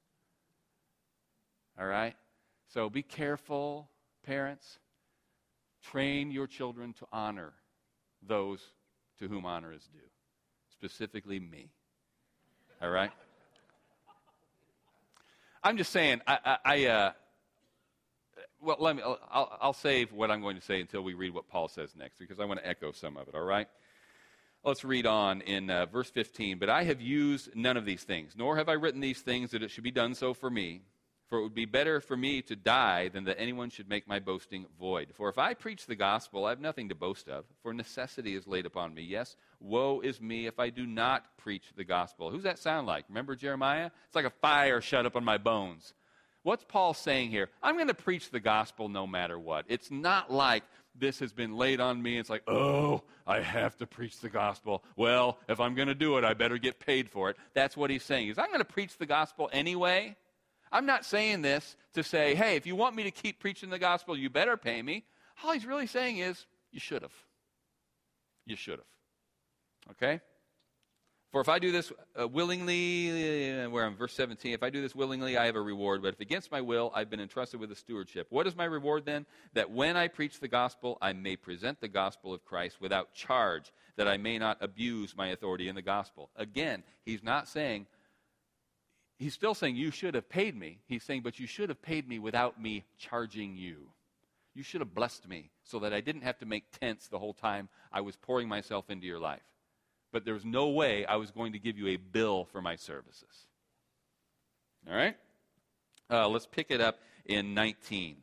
All 1.79 1.87
right. 1.87 2.15
So 2.73 2.89
be 2.89 3.03
careful, 3.03 3.91
parents. 4.25 4.79
Train 5.83 6.31
your 6.31 6.47
children 6.47 6.93
to 6.95 7.07
honor 7.13 7.53
those 8.23 8.61
to 9.19 9.29
whom 9.29 9.45
honor 9.45 9.73
is 9.73 9.87
due, 9.93 9.99
specifically 10.71 11.39
me. 11.39 11.71
All 12.83 12.91
right. 12.91 13.11
I'm 15.63 15.77
just 15.77 15.91
saying, 15.91 16.21
I, 16.27 16.39
I, 16.45 16.59
I 16.65 16.87
uh, 16.87 17.13
well, 18.61 18.77
let 18.81 18.97
me, 18.97 19.03
I'll, 19.03 19.59
I'll 19.61 19.73
save 19.73 20.13
what 20.13 20.31
I'm 20.31 20.41
going 20.41 20.57
to 20.57 20.63
say 20.63 20.81
until 20.81 21.03
we 21.03 21.15
read 21.15 21.33
what 21.33 21.49
Paul 21.49 21.69
says 21.69 21.95
next, 21.97 22.19
because 22.19 22.41
I 22.41 22.45
want 22.45 22.61
to 22.61 22.67
echo 22.67 22.93
some 22.93 23.17
of 23.17 23.29
it, 23.29 23.35
all 23.35 23.43
right? 23.43 23.69
Let's 24.65 24.85
read 24.85 25.07
on 25.07 25.43
in 25.43 25.71
uh, 25.71 25.87
verse 25.87 26.11
15. 26.11 26.59
But 26.59 26.69
I 26.69 26.85
have 26.85 27.01
used 27.01 27.55
none 27.55 27.77
of 27.77 27.85
these 27.85 28.03
things, 28.03 28.35
nor 28.37 28.57
have 28.57 28.69
I 28.69 28.73
written 28.73 29.01
these 29.01 29.21
things 29.21 29.53
that 29.53 29.63
it 29.63 29.71
should 29.71 29.85
be 29.85 29.93
done 29.93 30.15
so 30.15 30.35
for 30.35 30.51
me. 30.51 30.83
For 31.29 31.39
it 31.39 31.43
would 31.43 31.55
be 31.55 31.65
better 31.65 32.01
for 32.01 32.17
me 32.17 32.41
to 32.43 32.55
die 32.55 33.09
than 33.09 33.25
that 33.25 33.41
anyone 33.41 33.71
should 33.71 33.89
make 33.89 34.07
my 34.07 34.21
boasting 34.21 34.67
void. 34.79 35.09
For 35.15 35.29
if 35.29 35.39
I 35.39 35.55
preach 35.55 35.87
the 35.87 35.97
gospel, 35.97 36.45
I 36.45 36.51
have 36.51 36.61
nothing 36.61 36.89
to 36.91 36.95
boast 36.95 37.29
of, 37.29 37.45
for 37.63 37.75
necessity 37.75 38.37
is 38.37 38.47
laid 38.47 38.65
upon 38.65 38.95
me. 38.95 39.03
Yes, 39.03 39.37
woe 39.59 40.01
is 40.01 40.21
me 40.21 40.47
if 40.47 40.61
I 40.61 40.71
do 40.71 40.87
not 40.87 41.37
preach 41.37 41.65
the 41.77 41.85
gospel. 41.85 42.31
Who's 42.31 42.45
that 42.45 42.61
sound 42.61 42.87
like? 42.87 43.07
Remember 43.09 43.35
Jeremiah? 43.35 43.91
It's 44.07 44.15
like 44.15 44.25
a 44.25 44.31
fire 44.31 44.81
shut 44.81 45.05
up 45.05 45.17
on 45.17 45.25
my 45.25 45.37
bones. 45.37 45.95
What's 46.45 46.63
Paul 46.63 46.95
saying 46.95 47.31
here? 47.31 47.49
I'm 47.61 47.75
going 47.75 47.89
to 47.89 47.95
preach 47.95 48.31
the 48.31 48.39
gospel 48.39 48.89
no 48.89 49.05
matter 49.05 49.37
what. 49.37 49.65
It's 49.67 49.91
not 49.91 50.33
like 50.33 50.63
this 50.95 51.19
has 51.19 51.33
been 51.33 51.57
laid 51.57 51.81
on 51.81 52.01
me. 52.01 52.19
It's 52.19 52.31
like, 52.31 52.45
oh, 52.47 53.03
I 53.27 53.41
have 53.41 53.77
to 53.79 53.87
preach 53.87 54.21
the 54.21 54.29
gospel. 54.29 54.85
Well, 54.95 55.39
if 55.49 55.59
I'm 55.59 55.75
going 55.75 55.89
to 55.89 55.95
do 55.95 56.19
it, 56.19 56.25
I 56.25 56.35
better 56.35 56.59
get 56.59 56.79
paid 56.79 57.11
for 57.11 57.31
it. 57.31 57.37
That's 57.55 57.77
what 57.77 57.91
he's 57.91 58.05
saying. 58.05 58.29
Is 58.29 58.39
I'm 58.39 58.47
going 58.47 58.61
to 58.61 58.65
preach 58.65 58.97
the 58.97 59.07
gospel 59.07 59.51
anyway. 59.53 60.15
I'm 60.73 60.87
not 60.87 61.05
saying 61.05 61.43
this 61.43 61.77
to 61.95 62.03
say, 62.03 62.35
hey, 62.35 62.57
if 62.57 62.67
you 62.67 62.77
want 62.77 62.97
me 62.97 63.05
to 63.05 63.11
keep 63.11 63.41
preaching 63.41 63.71
the 63.71 63.79
gospel, 63.79 64.17
you 64.17 64.31
better 64.31 64.57
pay 64.57 64.83
me. 64.83 65.05
All 65.45 65.53
he's 65.53 65.67
really 65.67 65.87
saying 65.87 66.19
is, 66.19 66.47
you 66.73 66.81
should 66.81 67.03
have. 67.03 67.13
You 68.45 68.57
should 68.57 68.79
have. 68.79 69.93
Okay? 69.93 70.21
For 71.33 71.41
if 71.41 71.49
I 71.49 71.59
do 71.59 71.73
this 71.73 71.93
uh, 72.19 72.27
willingly, 72.27 73.61
uh, 73.61 73.69
where 73.69 73.85
I'm 73.85 73.97
verse 73.97 74.15
17, 74.15 74.55
if 74.55 74.63
I 74.63 74.71
do 74.71 74.81
this 74.81 74.95
willingly, 74.95 75.37
I 75.37 75.47
have 75.47 75.57
a 75.57 75.61
reward. 75.61 76.01
But 76.01 76.15
if 76.15 76.21
against 76.21 76.51
my 76.51 76.61
will, 76.61 76.93
I've 76.95 77.11
been 77.11 77.21
entrusted 77.21 77.61
with 77.61 77.71
a 77.73 77.77
stewardship. 77.77 78.29
What 78.31 78.47
is 78.47 78.57
my 78.57 78.65
reward 78.65 79.05
then? 79.05 79.27
That 79.53 79.71
when 79.71 79.97
I 79.97 80.09
preach 80.09 80.41
the 80.41 80.49
gospel, 80.49 80.97
I 81.03 81.13
may 81.13 81.37
present 81.37 81.81
the 81.81 81.89
gospel 81.89 82.33
of 82.33 82.45
Christ 82.45 82.81
without 82.81 83.13
charge, 83.13 83.73
that 83.97 84.09
I 84.09 84.17
may 84.17 84.39
not 84.39 84.59
abuse 84.61 85.17
my 85.17 85.29
authority 85.29 85.69
in 85.69 85.75
the 85.75 85.83
gospel. 85.83 86.31
Again, 86.37 86.83
he's 87.05 87.23
not 87.23 87.49
saying, 87.49 87.87
he's 89.19 89.35
still 89.35 89.55
saying, 89.55 89.77
You 89.77 89.91
should 89.91 90.15
have 90.15 90.29
paid 90.29 90.57
me. 90.57 90.79
He's 90.87 91.03
saying, 91.03 91.23
But 91.23 91.39
you 91.39 91.47
should 91.47 91.69
have 91.69 91.83
paid 91.83 92.09
me 92.09 92.19
without 92.19 92.61
me 92.61 92.85
charging 92.99 93.57
you. 93.57 93.89
You 94.55 94.63
should 94.63 94.81
have 94.81 94.95
blessed 94.95 95.29
me 95.29 95.51
so 95.65 95.79
that 95.81 95.93
I 95.93 96.01
didn't 96.01 96.23
have 96.23 96.39
to 96.39 96.47
make 96.47 96.65
tents 96.81 97.09
the 97.09 97.19
whole 97.19 97.35
time 97.35 97.69
I 97.93 98.01
was 98.01 98.17
pouring 98.17 98.49
myself 98.49 98.89
into 98.89 99.07
your 99.07 99.19
life. 99.19 99.43
But 100.13 100.25
there 100.25 100.35
was 100.35 100.47
no 100.47 100.69
way 100.69 101.05
I 101.05 101.17
was 101.17 101.31
going 101.31 101.53
to 101.53 101.59
give 101.59 101.77
you 101.77 101.89
a 101.89 101.97
bill 101.97 102.47
for 102.47 102.63
my 102.63 102.77
services. 102.77 103.49
All 104.89 104.97
right? 104.97 105.17
Uh, 106.09 106.29
let's 106.29 106.47
pick 106.47 106.71
it 106.71 106.81
up 106.81 107.01
in 107.27 107.53
19. 107.53 108.17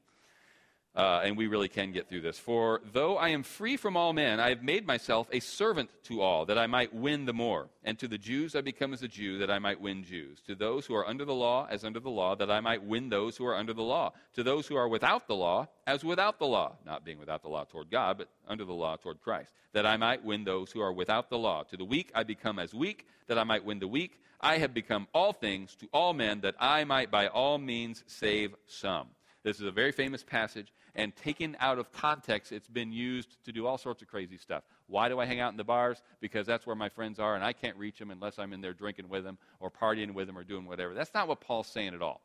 Uh, 0.95 1.21
and 1.23 1.35
we 1.35 1.47
really 1.47 1.67
can 1.67 1.91
get 1.91 2.07
through 2.07 2.21
this. 2.21 2.37
For 2.37 2.79
though 2.93 3.17
I 3.17 3.29
am 3.29 3.41
free 3.41 3.77
from 3.77 3.97
all 3.97 4.13
men, 4.13 4.39
I 4.39 4.49
have 4.49 4.61
made 4.61 4.85
myself 4.85 5.27
a 5.31 5.39
servant 5.39 5.89
to 6.03 6.21
all, 6.21 6.45
that 6.45 6.59
I 6.59 6.67
might 6.67 6.93
win 6.93 7.25
the 7.25 7.33
more. 7.33 7.67
And 7.83 7.97
to 7.97 8.07
the 8.07 8.19
Jews 8.19 8.55
I 8.55 8.61
become 8.61 8.93
as 8.93 9.01
a 9.01 9.07
Jew, 9.07 9.39
that 9.39 9.49
I 9.49 9.57
might 9.57 9.81
win 9.81 10.03
Jews. 10.03 10.39
To 10.45 10.53
those 10.53 10.85
who 10.85 10.93
are 10.93 11.07
under 11.07 11.25
the 11.25 11.33
law, 11.33 11.67
as 11.67 11.83
under 11.83 11.99
the 11.99 12.11
law, 12.11 12.35
that 12.35 12.51
I 12.51 12.59
might 12.59 12.83
win 12.83 13.09
those 13.09 13.35
who 13.35 13.45
are 13.47 13.55
under 13.55 13.73
the 13.73 13.81
law. 13.81 14.13
To 14.35 14.43
those 14.43 14.67
who 14.67 14.75
are 14.75 14.87
without 14.87 15.27
the 15.27 15.35
law, 15.35 15.67
as 15.87 16.03
without 16.03 16.37
the 16.37 16.45
law, 16.45 16.75
not 16.85 17.03
being 17.03 17.17
without 17.17 17.41
the 17.41 17.49
law 17.49 17.63
toward 17.63 17.89
God, 17.89 18.19
but 18.19 18.29
under 18.47 18.63
the 18.63 18.73
law 18.73 18.95
toward 18.95 19.19
Christ, 19.19 19.51
that 19.73 19.87
I 19.87 19.97
might 19.97 20.23
win 20.23 20.43
those 20.43 20.71
who 20.71 20.81
are 20.81 20.93
without 20.93 21.31
the 21.31 21.39
law. 21.39 21.63
To 21.63 21.77
the 21.77 21.85
weak 21.85 22.11
I 22.13 22.21
become 22.21 22.59
as 22.59 22.71
weak, 22.71 23.07
that 23.27 23.39
I 23.39 23.43
might 23.43 23.65
win 23.65 23.79
the 23.79 23.87
weak. 23.87 24.19
I 24.39 24.59
have 24.59 24.75
become 24.75 25.07
all 25.11 25.33
things 25.33 25.75
to 25.77 25.87
all 25.91 26.13
men, 26.13 26.41
that 26.41 26.55
I 26.59 26.83
might 26.83 27.09
by 27.09 27.29
all 27.29 27.57
means 27.57 28.03
save 28.05 28.53
some. 28.67 29.07
This 29.43 29.59
is 29.59 29.67
a 29.67 29.71
very 29.71 29.91
famous 29.91 30.23
passage 30.23 30.71
and 30.95 31.15
taken 31.15 31.57
out 31.59 31.79
of 31.79 31.91
context, 31.91 32.51
it's 32.51 32.67
been 32.67 32.91
used 32.91 33.43
to 33.45 33.51
do 33.51 33.65
all 33.65 33.77
sorts 33.77 34.01
of 34.01 34.07
crazy 34.07 34.37
stuff. 34.37 34.63
Why 34.87 35.09
do 35.09 35.19
I 35.19 35.25
hang 35.25 35.39
out 35.39 35.51
in 35.51 35.57
the 35.57 35.63
bars? 35.63 36.01
Because 36.19 36.45
that's 36.45 36.67
where 36.67 36.75
my 36.75 36.89
friends 36.89 37.19
are, 37.19 37.35
and 37.35 37.43
I 37.43 37.53
can't 37.53 37.77
reach 37.77 37.97
them 37.97 38.11
unless 38.11 38.37
I'm 38.37 38.53
in 38.53 38.61
there 38.61 38.73
drinking 38.73 39.09
with 39.09 39.23
them 39.23 39.37
or 39.59 39.71
partying 39.71 40.13
with 40.13 40.27
them 40.27 40.37
or 40.37 40.43
doing 40.43 40.65
whatever. 40.65 40.93
That's 40.93 41.13
not 41.13 41.27
what 41.27 41.41
Paul's 41.41 41.67
saying 41.67 41.93
at 41.93 42.01
all. 42.01 42.21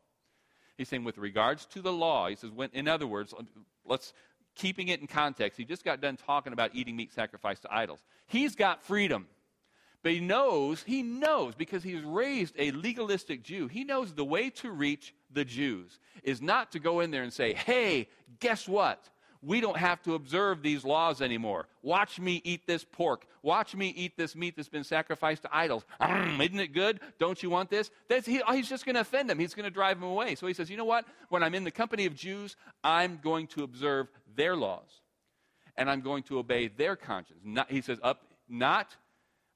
He's 0.77 0.89
saying, 0.89 1.05
with 1.05 1.19
regards 1.19 1.67
to 1.67 1.83
the 1.83 1.93
law, 1.93 2.29
he 2.29 2.37
says, 2.37 2.51
when, 2.51 2.71
in 2.73 2.87
other 2.87 3.07
words, 3.07 3.35
um, 3.37 3.49
let's 3.85 4.13
keeping 4.55 4.89
it 4.89 5.01
in 5.01 5.07
context. 5.07 5.57
He 5.57 5.65
just 5.65 5.85
got 5.85 6.01
done 6.01 6.17
talking 6.17 6.53
about 6.53 6.71
eating 6.75 6.95
meat 6.95 7.13
sacrificed 7.13 7.63
to 7.63 7.75
idols. 7.75 8.01
He's 8.27 8.55
got 8.55 8.83
freedom. 8.83 9.27
But 10.03 10.13
he 10.13 10.21
knows, 10.21 10.85
he 10.85 11.03
knows, 11.03 11.55
because 11.57 11.83
he 11.83 11.95
was 11.97 12.05
raised 12.05 12.55
a 12.59 12.71
legalistic 12.71 13.43
Jew, 13.43 13.67
he 13.67 13.83
knows 13.83 14.15
the 14.15 14.25
way 14.25 14.51
to 14.51 14.71
reach 14.71 15.15
the 15.33 15.45
Jews 15.45 15.99
is 16.23 16.41
not 16.41 16.73
to 16.73 16.79
go 16.79 17.01
in 17.01 17.11
there 17.11 17.23
and 17.23 17.33
say, 17.33 17.55
hey, 17.55 18.09
guess 18.41 18.69
what? 18.69 19.09
We 19.41 19.61
don't 19.61 19.77
have 19.77 20.03
to 20.03 20.14
observe 20.14 20.62
these 20.62 20.85
laws 20.85 21.23
anymore. 21.23 21.69
Watch 21.83 22.19
me 22.19 22.41
eat 22.45 22.67
this 22.67 22.85
pork. 22.85 23.25
Watch 23.43 23.77
me 23.77 23.95
eat 23.97 24.17
this 24.17 24.35
meat 24.35 24.57
that's 24.57 24.69
been 24.69 24.83
sacrificed 24.83 25.43
to 25.43 25.57
idols. 25.57 25.85
Mm, 26.01 26.45
isn't 26.45 26.59
it 26.59 26.75
good? 26.75 26.99
Don't 27.21 27.41
you 27.41 27.49
want 27.49 27.71
this? 27.71 27.91
He, 28.25 28.43
he's 28.53 28.69
just 28.69 28.85
going 28.85 28.95
to 28.95 29.03
offend 29.03 29.31
them. 29.31 29.38
He's 29.38 29.55
going 29.55 29.64
to 29.64 29.71
drive 29.71 30.01
them 30.01 30.09
away. 30.09 30.35
So 30.35 30.49
he 30.49 30.55
says, 30.55 30.69
you 30.69 30.77
know 30.77 30.85
what? 30.85 31.05
When 31.29 31.45
I'm 31.45 31.55
in 31.55 31.62
the 31.62 31.71
company 31.71 32.07
of 32.07 32.17
Jews, 32.17 32.57
I'm 32.83 33.21
going 33.23 33.47
to 33.49 33.62
observe 33.62 34.09
their 34.35 34.57
laws 34.57 35.03
and 35.77 35.88
I'm 35.88 36.01
going 36.01 36.25
to 36.25 36.41
obey 36.41 36.67
their 36.67 36.97
conscience. 36.97 37.38
Not, 37.45 37.71
he 37.71 37.81
says, 37.81 37.99
up, 38.03 38.23
not 38.49 38.97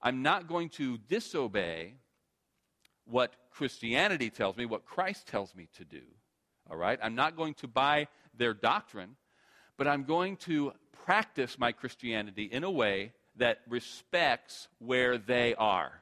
I'm 0.02 0.22
not 0.22 0.48
going 0.48 0.68
to 0.70 0.98
disobey 0.98 1.94
what 3.04 3.35
Christianity 3.52 4.30
tells 4.30 4.56
me, 4.56 4.66
what 4.66 4.84
Christ 4.84 5.26
tells 5.26 5.54
me 5.54 5.68
to 5.76 5.84
do. 5.84 6.02
All 6.70 6.76
right? 6.76 6.98
I'm 7.02 7.14
not 7.14 7.36
going 7.36 7.54
to 7.54 7.68
buy 7.68 8.08
their 8.36 8.54
doctrine, 8.54 9.16
but 9.76 9.86
I'm 9.86 10.04
going 10.04 10.36
to 10.38 10.72
practice 11.04 11.58
my 11.58 11.72
Christianity 11.72 12.44
in 12.44 12.64
a 12.64 12.70
way 12.70 13.12
that 13.36 13.58
respects 13.68 14.68
where 14.78 15.18
they 15.18 15.54
are. 15.54 15.92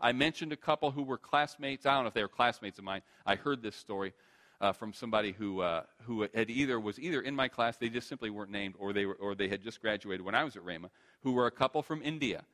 I 0.00 0.12
mentioned 0.12 0.52
a 0.52 0.56
couple 0.56 0.90
who 0.90 1.02
were 1.02 1.18
classmates. 1.18 1.86
I 1.86 1.94
don't 1.94 2.04
know 2.04 2.08
if 2.08 2.14
they 2.14 2.22
were 2.22 2.28
classmates 2.28 2.78
of 2.78 2.84
mine. 2.84 3.02
I 3.24 3.36
heard 3.36 3.62
this 3.62 3.76
story 3.76 4.12
uh, 4.60 4.72
from 4.72 4.92
somebody 4.92 5.32
who, 5.32 5.60
uh, 5.60 5.82
who 6.02 6.26
had 6.34 6.50
either 6.50 6.78
was 6.78 6.98
either 6.98 7.20
in 7.20 7.34
my 7.34 7.48
class, 7.48 7.76
they 7.76 7.88
just 7.88 8.08
simply 8.08 8.30
weren't 8.30 8.50
named, 8.50 8.74
or 8.78 8.92
they, 8.92 9.06
were, 9.06 9.14
or 9.14 9.34
they 9.34 9.48
had 9.48 9.62
just 9.62 9.80
graduated 9.80 10.24
when 10.24 10.34
I 10.34 10.44
was 10.44 10.56
at 10.56 10.64
Rhema, 10.64 10.90
who 11.22 11.32
were 11.32 11.46
a 11.46 11.50
couple 11.50 11.82
from 11.82 12.02
India. 12.02 12.44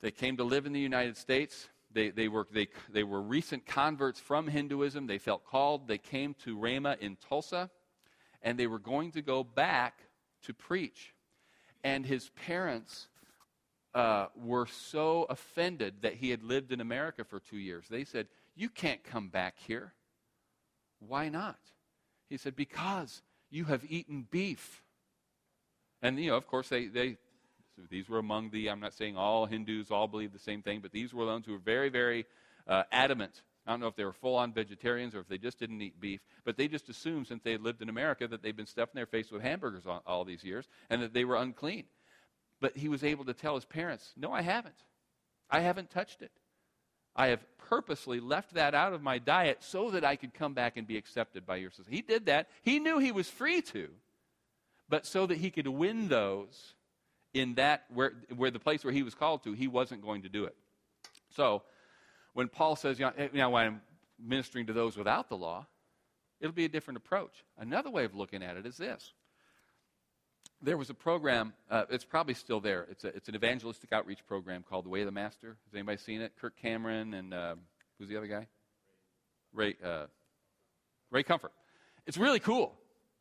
They 0.00 0.10
came 0.10 0.36
to 0.36 0.44
live 0.44 0.66
in 0.66 0.72
the 0.72 0.80
United 0.80 1.16
States. 1.16 1.68
They, 1.92 2.10
they, 2.10 2.28
were, 2.28 2.46
they, 2.52 2.68
they 2.90 3.02
were 3.02 3.20
recent 3.20 3.66
converts 3.66 4.20
from 4.20 4.48
Hinduism. 4.48 5.06
They 5.06 5.18
felt 5.18 5.44
called. 5.44 5.88
They 5.88 5.98
came 5.98 6.34
to 6.44 6.56
Rhema 6.56 6.98
in 6.98 7.16
Tulsa, 7.28 7.70
and 8.42 8.58
they 8.58 8.66
were 8.66 8.78
going 8.78 9.12
to 9.12 9.22
go 9.22 9.44
back 9.44 10.00
to 10.44 10.54
preach. 10.54 11.14
And 11.84 12.06
his 12.06 12.30
parents 12.46 13.08
uh, 13.94 14.26
were 14.36 14.66
so 14.66 15.26
offended 15.28 16.02
that 16.02 16.14
he 16.14 16.30
had 16.30 16.42
lived 16.42 16.72
in 16.72 16.80
America 16.80 17.24
for 17.24 17.40
two 17.40 17.58
years. 17.58 17.84
They 17.90 18.04
said, 18.04 18.28
You 18.54 18.68
can't 18.68 19.02
come 19.04 19.28
back 19.28 19.56
here. 19.58 19.92
Why 21.00 21.28
not? 21.28 21.58
He 22.28 22.36
said, 22.36 22.56
Because 22.56 23.22
you 23.50 23.64
have 23.64 23.84
eaten 23.88 24.26
beef. 24.30 24.82
And, 26.00 26.18
you 26.18 26.30
know, 26.30 26.36
of 26.36 26.46
course, 26.46 26.68
they, 26.68 26.86
they 26.86 27.16
these 27.90 28.08
were 28.08 28.18
among 28.18 28.50
the, 28.50 28.68
I'm 28.68 28.80
not 28.80 28.94
saying 28.94 29.16
all 29.16 29.46
Hindus 29.46 29.90
all 29.90 30.08
believe 30.08 30.32
the 30.32 30.38
same 30.38 30.62
thing, 30.62 30.80
but 30.80 30.92
these 30.92 31.12
were 31.12 31.24
the 31.24 31.32
ones 31.32 31.46
who 31.46 31.52
were 31.52 31.58
very, 31.58 31.88
very 31.88 32.26
uh, 32.66 32.84
adamant. 32.90 33.42
I 33.66 33.70
don't 33.70 33.80
know 33.80 33.86
if 33.86 33.96
they 33.96 34.04
were 34.04 34.12
full 34.12 34.36
on 34.36 34.52
vegetarians 34.52 35.14
or 35.14 35.20
if 35.20 35.28
they 35.28 35.38
just 35.38 35.58
didn't 35.58 35.80
eat 35.80 36.00
beef, 36.00 36.20
but 36.44 36.56
they 36.56 36.66
just 36.66 36.88
assumed 36.88 37.28
since 37.28 37.42
they 37.42 37.52
had 37.52 37.62
lived 37.62 37.80
in 37.80 37.88
America 37.88 38.26
that 38.26 38.42
they'd 38.42 38.56
been 38.56 38.66
stuffing 38.66 38.94
their 38.94 39.06
face 39.06 39.30
with 39.30 39.42
hamburgers 39.42 39.86
all, 39.86 40.02
all 40.06 40.24
these 40.24 40.42
years 40.42 40.66
and 40.90 41.02
that 41.02 41.12
they 41.12 41.24
were 41.24 41.36
unclean. 41.36 41.84
But 42.60 42.76
he 42.76 42.88
was 42.88 43.04
able 43.04 43.24
to 43.26 43.34
tell 43.34 43.54
his 43.54 43.64
parents, 43.64 44.12
No, 44.16 44.32
I 44.32 44.42
haven't. 44.42 44.74
I 45.50 45.60
haven't 45.60 45.90
touched 45.90 46.22
it. 46.22 46.32
I 47.14 47.28
have 47.28 47.44
purposely 47.58 48.20
left 48.20 48.54
that 48.54 48.74
out 48.74 48.94
of 48.94 49.02
my 49.02 49.18
diet 49.18 49.58
so 49.60 49.90
that 49.90 50.04
I 50.04 50.16
could 50.16 50.32
come 50.32 50.54
back 50.54 50.76
and 50.76 50.86
be 50.86 50.96
accepted 50.96 51.46
by 51.46 51.56
your 51.56 51.70
society. 51.70 51.96
He 51.96 52.02
did 52.02 52.26
that. 52.26 52.48
He 52.62 52.78
knew 52.78 52.98
he 52.98 53.12
was 53.12 53.28
free 53.28 53.60
to, 53.62 53.90
but 54.88 55.06
so 55.06 55.26
that 55.26 55.38
he 55.38 55.50
could 55.50 55.68
win 55.68 56.08
those 56.08 56.74
in 57.34 57.54
that, 57.54 57.84
where, 57.92 58.12
where 58.36 58.50
the 58.50 58.58
place 58.58 58.84
where 58.84 58.92
he 58.92 59.02
was 59.02 59.14
called 59.14 59.42
to, 59.44 59.52
he 59.52 59.68
wasn't 59.68 60.02
going 60.02 60.22
to 60.22 60.28
do 60.28 60.44
it. 60.44 60.56
So, 61.34 61.62
when 62.34 62.48
Paul 62.48 62.76
says, 62.76 62.98
you 62.98 63.10
know, 63.32 63.50
when 63.50 63.66
I'm 63.66 63.80
ministering 64.18 64.66
to 64.66 64.72
those 64.72 64.96
without 64.96 65.28
the 65.28 65.36
law, 65.36 65.66
it'll 66.40 66.54
be 66.54 66.64
a 66.64 66.68
different 66.68 66.96
approach. 66.96 67.44
Another 67.58 67.90
way 67.90 68.04
of 68.04 68.14
looking 68.14 68.42
at 68.42 68.56
it 68.56 68.66
is 68.66 68.76
this. 68.76 69.12
There 70.60 70.76
was 70.76 70.90
a 70.90 70.94
program, 70.94 71.52
uh, 71.70 71.84
it's 71.90 72.04
probably 72.04 72.34
still 72.34 72.60
there. 72.60 72.86
It's, 72.90 73.04
a, 73.04 73.08
it's 73.08 73.28
an 73.28 73.34
evangelistic 73.34 73.92
outreach 73.92 74.24
program 74.26 74.64
called 74.68 74.84
The 74.84 74.90
Way 74.90 75.00
of 75.00 75.06
the 75.06 75.12
Master. 75.12 75.56
Has 75.66 75.74
anybody 75.74 75.98
seen 75.98 76.20
it? 76.20 76.32
Kirk 76.40 76.56
Cameron 76.56 77.14
and 77.14 77.34
uh, 77.34 77.54
who's 77.98 78.08
the 78.08 78.16
other 78.16 78.28
guy? 78.28 78.46
Ray, 79.52 79.76
uh, 79.84 80.06
Ray 81.10 81.22
Comfort. 81.22 81.52
It's 82.06 82.16
really 82.16 82.40
cool 82.40 82.74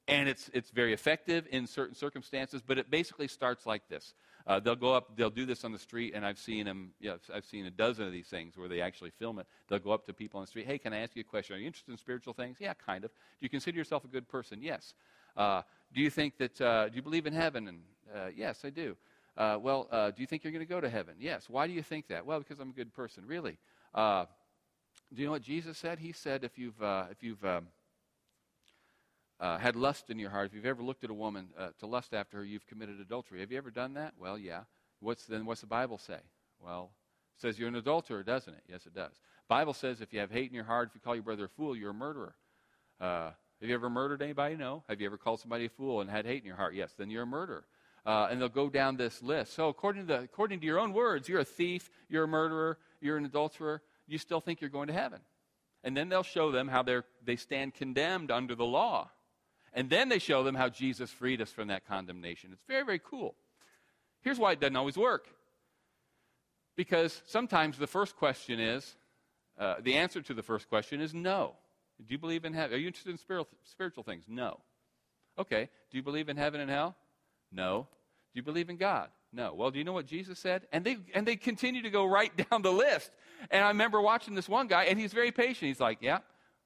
and 0.08 0.28
it's, 0.28 0.50
it's 0.54 0.70
very 0.72 0.94
effective 0.94 1.48
in 1.52 1.68
certain 1.68 1.96
circumstances, 1.96 2.62
but 2.66 2.78
it 2.78 2.90
basically 2.90 3.28
starts 3.28 3.66
like 3.66 3.88
this. 3.88 4.14
Uh, 4.48 4.60
they'll 4.60 4.76
go 4.76 4.94
up, 4.94 5.16
they'll 5.16 5.30
do 5.30 5.46
this 5.46 5.64
on 5.64 5.72
the 5.72 5.80
street, 5.80 6.14
and 6.16 6.26
I've 6.26 6.40
seen 6.40 6.66
them, 6.66 6.92
yeah, 7.00 7.16
I've 7.34 7.46
seen 7.46 7.66
a 7.68 7.72
dozen 7.72 8.06
of 8.06 8.12
these 8.12 8.28
things 8.28 8.58
where 8.58 8.68
they 8.68 8.82
actually 8.82 9.12
film 9.12 9.40
it. 9.40 9.48
They'll 9.68 9.80
go 9.80 9.92
up 9.92 10.06
to 10.08 10.14
people 10.14 10.40
on 10.40 10.44
the 10.44 10.48
street, 10.48 10.66
hey, 10.66 10.78
can 10.78 10.94
I 10.94 10.98
ask 10.98 11.16
you 11.16 11.22
a 11.22 11.24
question? 11.24 11.56
Are 11.56 11.60
you 11.60 11.68
interested 11.68 11.92
in 11.92 11.98
spiritual 11.98 12.34
things? 12.34 12.58
Yeah, 12.60 12.74
kind 12.74 13.06
of. 13.06 13.12
Do 13.12 13.18
you 13.42 13.50
consider 13.50 13.78
yourself 13.78 14.04
a 14.04 14.08
good 14.08 14.28
person? 14.28 14.60
Yes. 14.62 14.96
Uh, 15.38 15.62
do 15.94 16.02
you 16.02 16.10
think 16.10 16.38
that, 16.38 16.60
uh, 16.60 16.90
do 16.90 16.96
you 16.96 17.02
believe 17.02 17.28
in 17.28 17.34
heaven? 17.34 17.68
And 17.68 17.80
uh, 18.14 18.30
yes, 18.36 18.62
I 18.66 18.70
do. 18.72 18.98
Uh, 19.38 19.58
well, 19.62 19.88
uh, 19.92 20.12
do 20.12 20.22
you 20.22 20.28
think 20.28 20.44
you're 20.44 20.52
going 20.52 20.66
to 20.66 20.70
go 20.70 20.82
to 20.82 20.90
heaven? 20.90 21.16
Yes. 21.20 21.48
Why 21.48 21.68
do 21.68 21.74
you 21.74 21.84
think 21.84 22.08
that? 22.08 22.26
Well, 22.26 22.40
because 22.40 22.60
I'm 22.60 22.70
a 22.70 22.74
good 22.74 22.94
person. 22.94 23.26
Really? 23.26 23.58
do 23.96 25.22
you 25.22 25.26
know 25.26 25.32
what 25.32 25.42
Jesus 25.42 25.78
said? 25.78 26.00
He 26.00 26.14
said, 26.14 26.44
if 26.44 26.58
you've, 26.58 26.82
if 26.82 27.22
you've, 27.22 27.44
um, 27.46 27.68
uh, 29.42 29.58
had 29.58 29.76
lust 29.76 30.10
in 30.10 30.20
your 30.20 30.30
heart, 30.30 30.46
if 30.46 30.54
you've 30.54 30.68
ever 30.68 30.84
looked 30.84 31.04
at 31.04 31.10
a 31.10 31.16
woman 31.16 31.48
uh, 31.58 31.70
to 31.80 31.88
lust 31.88 32.14
after 32.14 32.38
her, 32.38 32.46
you've 32.46 32.68
committed 32.68 33.00
adultery. 33.02 33.40
Have 33.40 33.52
you 33.52 33.58
ever 33.58 33.72
done 33.72 33.96
that? 33.96 34.14
Well, 34.18 34.38
yeah. 34.38 34.62
What's 35.00 35.26
then? 35.26 35.46
What's 35.46 35.62
the 35.62 35.68
Bible 35.68 35.98
say? 35.98 36.20
Well, 36.64 36.92
it 37.36 37.42
says 37.42 37.58
you're 37.58 37.68
an 37.68 37.76
adulterer, 37.76 38.22
doesn't 38.22 38.54
it? 38.54 38.62
Yes, 38.70 38.86
it 38.86 38.94
does. 38.94 39.14
Bible 39.48 39.74
says 39.74 40.00
if 40.00 40.14
you 40.14 40.20
have 40.20 40.32
hate 40.32 40.50
in 40.50 40.56
your 40.56 40.64
heart, 40.64 40.90
if 40.90 40.96
you 40.96 41.02
call 41.02 41.16
your 41.16 41.24
brother 41.24 41.46
a 41.46 41.50
fool, 41.50 41.76
you're 41.76 41.90
a 41.90 41.94
murderer. 41.94 42.36
Uh, 43.00 43.32
have 43.60 43.70
you 43.70 43.74
ever 43.74 43.90
murdered 43.90 44.22
anybody? 44.22 44.56
No. 44.56 44.84
Have 44.88 45.02
you 45.02 45.08
ever 45.08 45.18
called 45.18 45.40
somebody 45.40 45.66
a 45.66 45.70
fool 45.70 46.02
and 46.02 46.10
had 46.10 46.26
hate 46.26 46.42
in 46.42 46.46
your 46.46 46.56
heart? 46.56 46.76
Yes. 46.76 46.94
Then 46.98 47.10
you're 47.10 47.24
a 47.24 47.28
murderer. 47.28 47.66
Uh, 48.06 48.28
and 48.32 48.40
they'll 48.40 48.50
go 48.50 48.70
down 48.70 48.96
this 48.96 49.22
list. 49.22 49.54
So 49.54 49.70
according 49.70 50.08
to, 50.08 50.14
the, 50.14 50.20
according 50.22 50.60
to 50.60 50.66
your 50.66 50.80
own 50.80 50.94
words, 50.94 51.28
you're 51.28 51.40
a 51.40 51.46
thief, 51.46 51.90
you're 52.10 52.24
a 52.24 52.28
murderer, 52.28 52.78
you're 53.00 53.18
an 53.18 53.26
adulterer. 53.26 53.82
You 54.08 54.18
still 54.18 54.40
think 54.40 54.62
you're 54.62 54.70
going 54.70 54.88
to 54.88 54.94
heaven. 54.94 55.20
And 55.84 55.98
then 55.98 56.10
they'll 56.10 56.24
show 56.24 56.52
them 56.52 56.68
how 56.68 56.84
they 56.84 57.00
they 57.24 57.36
stand 57.36 57.74
condemned 57.74 58.30
under 58.30 58.56
the 58.56 58.66
law. 58.66 59.10
And 59.74 59.90
then 59.90 60.10
they 60.10 60.20
show 60.20 60.44
them 60.44 60.56
how 60.56 60.70
Jesus 60.70 61.10
freed 61.10 61.42
us 61.42 61.50
from 61.50 61.70
that 61.70 61.88
condemnation. 61.88 62.52
It's 62.52 62.64
very, 62.68 62.84
very 62.84 63.00
cool. 63.00 63.36
Here's 64.22 64.38
why 64.38 64.52
it 64.52 64.60
doesn't 64.60 64.76
always 64.76 64.98
work. 64.98 65.28
Because 66.76 67.22
sometimes 67.26 67.78
the 67.78 67.88
first 67.88 68.16
question 68.18 68.60
is 68.60 68.96
uh, 69.60 69.76
the 69.82 69.96
answer 69.96 70.22
to 70.22 70.34
the 70.34 70.44
first 70.44 70.70
question 70.70 71.02
is 71.02 71.14
no. 71.14 71.56
Do 72.06 72.14
you 72.14 72.18
believe 72.18 72.46
in 72.46 72.54
heaven? 72.54 72.76
Are 72.76 72.80
you 72.80 72.88
interested 72.88 73.12
in 73.12 73.18
spiritual, 73.18 73.58
spiritual 73.64 74.04
things? 74.04 74.26
No. 74.28 74.60
Okay. 75.38 75.70
Do 75.90 75.98
you 75.98 76.04
believe 76.04 76.30
in 76.30 76.38
heaven 76.38 76.60
and 76.60 76.70
hell? 76.70 76.96
No. 77.52 77.88
Do 78.34 78.40
you 78.40 78.44
believe 78.44 78.70
in 78.70 78.78
God? 78.78 79.10
No. 79.34 79.54
Well, 79.54 79.72
do 79.72 79.80
you 79.80 79.86
know 79.86 79.94
what 79.94 80.06
Jesus 80.06 80.40
said? 80.40 80.68
And 80.72 80.84
they 80.84 80.98
and 81.14 81.28
they 81.28 81.36
continue 81.36 81.82
to 81.84 81.90
go 81.90 82.06
right 82.06 82.32
down 82.50 82.62
the 82.62 82.72
list. 82.72 83.12
And 83.50 83.64
I 83.64 83.68
remember 83.70 84.02
watching 84.02 84.36
this 84.36 84.50
one 84.50 84.68
guy, 84.68 84.86
and 84.86 85.00
he's 85.00 85.14
very 85.14 85.32
patient. 85.32 85.68
He's 85.68 85.80
like, 85.80 86.00
"Yeah, 86.02 86.20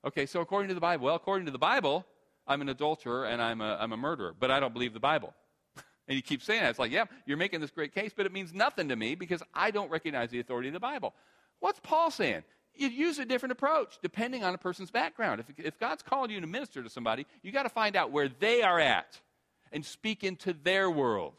okay. 0.05 0.25
So 0.25 0.41
according 0.41 0.69
to 0.69 0.73
the 0.75 0.81
Bible, 0.81 1.05
well, 1.05 1.15
according 1.15 1.45
to 1.47 1.51
the 1.51 1.57
Bible, 1.57 2.05
I'm 2.47 2.62
an 2.62 2.69
adulterer 2.69 3.25
and 3.25 3.41
I'm 3.41 3.62
a, 3.62 3.77
I'm 3.79 3.91
a 3.91 3.97
murderer, 3.97 4.34
but 4.38 4.51
I 4.51 4.60
don't 4.60 4.73
believe 4.73 4.93
the 4.93 4.99
Bible. 4.99 5.34
and 6.08 6.15
you 6.15 6.21
keep 6.21 6.41
saying 6.41 6.62
that. 6.62 6.69
It's 6.69 6.79
like, 6.79 6.91
yeah, 6.91 7.05
you're 7.25 7.38
making 7.38 7.62
this 7.62 7.71
great 7.71 7.93
case, 7.93 8.12
but 8.15 8.25
it 8.25 8.31
means 8.31 8.53
nothing 8.53 8.89
to 8.89 8.95
me 8.95 9.15
because 9.15 9.41
I 9.53 9.71
don't 9.71 9.89
recognize 9.89 10.29
the 10.29 10.39
authority 10.39 10.69
of 10.69 10.73
the 10.73 10.79
Bible. 10.79 11.13
What's 11.60 11.79
Paul 11.79 12.12
saying? 12.12 12.43
You 12.75 12.89
use 12.89 13.19
a 13.19 13.25
different 13.25 13.53
approach 13.53 13.97
depending 14.01 14.43
on 14.43 14.53
a 14.53 14.58
person's 14.58 14.91
background. 14.91 15.39
If, 15.41 15.65
if 15.65 15.79
God's 15.79 16.03
calling 16.03 16.29
you 16.29 16.41
to 16.41 16.47
minister 16.47 16.84
to 16.84 16.89
somebody, 16.89 17.25
you 17.41 17.51
got 17.51 17.63
to 17.63 17.69
find 17.69 17.95
out 17.95 18.12
where 18.12 18.27
they 18.27 18.62
are 18.62 18.79
at 18.79 19.19
and 19.71 19.86
speak 19.86 20.23
into 20.23 20.53
their 20.53 20.89
world. 20.91 21.36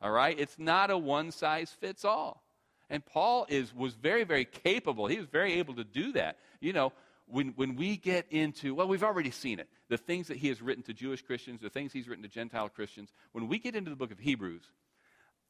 All 0.00 0.10
right? 0.10 0.38
It's 0.38 0.58
not 0.58 0.90
a 0.90 0.98
one 0.98 1.32
size 1.32 1.70
fits 1.70 2.04
all. 2.04 2.42
And 2.90 3.04
Paul 3.04 3.46
is, 3.48 3.74
was 3.74 3.94
very, 3.94 4.24
very 4.24 4.44
capable. 4.44 5.06
He 5.06 5.18
was 5.18 5.26
very 5.26 5.54
able 5.54 5.74
to 5.74 5.84
do 5.84 6.12
that. 6.12 6.38
You 6.60 6.72
know, 6.72 6.92
when, 7.26 7.48
when 7.56 7.76
we 7.76 7.96
get 7.96 8.26
into, 8.30 8.74
well, 8.74 8.88
we've 8.88 9.02
already 9.02 9.30
seen 9.30 9.58
it, 9.58 9.68
the 9.88 9.96
things 9.96 10.28
that 10.28 10.36
he 10.36 10.48
has 10.48 10.60
written 10.60 10.82
to 10.84 10.92
Jewish 10.92 11.22
Christians, 11.22 11.60
the 11.60 11.70
things 11.70 11.92
he's 11.92 12.08
written 12.08 12.22
to 12.22 12.28
Gentile 12.28 12.68
Christians, 12.68 13.12
when 13.32 13.48
we 13.48 13.58
get 13.58 13.74
into 13.74 13.90
the 13.90 13.96
book 13.96 14.12
of 14.12 14.18
Hebrews, 14.18 14.64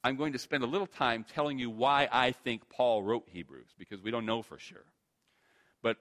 I'm 0.03 0.17
going 0.17 0.35
to 0.35 0.39
spend 0.39 0.63
a 0.63 0.67
little 0.67 0.87
time 0.87 1.25
telling 1.25 1.59
you 1.59 1.71
why 1.71 2.09
I 2.13 2.33
think 2.33 2.69
Paul 2.69 3.03
wrote 3.03 3.25
Hebrews, 3.27 3.69
because 3.79 4.03
we 4.03 4.11
don't 4.11 4.27
know 4.27 4.43
for 4.43 4.59
sure. 4.59 4.85
But 5.83 5.97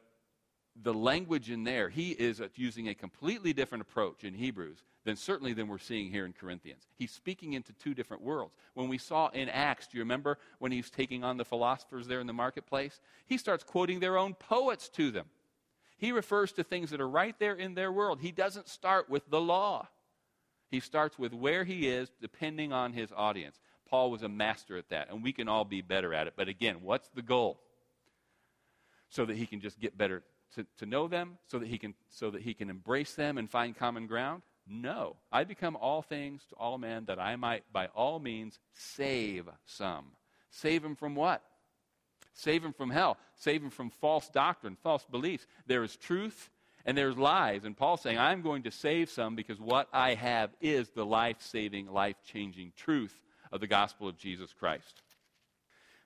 the 0.81 0.93
language 0.93 1.49
in 1.49 1.63
there, 1.63 1.89
he 1.89 2.11
is 2.11 2.41
using 2.55 2.89
a 2.89 2.95
completely 2.95 3.53
different 3.53 3.81
approach 3.83 4.23
in 4.23 4.33
Hebrews 4.33 4.83
than 5.05 5.15
certainly 5.15 5.53
than 5.53 5.67
we're 5.67 5.77
seeing 5.77 6.11
here 6.11 6.25
in 6.25 6.33
Corinthians. 6.33 6.83
He's 6.97 7.11
speaking 7.11 7.53
into 7.53 7.73
two 7.73 7.93
different 7.93 8.23
worlds. 8.23 8.55
When 8.73 8.89
we 8.89 8.97
saw 8.97 9.29
in 9.29 9.49
Acts, 9.49 9.87
do 9.87 9.97
you 9.97 10.03
remember 10.03 10.37
when 10.59 10.71
he 10.71 10.79
was 10.79 10.89
taking 10.89 11.23
on 11.23 11.37
the 11.37 11.45
philosophers 11.45 12.07
there 12.07 12.19
in 12.19 12.27
the 12.27 12.33
marketplace? 12.33 12.99
He 13.25 13.37
starts 13.37 13.63
quoting 13.63 13.99
their 13.99 14.17
own 14.17 14.33
poets 14.33 14.89
to 14.89 15.11
them. 15.11 15.27
He 15.97 16.11
refers 16.11 16.51
to 16.53 16.63
things 16.63 16.89
that 16.89 17.01
are 17.01 17.09
right 17.09 17.35
there 17.39 17.53
in 17.53 17.75
their 17.75 17.91
world. 17.91 18.19
He 18.21 18.31
doesn't 18.31 18.67
start 18.67 19.09
with 19.09 19.29
the 19.29 19.41
law, 19.41 19.87
he 20.69 20.79
starts 20.79 21.19
with 21.19 21.33
where 21.33 21.63
he 21.63 21.87
is 21.87 22.11
depending 22.19 22.73
on 22.73 22.93
his 22.93 23.11
audience. 23.15 23.59
Paul 23.89 24.09
was 24.09 24.23
a 24.23 24.29
master 24.29 24.75
at 24.75 24.89
that, 24.89 25.11
and 25.11 25.21
we 25.21 25.31
can 25.31 25.47
all 25.47 25.65
be 25.65 25.81
better 25.81 26.15
at 26.15 26.25
it. 26.25 26.33
But 26.35 26.47
again, 26.47 26.77
what's 26.81 27.09
the 27.09 27.21
goal? 27.21 27.59
So 29.09 29.23
that 29.25 29.37
he 29.37 29.45
can 29.45 29.61
just 29.61 29.79
get 29.79 29.95
better 29.95 30.23
to, 30.55 30.65
to 30.79 30.87
know 30.87 31.07
them, 31.07 31.37
so 31.45 31.59
that, 31.59 31.67
he 31.67 31.77
can, 31.77 31.93
so 32.09 32.31
that 32.31 32.41
he 32.41 32.55
can 32.55 32.71
embrace 32.71 33.13
them 33.13 33.37
and 33.37 33.47
find 33.47 33.77
common 33.77 34.07
ground? 34.07 34.41
No. 34.67 35.17
I 35.31 35.43
become 35.43 35.75
all 35.75 36.01
things 36.01 36.43
to 36.49 36.55
all 36.55 36.77
men 36.77 37.05
that 37.05 37.19
I 37.19 37.35
might 37.35 37.71
by 37.71 37.87
all 37.87 38.19
means 38.19 38.57
save 38.73 39.47
some. 39.65 40.05
Save 40.49 40.81
them 40.81 40.95
from 40.95 41.13
what? 41.15 41.43
Save 42.33 42.63
them 42.63 42.73
from 42.73 42.89
hell. 42.89 43.17
Save 43.35 43.61
them 43.61 43.69
from 43.69 43.89
false 43.89 44.29
doctrine, 44.29 44.77
false 44.81 45.05
beliefs. 45.09 45.45
There 45.67 45.83
is 45.83 45.95
truth 45.95 46.49
and 46.85 46.97
there's 46.97 47.17
lies. 47.17 47.63
And 47.63 47.77
Paul's 47.77 48.01
saying, 48.01 48.17
I'm 48.17 48.41
going 48.41 48.63
to 48.63 48.71
save 48.71 49.09
some 49.09 49.35
because 49.35 49.59
what 49.59 49.87
I 49.93 50.15
have 50.15 50.51
is 50.59 50.89
the 50.89 51.05
life 51.05 51.37
saving, 51.39 51.87
life 51.87 52.17
changing 52.25 52.73
truth 52.75 53.21
of 53.51 53.61
the 53.61 53.67
gospel 53.67 54.07
of 54.07 54.17
Jesus 54.17 54.53
Christ. 54.53 55.01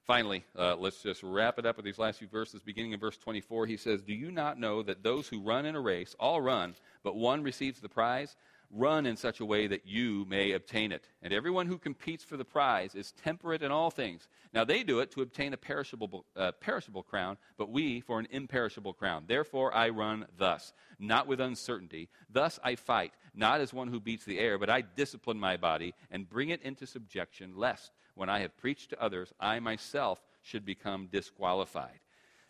Finally, 0.04 0.46
uh, 0.58 0.76
let's 0.78 1.02
just 1.04 1.22
wrap 1.22 1.60
it 1.60 1.66
up 1.66 1.76
with 1.76 1.84
these 1.84 2.00
last 2.00 2.20
few 2.20 2.30
verses. 2.30 2.62
Beginning 2.62 2.94
in 2.94 3.00
verse 3.00 3.18
24, 3.18 3.66
he 3.66 3.76
says, 3.76 4.02
Do 4.02 4.14
you 4.14 4.32
not 4.32 4.58
know 4.58 4.82
that 4.84 5.04
those 5.04 5.28
who 5.28 5.42
run 5.42 5.66
in 5.66 5.76
a 5.76 5.82
race 5.82 6.16
all 6.18 6.40
run, 6.40 6.76
but 7.04 7.18
one 7.18 7.44
receives 7.44 7.82
the 7.82 7.90
prize? 7.90 8.38
Run 8.70 9.06
in 9.06 9.16
such 9.16 9.40
a 9.40 9.46
way 9.46 9.68
that 9.68 9.88
you 9.88 10.26
may 10.28 10.52
obtain 10.52 10.92
it. 10.92 11.08
And 11.22 11.32
everyone 11.32 11.68
who 11.68 11.78
competes 11.78 12.26
for 12.26 12.36
the 12.36 12.44
prize 12.44 12.96
is 12.96 13.14
temperate 13.24 13.64
in 13.64 13.72
all 13.72 13.90
things. 13.90 14.28
Now 14.54 14.66
they 14.66 14.84
do 14.84 15.00
it 15.00 15.12
to 15.12 15.22
obtain 15.22 15.54
a 15.54 15.58
perishable, 15.58 16.26
uh, 16.36 16.52
perishable 16.52 17.04
crown, 17.04 17.38
but 17.58 17.70
we 17.70 18.02
for 18.02 18.20
an 18.20 18.28
imperishable 18.30 18.94
crown. 18.94 19.24
Therefore 19.26 19.74
I 19.74 19.90
run 19.90 20.26
thus, 20.38 20.74
not 21.00 21.28
with 21.28 21.40
uncertainty. 21.40 22.10
Thus 22.30 22.60
I 22.62 22.76
fight, 22.76 23.14
not 23.34 23.62
as 23.62 23.74
one 23.74 23.88
who 23.88 24.02
beats 24.02 24.26
the 24.26 24.40
air, 24.40 24.58
but 24.58 24.70
I 24.70 24.82
discipline 24.82 25.40
my 25.40 25.56
body 25.56 25.94
and 26.12 26.30
bring 26.30 26.50
it 26.50 26.62
into 26.62 26.86
subjection, 26.86 27.54
lest 27.56 27.92
when 28.16 28.30
I 28.30 28.40
have 28.40 28.58
preached 28.58 28.90
to 28.90 29.02
others, 29.02 29.32
I 29.40 29.60
myself 29.60 30.20
should 30.42 30.66
become 30.66 31.08
disqualified. 31.10 32.00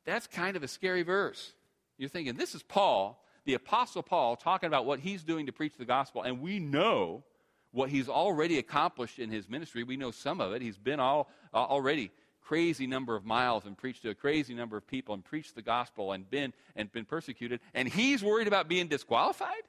That's 0.06 0.26
kind 0.26 0.56
of 0.56 0.64
a 0.64 0.68
scary 0.68 1.04
verse. 1.04 1.54
You're 1.98 2.10
thinking, 2.10 2.36
this 2.36 2.56
is 2.56 2.64
Paul 2.64 3.24
the 3.48 3.54
Apostle 3.54 4.04
Paul 4.04 4.36
talking 4.36 4.68
about 4.68 4.86
what 4.86 5.00
he's 5.00 5.24
doing 5.24 5.46
to 5.46 5.54
preach 5.54 5.78
the 5.78 5.86
gospel, 5.86 6.22
and 6.22 6.42
we 6.42 6.60
know 6.60 7.24
what 7.72 7.90
he's 7.90 8.10
already 8.10 8.60
accomplished 8.60 9.20
in 9.20 9.32
his 9.32 9.50
ministry. 9.50 9.84
We 9.84 9.96
know 9.96 10.12
some 10.12 10.42
of 10.42 10.52
it. 10.52 10.62
He's 10.62 10.78
been 10.78 11.00
all 11.00 11.30
uh, 11.54 11.58
already 11.58 12.12
crazy 12.42 12.88
number 12.88 13.16
of 13.16 13.26
miles 13.26 13.66
and 13.66 13.78
preached 13.78 14.04
to 14.04 14.10
a 14.10 14.16
crazy 14.16 14.54
number 14.54 14.76
of 14.76 14.86
people 14.86 15.14
and 15.14 15.24
preached 15.24 15.56
the 15.56 15.62
gospel 15.62 16.12
and 16.12 16.30
been 16.30 16.54
and 16.76 16.92
been 16.92 17.06
persecuted. 17.06 17.62
And 17.74 17.88
he's 17.88 18.22
worried 18.22 18.48
about 18.48 18.68
being 18.68 18.88
disqualified? 18.88 19.64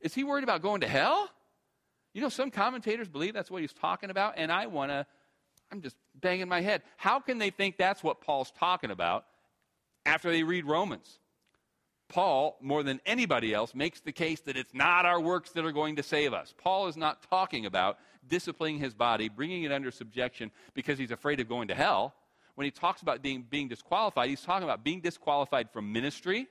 Is 0.00 0.14
he 0.14 0.22
worried 0.22 0.44
about 0.44 0.62
going 0.62 0.80
to 0.82 0.88
hell? 0.88 1.28
You 2.14 2.22
know, 2.22 2.28
some 2.28 2.50
commentators 2.50 3.08
believe 3.08 3.34
that's 3.34 3.50
what 3.50 3.60
he's 3.60 3.72
talking 3.72 4.10
about, 4.10 4.34
and 4.36 4.52
I 4.52 4.66
want 4.66 4.92
to, 4.92 5.04
I'm 5.72 5.82
just 5.82 5.96
banging 6.14 6.48
my 6.48 6.60
head. 6.60 6.82
How 6.96 7.18
can 7.18 7.38
they 7.38 7.50
think 7.50 7.76
that's 7.76 8.04
what 8.04 8.20
Paul's 8.20 8.52
talking 8.52 8.92
about 8.92 9.26
after 10.06 10.30
they 10.30 10.44
read 10.44 10.64
Romans? 10.64 11.18
Paul, 12.08 12.56
more 12.60 12.82
than 12.82 13.00
anybody 13.04 13.52
else, 13.52 13.74
makes 13.74 14.00
the 14.00 14.12
case 14.12 14.40
that 14.40 14.56
it's 14.56 14.72
not 14.72 15.04
our 15.04 15.20
works 15.20 15.50
that 15.50 15.64
are 15.64 15.72
going 15.72 15.96
to 15.96 16.02
save 16.02 16.32
us. 16.32 16.54
Paul 16.56 16.88
is 16.88 16.96
not 16.96 17.22
talking 17.28 17.66
about 17.66 17.98
disciplining 18.26 18.78
his 18.78 18.94
body, 18.94 19.28
bringing 19.28 19.64
it 19.64 19.72
under 19.72 19.90
subjection 19.90 20.50
because 20.74 20.98
he's 20.98 21.10
afraid 21.10 21.40
of 21.40 21.48
going 21.48 21.68
to 21.68 21.74
hell. 21.74 22.14
When 22.54 22.64
he 22.64 22.70
talks 22.70 23.02
about 23.02 23.22
being, 23.22 23.46
being 23.48 23.68
disqualified, 23.68 24.28
he's 24.28 24.40
talking 24.40 24.64
about 24.64 24.82
being 24.82 25.00
disqualified 25.00 25.70
from 25.70 25.92
ministry. 25.92 26.48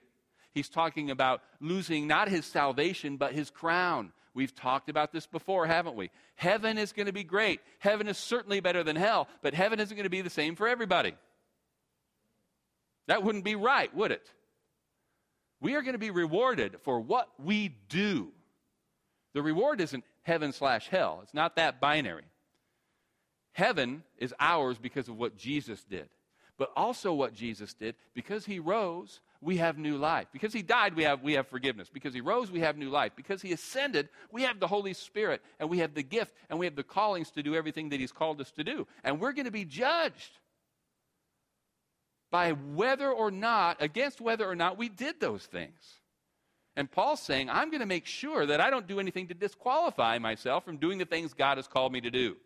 He's 0.54 0.70
talking 0.70 1.12
about 1.12 1.42
losing 1.60 2.08
not 2.08 2.30
his 2.30 2.46
salvation, 2.46 3.18
but 3.18 3.34
his 3.34 3.50
crown. 3.50 4.14
We've 4.34 4.54
talked 4.54 4.90
about 4.90 5.12
this 5.12 5.26
before, 5.26 5.66
haven't 5.66 5.96
we? 5.96 6.12
Heaven 6.36 6.78
is 6.78 6.94
going 6.94 7.08
to 7.08 7.12
be 7.12 7.24
great. 7.24 7.60
Heaven 7.80 8.08
is 8.08 8.20
certainly 8.20 8.60
better 8.60 8.84
than 8.84 8.96
hell, 8.96 9.28
but 9.42 9.56
heaven 9.56 9.80
isn't 9.80 9.96
going 9.96 10.04
to 10.04 10.10
be 10.12 10.22
the 10.22 10.30
same 10.30 10.56
for 10.56 10.68
everybody. 10.68 11.16
That 13.08 13.24
wouldn't 13.24 13.44
be 13.44 13.56
right, 13.56 13.94
would 13.96 14.12
it? 14.12 14.32
We 15.60 15.76
are 15.76 15.82
going 15.82 15.94
to 15.94 16.00
be 16.00 16.12
rewarded 16.12 16.78
for 16.84 17.00
what 17.00 17.30
we 17.44 17.76
do. 17.90 18.32
The 19.34 19.42
reward 19.42 19.82
isn't 19.82 20.04
heaven 20.24 20.52
slash 20.54 20.88
hell, 20.88 21.22
it's 21.24 21.34
not 21.34 21.56
that 21.56 21.80
binary. 21.80 22.26
Heaven 23.54 24.04
is 24.20 24.36
ours 24.40 24.78
because 24.78 25.08
of 25.08 25.18
what 25.18 25.36
Jesus 25.36 25.84
did, 25.84 26.10
but 26.60 26.72
also 26.76 27.12
what 27.14 27.34
Jesus 27.34 27.74
did. 27.74 27.96
Because 28.14 28.46
he 28.46 28.60
rose, 28.60 29.20
we 29.42 29.58
have 29.58 29.80
new 29.80 29.98
life. 29.98 30.28
Because 30.32 30.54
he 30.54 30.62
died, 30.62 30.96
we 30.96 31.04
have, 31.04 31.24
we 31.24 31.34
have 31.34 31.48
forgiveness. 31.48 31.90
Because 31.92 32.14
he 32.14 32.22
rose, 32.22 32.52
we 32.52 32.60
have 32.60 32.78
new 32.78 32.90
life. 32.90 33.14
Because 33.16 33.42
he 33.42 33.54
ascended, 33.54 34.10
we 34.32 34.44
have 34.44 34.60
the 34.60 34.68
Holy 34.68 34.94
Spirit, 34.94 35.42
and 35.60 35.72
we 35.72 35.80
have 35.80 35.96
the 35.96 36.04
gift, 36.04 36.36
and 36.52 36.60
we 36.60 36.68
have 36.68 36.76
the 36.76 36.84
callings 36.84 37.32
to 37.32 37.42
do 37.42 37.56
everything 37.56 37.90
that 37.90 38.00
he's 38.00 38.12
called 38.12 38.40
us 38.42 38.52
to 38.52 38.64
do. 38.64 38.86
And 39.04 39.20
we're 39.20 39.34
going 39.34 39.46
to 39.46 39.52
be 39.52 39.66
judged 39.66 40.38
by 42.30 42.52
whether 42.52 43.10
or 43.12 43.32
not, 43.32 43.82
against 43.82 44.22
whether 44.22 44.48
or 44.48 44.56
not 44.56 44.78
we 44.78 44.90
did 44.90 45.20
those 45.20 45.46
things. 45.46 46.02
And 46.76 46.92
Paul's 46.92 47.22
saying, 47.22 47.50
I'm 47.50 47.72
going 47.72 47.80
to 47.80 47.88
make 47.88 48.06
sure 48.06 48.46
that 48.46 48.62
I 48.62 48.70
don't 48.70 48.88
do 48.88 49.00
anything 49.00 49.28
to 49.30 49.34
disqualify 49.34 50.20
myself 50.20 50.64
from 50.64 50.78
doing 50.78 51.00
the 51.00 51.06
things 51.06 51.34
God 51.34 51.58
has 51.58 51.68
called 51.68 51.92
me 51.92 52.02
to 52.02 52.12
do. 52.12 52.38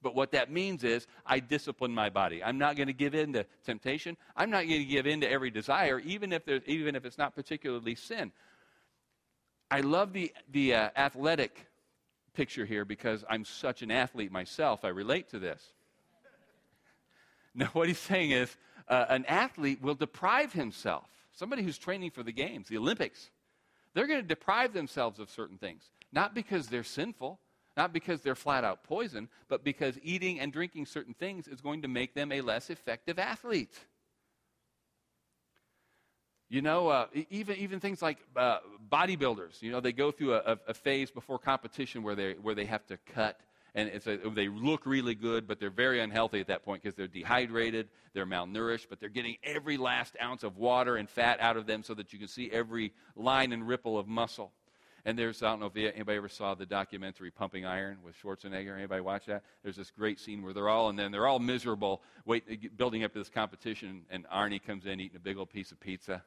But 0.00 0.14
what 0.14 0.32
that 0.32 0.52
means 0.52 0.84
is 0.84 1.06
I 1.26 1.40
discipline 1.40 1.92
my 1.92 2.10
body. 2.10 2.44
I'm 2.44 2.58
not 2.58 2.76
going 2.76 2.86
to 2.88 2.92
give 2.92 3.14
in 3.14 3.32
to 3.32 3.46
temptation. 3.64 4.16
I'm 4.36 4.50
not 4.50 4.68
going 4.68 4.80
to 4.80 4.84
give 4.84 5.06
in 5.06 5.22
to 5.22 5.30
every 5.30 5.50
desire, 5.50 5.98
even 6.00 6.32
if, 6.32 6.46
even 6.66 6.94
if 6.94 7.04
it's 7.04 7.18
not 7.18 7.34
particularly 7.34 7.94
sin. 7.94 8.30
I 9.70 9.80
love 9.80 10.12
the, 10.12 10.32
the 10.52 10.74
uh, 10.74 10.90
athletic 10.94 11.66
picture 12.34 12.66
here 12.66 12.84
because 12.84 13.24
I'm 13.28 13.44
such 13.44 13.82
an 13.82 13.90
athlete 13.90 14.30
myself. 14.30 14.84
I 14.84 14.88
relate 14.88 15.30
to 15.30 15.38
this. 15.38 15.62
Now, 17.56 17.66
what 17.72 17.86
he's 17.86 17.98
saying 17.98 18.32
is 18.32 18.56
uh, 18.88 19.06
an 19.08 19.24
athlete 19.26 19.80
will 19.82 19.94
deprive 19.94 20.52
himself, 20.52 21.08
somebody 21.32 21.62
who's 21.62 21.78
training 21.78 22.10
for 22.10 22.22
the 22.22 22.32
games, 22.32 22.68
the 22.68 22.78
Olympics, 22.78 23.30
they're 23.94 24.06
going 24.06 24.20
to 24.20 24.26
deprive 24.26 24.72
themselves 24.72 25.18
of 25.18 25.30
certain 25.30 25.56
things. 25.56 25.90
Not 26.12 26.34
because 26.34 26.68
they're 26.68 26.84
sinful, 26.84 27.40
not 27.76 27.92
because 27.92 28.20
they're 28.20 28.34
flat 28.34 28.64
out 28.64 28.84
poison, 28.84 29.28
but 29.48 29.64
because 29.64 29.98
eating 30.02 30.40
and 30.40 30.52
drinking 30.52 30.86
certain 30.86 31.14
things 31.14 31.48
is 31.48 31.60
going 31.60 31.82
to 31.82 31.88
make 31.88 32.14
them 32.14 32.30
a 32.32 32.40
less 32.40 32.70
effective 32.70 33.18
athlete. 33.18 33.78
You 36.48 36.62
know, 36.62 36.88
uh, 36.88 37.06
even, 37.30 37.56
even 37.56 37.80
things 37.80 38.02
like 38.02 38.18
uh, 38.36 38.58
bodybuilders, 38.92 39.60
you 39.62 39.72
know, 39.72 39.80
they 39.80 39.92
go 39.92 40.12
through 40.12 40.34
a, 40.34 40.58
a, 40.68 40.74
phase 40.74 41.10
before 41.10 41.38
competition 41.38 42.02
where 42.02 42.14
they, 42.14 42.34
where 42.34 42.54
they 42.54 42.66
have 42.66 42.86
to 42.86 42.98
cut 43.12 43.40
and 43.74 43.90
a, 44.06 44.30
they 44.30 44.48
look 44.48 44.86
really 44.86 45.14
good, 45.14 45.48
but 45.48 45.58
they're 45.58 45.70
very 45.70 46.00
unhealthy 46.00 46.40
at 46.40 46.46
that 46.46 46.64
point 46.64 46.82
because 46.82 46.94
they're 46.94 47.08
dehydrated, 47.08 47.88
they're 48.12 48.26
malnourished, 48.26 48.86
but 48.88 49.00
they're 49.00 49.08
getting 49.08 49.36
every 49.42 49.76
last 49.76 50.16
ounce 50.22 50.44
of 50.44 50.56
water 50.56 50.96
and 50.96 51.10
fat 51.10 51.40
out 51.40 51.56
of 51.56 51.66
them 51.66 51.82
so 51.82 51.94
that 51.94 52.12
you 52.12 52.18
can 52.18 52.28
see 52.28 52.50
every 52.50 52.92
line 53.16 53.52
and 53.52 53.66
ripple 53.66 53.98
of 53.98 54.06
muscle. 54.06 54.52
And 55.06 55.18
there's, 55.18 55.42
I 55.42 55.50
don't 55.50 55.60
know 55.60 55.70
if 55.74 55.76
anybody 55.76 56.16
ever 56.16 56.30
saw 56.30 56.54
the 56.54 56.64
documentary 56.64 57.30
Pumping 57.30 57.66
Iron 57.66 57.98
with 58.02 58.14
Schwarzenegger. 58.22 58.74
Anybody 58.74 59.02
watch 59.02 59.26
that? 59.26 59.42
There's 59.62 59.76
this 59.76 59.90
great 59.90 60.18
scene 60.18 60.42
where 60.42 60.54
they're 60.54 60.68
all, 60.68 60.88
and 60.88 60.98
then 60.98 61.12
they're 61.12 61.26
all 61.26 61.40
miserable, 61.40 62.00
wait, 62.24 62.76
building 62.78 63.04
up 63.04 63.12
to 63.12 63.18
this 63.18 63.28
competition, 63.28 64.02
and 64.08 64.26
Arnie 64.28 64.62
comes 64.62 64.86
in 64.86 65.00
eating 65.00 65.16
a 65.16 65.20
big 65.20 65.36
old 65.36 65.50
piece 65.50 65.72
of 65.72 65.80
pizza. 65.80 66.22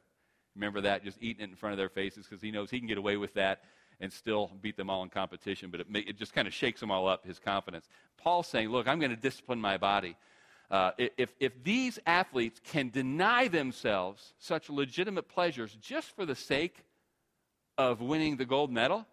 Remember 0.54 0.80
that? 0.82 1.02
Just 1.02 1.18
eating 1.20 1.42
it 1.42 1.50
in 1.50 1.56
front 1.56 1.72
of 1.72 1.78
their 1.78 1.88
faces 1.88 2.26
because 2.26 2.42
he 2.42 2.50
knows 2.50 2.70
he 2.70 2.78
can 2.78 2.88
get 2.88 2.98
away 2.98 3.16
with 3.16 3.34
that 3.34 3.62
and 4.00 4.12
still 4.12 4.50
beat 4.62 4.76
them 4.76 4.88
all 4.90 5.02
in 5.02 5.08
competition, 5.08 5.70
but 5.70 5.80
it, 5.80 5.90
may, 5.90 6.00
it 6.00 6.16
just 6.16 6.32
kind 6.32 6.46
of 6.46 6.54
shakes 6.54 6.80
them 6.80 6.90
all 6.90 7.08
up, 7.08 7.26
his 7.26 7.38
confidence. 7.38 7.88
Paul's 8.16 8.46
saying, 8.46 8.68
Look, 8.68 8.86
I'm 8.86 8.98
going 8.98 9.10
to 9.10 9.16
discipline 9.16 9.60
my 9.60 9.76
body. 9.76 10.16
Uh, 10.70 10.90
if, 10.98 11.34
if 11.40 11.64
these 11.64 11.98
athletes 12.06 12.60
can 12.62 12.90
deny 12.90 13.48
themselves 13.48 14.34
such 14.38 14.68
legitimate 14.68 15.26
pleasures 15.28 15.76
just 15.80 16.14
for 16.14 16.26
the 16.26 16.34
sake 16.34 16.84
of 17.78 18.02
winning 18.02 18.36
the 18.36 18.44
gold 18.44 18.70
medal, 18.70 19.06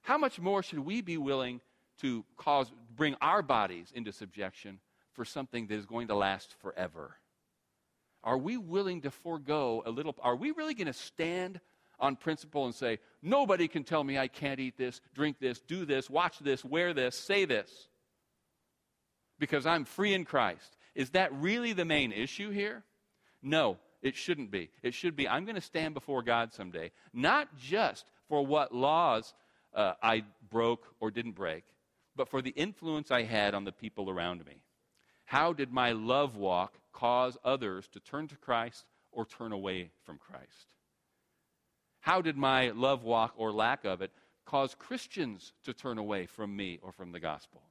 how 0.00 0.16
much 0.16 0.40
more 0.40 0.62
should 0.62 0.78
we 0.78 1.02
be 1.02 1.18
willing 1.18 1.60
to 2.00 2.24
cause, 2.38 2.72
bring 2.96 3.14
our 3.20 3.42
bodies 3.42 3.92
into 3.94 4.12
subjection 4.12 4.80
for 5.12 5.26
something 5.26 5.66
that 5.66 5.74
is 5.74 5.84
going 5.84 6.08
to 6.08 6.14
last 6.14 6.54
forever? 6.62 7.16
Are 8.24 8.38
we 8.38 8.56
willing 8.56 9.02
to 9.02 9.10
forego 9.10 9.82
a 9.84 9.90
little? 9.90 10.14
Are 10.22 10.36
we 10.36 10.52
really 10.52 10.74
going 10.74 10.86
to 10.86 10.92
stand 10.92 11.60
on 12.02 12.16
principle 12.16 12.66
and 12.66 12.74
say, 12.74 12.98
nobody 13.22 13.68
can 13.68 13.84
tell 13.84 14.02
me 14.02 14.18
I 14.18 14.28
can't 14.28 14.60
eat 14.60 14.76
this, 14.76 15.00
drink 15.14 15.38
this, 15.40 15.60
do 15.60 15.86
this, 15.86 16.10
watch 16.10 16.40
this, 16.40 16.64
wear 16.64 16.92
this, 16.92 17.16
say 17.16 17.44
this, 17.44 17.88
because 19.38 19.64
I'm 19.64 19.84
free 19.84 20.12
in 20.12 20.24
Christ. 20.24 20.76
Is 20.94 21.10
that 21.10 21.32
really 21.32 21.72
the 21.72 21.84
main 21.84 22.12
issue 22.12 22.50
here? 22.50 22.82
No, 23.40 23.78
it 24.02 24.16
shouldn't 24.16 24.50
be. 24.50 24.68
It 24.82 24.94
should 24.94 25.16
be, 25.16 25.28
I'm 25.28 25.44
going 25.44 25.54
to 25.54 25.60
stand 25.60 25.94
before 25.94 26.22
God 26.22 26.52
someday, 26.52 26.90
not 27.14 27.56
just 27.56 28.04
for 28.28 28.44
what 28.44 28.74
laws 28.74 29.32
uh, 29.72 29.94
I 30.02 30.24
broke 30.50 30.88
or 31.00 31.10
didn't 31.10 31.32
break, 31.32 31.64
but 32.16 32.28
for 32.28 32.42
the 32.42 32.50
influence 32.50 33.10
I 33.10 33.22
had 33.22 33.54
on 33.54 33.64
the 33.64 33.72
people 33.72 34.10
around 34.10 34.44
me. 34.44 34.62
How 35.24 35.52
did 35.52 35.72
my 35.72 35.92
love 35.92 36.36
walk 36.36 36.74
cause 36.92 37.38
others 37.44 37.88
to 37.92 38.00
turn 38.00 38.26
to 38.28 38.36
Christ 38.36 38.84
or 39.12 39.24
turn 39.24 39.52
away 39.52 39.92
from 40.04 40.18
Christ? 40.18 40.71
How 42.02 42.20
did 42.20 42.36
my 42.36 42.70
love 42.70 43.02
walk 43.02 43.34
or 43.36 43.50
lack 43.50 43.84
of 43.84 44.02
it 44.02 44.12
cause 44.44 44.76
Christians 44.78 45.52
to 45.64 45.72
turn 45.72 45.98
away 45.98 46.26
from 46.26 46.54
me 46.54 46.78
or 46.82 46.92
from 46.92 47.10
the 47.10 47.20
gospel? 47.20 47.62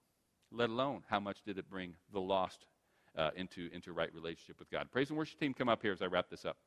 let 0.51 0.69
alone 0.69 1.03
how 1.09 1.19
much 1.19 1.41
did 1.43 1.57
it 1.57 1.69
bring 1.69 1.93
the 2.11 2.19
lost 2.19 2.65
uh, 3.17 3.31
into, 3.35 3.69
into 3.73 3.93
right 3.93 4.13
relationship 4.13 4.59
with 4.59 4.69
God. 4.69 4.89
Praise 4.91 5.09
and 5.09 5.17
worship 5.17 5.39
team, 5.39 5.53
come 5.53 5.69
up 5.69 5.81
here 5.81 5.93
as 5.93 6.01
I 6.01 6.05
wrap 6.05 6.29
this 6.29 6.45
up. 6.45 6.57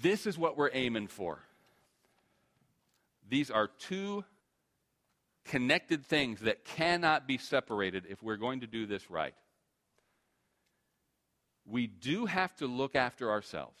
This 0.00 0.26
is 0.26 0.38
what 0.38 0.56
we're 0.56 0.70
aiming 0.72 1.08
for. 1.08 1.40
These 3.28 3.50
are 3.50 3.68
two 3.68 4.24
connected 5.44 6.04
things 6.04 6.40
that 6.40 6.64
cannot 6.64 7.26
be 7.26 7.38
separated 7.38 8.04
if 8.08 8.22
we're 8.22 8.36
going 8.36 8.60
to 8.60 8.66
do 8.66 8.86
this 8.86 9.10
right. 9.10 9.34
We 11.66 11.86
do 11.86 12.26
have 12.26 12.54
to 12.56 12.66
look 12.66 12.94
after 12.94 13.30
ourselves 13.30 13.80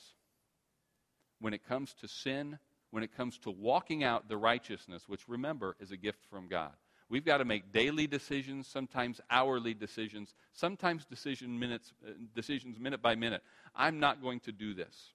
when 1.40 1.54
it 1.54 1.66
comes 1.66 1.94
to 1.94 2.08
sin, 2.08 2.58
when 2.90 3.02
it 3.02 3.16
comes 3.16 3.38
to 3.38 3.50
walking 3.50 4.04
out 4.04 4.28
the 4.28 4.36
righteousness, 4.36 5.04
which 5.08 5.28
remember 5.28 5.76
is 5.80 5.90
a 5.90 5.96
gift 5.96 6.24
from 6.30 6.48
God. 6.48 6.72
We've 7.08 7.24
got 7.24 7.38
to 7.38 7.44
make 7.44 7.72
daily 7.72 8.06
decisions, 8.06 8.68
sometimes 8.68 9.20
hourly 9.30 9.74
decisions, 9.74 10.32
sometimes 10.52 11.04
decision 11.04 11.58
minutes, 11.58 11.92
uh, 12.06 12.12
decisions 12.36 12.78
minute 12.78 13.02
by 13.02 13.16
minute. 13.16 13.42
I'm 13.74 13.98
not 13.98 14.22
going 14.22 14.40
to 14.40 14.52
do 14.52 14.74
this. 14.74 15.12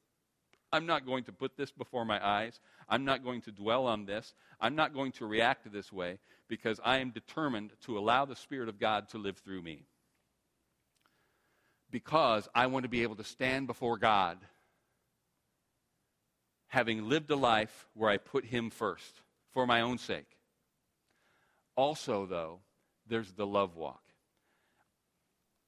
I'm 0.74 0.86
not 0.86 1.06
going 1.06 1.24
to 1.26 1.32
put 1.32 1.56
this 1.56 1.72
before 1.72 2.04
my 2.04 2.26
eyes. 2.26 2.60
I'm 2.90 3.06
not 3.06 3.24
going 3.24 3.42
to 3.44 3.52
dwell 3.52 3.88
on 3.88 4.06
this. 4.06 4.34
I'm 4.60 4.76
not 4.76 4.94
going 4.94 5.14
to 5.14 5.26
react 5.26 5.72
this 5.72 5.92
way 5.92 6.20
because 6.50 6.82
I 6.84 6.98
am 6.98 7.12
determined 7.12 7.72
to 7.86 7.98
allow 7.98 8.26
the 8.26 8.36
Spirit 8.36 8.68
of 8.68 8.78
God 8.78 9.08
to 9.10 9.18
live 9.18 9.38
through 9.38 9.62
me. 9.62 9.86
Because 11.92 12.50
I 12.54 12.68
want 12.68 12.84
to 12.84 12.90
be 12.90 13.04
able 13.04 13.16
to 13.16 13.24
stand 13.24 13.68
before 13.68 13.98
God 13.98 14.38
having 16.76 17.08
lived 17.08 17.32
a 17.32 17.36
life 17.38 17.88
where 17.94 18.10
I 18.10 18.18
put 18.18 18.44
Him 18.44 18.70
first 18.70 19.22
for 19.54 19.66
my 19.66 19.80
own 19.80 19.98
sake. 19.98 20.28
Also, 21.78 22.26
though, 22.26 22.60
there's 23.08 23.32
the 23.32 23.48
love 23.48 23.78
walk. 23.78 24.04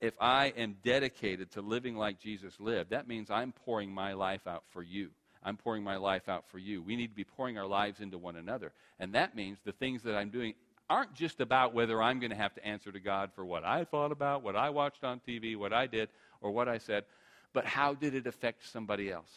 If 0.01 0.13
I 0.19 0.47
am 0.57 0.75
dedicated 0.83 1.51
to 1.51 1.61
living 1.61 1.95
like 1.95 2.19
Jesus 2.19 2.59
lived, 2.59 2.89
that 2.89 3.07
means 3.07 3.31
I'm 3.31 3.53
pouring 3.53 3.89
my 3.89 4.13
life 4.13 4.45
out 4.47 4.63
for 4.67 4.83
you. 4.83 5.11
I'm 5.41 5.55
pouring 5.55 5.81
my 5.81 5.95
life 5.95 6.27
out 6.27 6.43
for 6.49 6.59
you. 6.59 6.81
We 6.81 6.97
need 6.97 7.07
to 7.07 7.15
be 7.15 7.23
pouring 7.23 7.57
our 7.57 7.67
lives 7.67 8.01
into 8.01 8.17
one 8.17 8.35
another. 8.35 8.73
And 8.99 9.15
that 9.15 9.33
means 9.33 9.59
the 9.63 9.71
things 9.71 10.03
that 10.03 10.17
I'm 10.17 10.29
doing 10.29 10.55
aren't 10.89 11.13
just 11.13 11.39
about 11.39 11.73
whether 11.73 12.01
I'm 12.01 12.19
going 12.19 12.31
to 12.31 12.35
have 12.35 12.55
to 12.55 12.67
answer 12.67 12.91
to 12.91 12.99
God 12.99 13.31
for 13.33 13.45
what 13.45 13.63
I 13.63 13.85
thought 13.85 14.11
about, 14.11 14.43
what 14.43 14.57
I 14.57 14.71
watched 14.71 15.05
on 15.05 15.21
TV, 15.25 15.55
what 15.55 15.71
I 15.71 15.87
did, 15.87 16.09
or 16.41 16.51
what 16.51 16.67
I 16.67 16.79
said, 16.79 17.05
but 17.53 17.63
how 17.63 17.93
did 17.93 18.13
it 18.13 18.27
affect 18.27 18.69
somebody 18.69 19.09
else? 19.09 19.31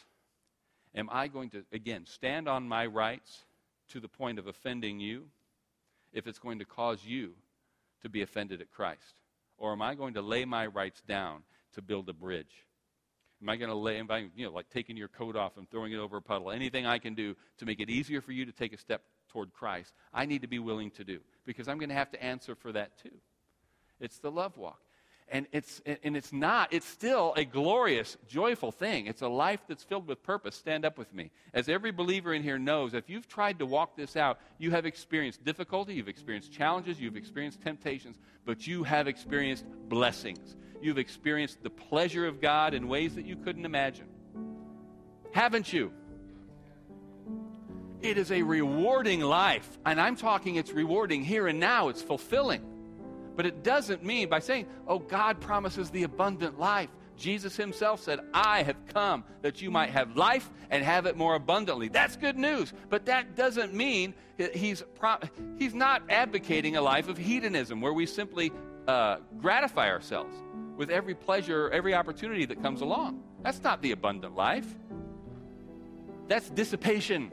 Am 0.95 1.09
I 1.11 1.29
going 1.29 1.51
to, 1.51 1.65
again, 1.73 2.05
stand 2.07 2.49
on 2.49 2.69
my 2.69 2.87
rights 2.87 3.45
to 3.91 4.01
the 4.01 4.09
point 4.09 4.39
of 4.39 4.47
offending 4.47 5.01
you? 5.01 5.27
if 6.13 6.27
it's 6.27 6.39
going 6.39 6.59
to 6.59 6.65
cause 6.65 7.05
you 7.05 7.33
to 8.03 8.09
be 8.09 8.23
offended 8.23 8.61
at 8.61 8.71
Christ? 8.71 9.21
Or 9.59 9.73
am 9.73 9.83
I 9.83 9.95
going 9.95 10.15
to 10.15 10.23
lay 10.23 10.45
my 10.45 10.67
rights 10.67 11.03
down 11.07 11.43
to 11.75 11.83
build 11.83 12.09
a 12.09 12.13
bridge? 12.13 12.67
Am 13.43 13.49
I 13.49 13.57
going 13.57 13.71
to 13.71 13.77
lay, 13.77 13.97
you 14.37 14.45
know, 14.45 14.53
like 14.53 14.69
taking 14.71 14.97
your 14.97 15.09
coat 15.09 15.37
off 15.37 15.57
and 15.57 15.71
throwing 15.71 15.93
it 15.93 15.99
over 15.99 16.19
a 16.19 16.23
puddle? 16.23 16.51
Anything 16.51 16.87
I 16.87 16.99
can 16.99 17.15
do 17.15 17.37
to 17.59 17.67
make 17.67 17.81
it 17.81 17.89
easier 17.89 18.21
for 18.21 18.33
you 18.33 18.45
to 18.45 18.53
take 18.53 18.73
a 18.73 18.79
step 18.79 19.03
toward 19.31 19.53
Christ, 19.53 19.95
I 20.13 20.27
need 20.27 20.43
to 20.43 20.49
be 20.49 20.59
willing 20.59 20.91
to 20.93 21.05
do 21.05 21.21
because 21.47 21.69
I'm 21.69 21.79
going 21.79 21.89
to 21.89 21.95
have 21.95 22.11
to 22.13 22.23
answer 22.23 22.55
for 22.55 22.73
that 22.73 22.99
too. 22.99 23.17
It's 23.99 24.19
the 24.19 24.31
love 24.31 24.57
walk 24.57 24.81
and 25.31 25.47
it's 25.53 25.81
and 25.87 26.17
it's 26.17 26.33
not 26.33 26.73
it's 26.73 26.87
still 26.87 27.33
a 27.37 27.45
glorious 27.45 28.17
joyful 28.29 28.73
thing. 28.73 29.07
It's 29.07 29.23
a 29.23 29.29
life 29.29 29.61
that's 29.69 29.85
filled 29.85 30.07
with 30.07 30.23
purpose. 30.23 30.57
Stand 30.57 30.85
up 30.85 30.99
with 30.99 31.15
me. 31.15 31.31
As 31.55 31.69
every 31.69 31.93
believer 31.93 32.35
in 32.35 32.43
here 32.43 32.59
knows 32.59 32.95
if 32.95 33.09
you've 33.09 33.29
tried 33.29 33.59
to 33.61 33.67
walk 33.67 33.97
this 33.97 34.17
out 34.17 34.41
you 34.59 34.71
have 34.73 34.87
experienced 34.87 35.45
difficulty 35.45 35.95
you've 35.95 36.09
experienced 36.09 36.53
challenges 36.53 37.01
you've 37.01 37.17
experienced 37.17 37.61
temptations 37.63 38.19
but 38.45 38.67
you 38.67 38.83
have 38.85 39.07
experienced 39.07 39.65
blessings. 39.89 40.57
You've 40.83 40.99
experienced 40.99 41.63
the 41.63 41.71
pleasure 41.71 42.27
of 42.27 42.41
god 42.41 42.75
in 42.75 42.89
ways 42.89 43.15
that 43.15 43.25
you 43.25 43.37
couldn't 43.37 43.65
imagine. 43.65 44.07
Haven't 45.33 45.73
you? 45.73 45.93
It 48.03 48.19
is 48.19 48.33
a 48.33 48.43
rewarding 48.43 49.21
life. 49.21 49.79
And 49.87 50.01
i'm 50.01 50.17
talking 50.17 50.57
it's 50.57 50.73
rewarding 50.73 51.23
here 51.23 51.47
and 51.47 51.61
now. 51.61 51.89
It's 51.89 52.03
fulfilling 52.03 52.80
but 53.41 53.47
it 53.47 53.63
doesn't 53.63 54.05
mean 54.05 54.29
by 54.29 54.39
saying, 54.39 54.67
oh, 54.87 54.99
God 54.99 55.41
promises 55.41 55.89
the 55.89 56.03
abundant 56.03 56.61
life. 56.61 56.91
Jesus 57.17 57.57
himself 57.57 58.03
said, 58.03 58.21
I 58.35 58.63
have 58.65 58.77
come 58.93 59.25
that 59.41 59.63
you 59.63 59.71
might 59.71 59.89
have 59.89 60.15
life 60.15 60.51
and 60.69 60.85
have 60.85 61.07
it 61.07 61.17
more 61.17 61.37
abundantly. 61.37 61.89
That's 61.89 62.17
good 62.17 62.37
news. 62.37 62.75
But 62.91 63.07
that 63.07 63.37
doesn't 63.37 63.73
mean 63.73 64.13
he's, 64.53 64.83
pro- 64.95 65.21
he's 65.59 65.73
not 65.73 66.03
advocating 66.11 66.77
a 66.77 66.83
life 66.83 67.09
of 67.09 67.17
hedonism 67.17 67.81
where 67.81 67.95
we 67.95 68.05
simply 68.05 68.53
uh, 68.87 69.21
gratify 69.39 69.89
ourselves 69.89 70.37
with 70.77 70.91
every 70.91 71.15
pleasure, 71.15 71.71
every 71.71 71.95
opportunity 71.95 72.45
that 72.45 72.61
comes 72.63 72.83
along. 72.83 73.23
That's 73.43 73.63
not 73.63 73.81
the 73.81 73.93
abundant 73.93 74.37
life. 74.37 74.67
That's 76.29 76.51
dissipation. 76.51 77.33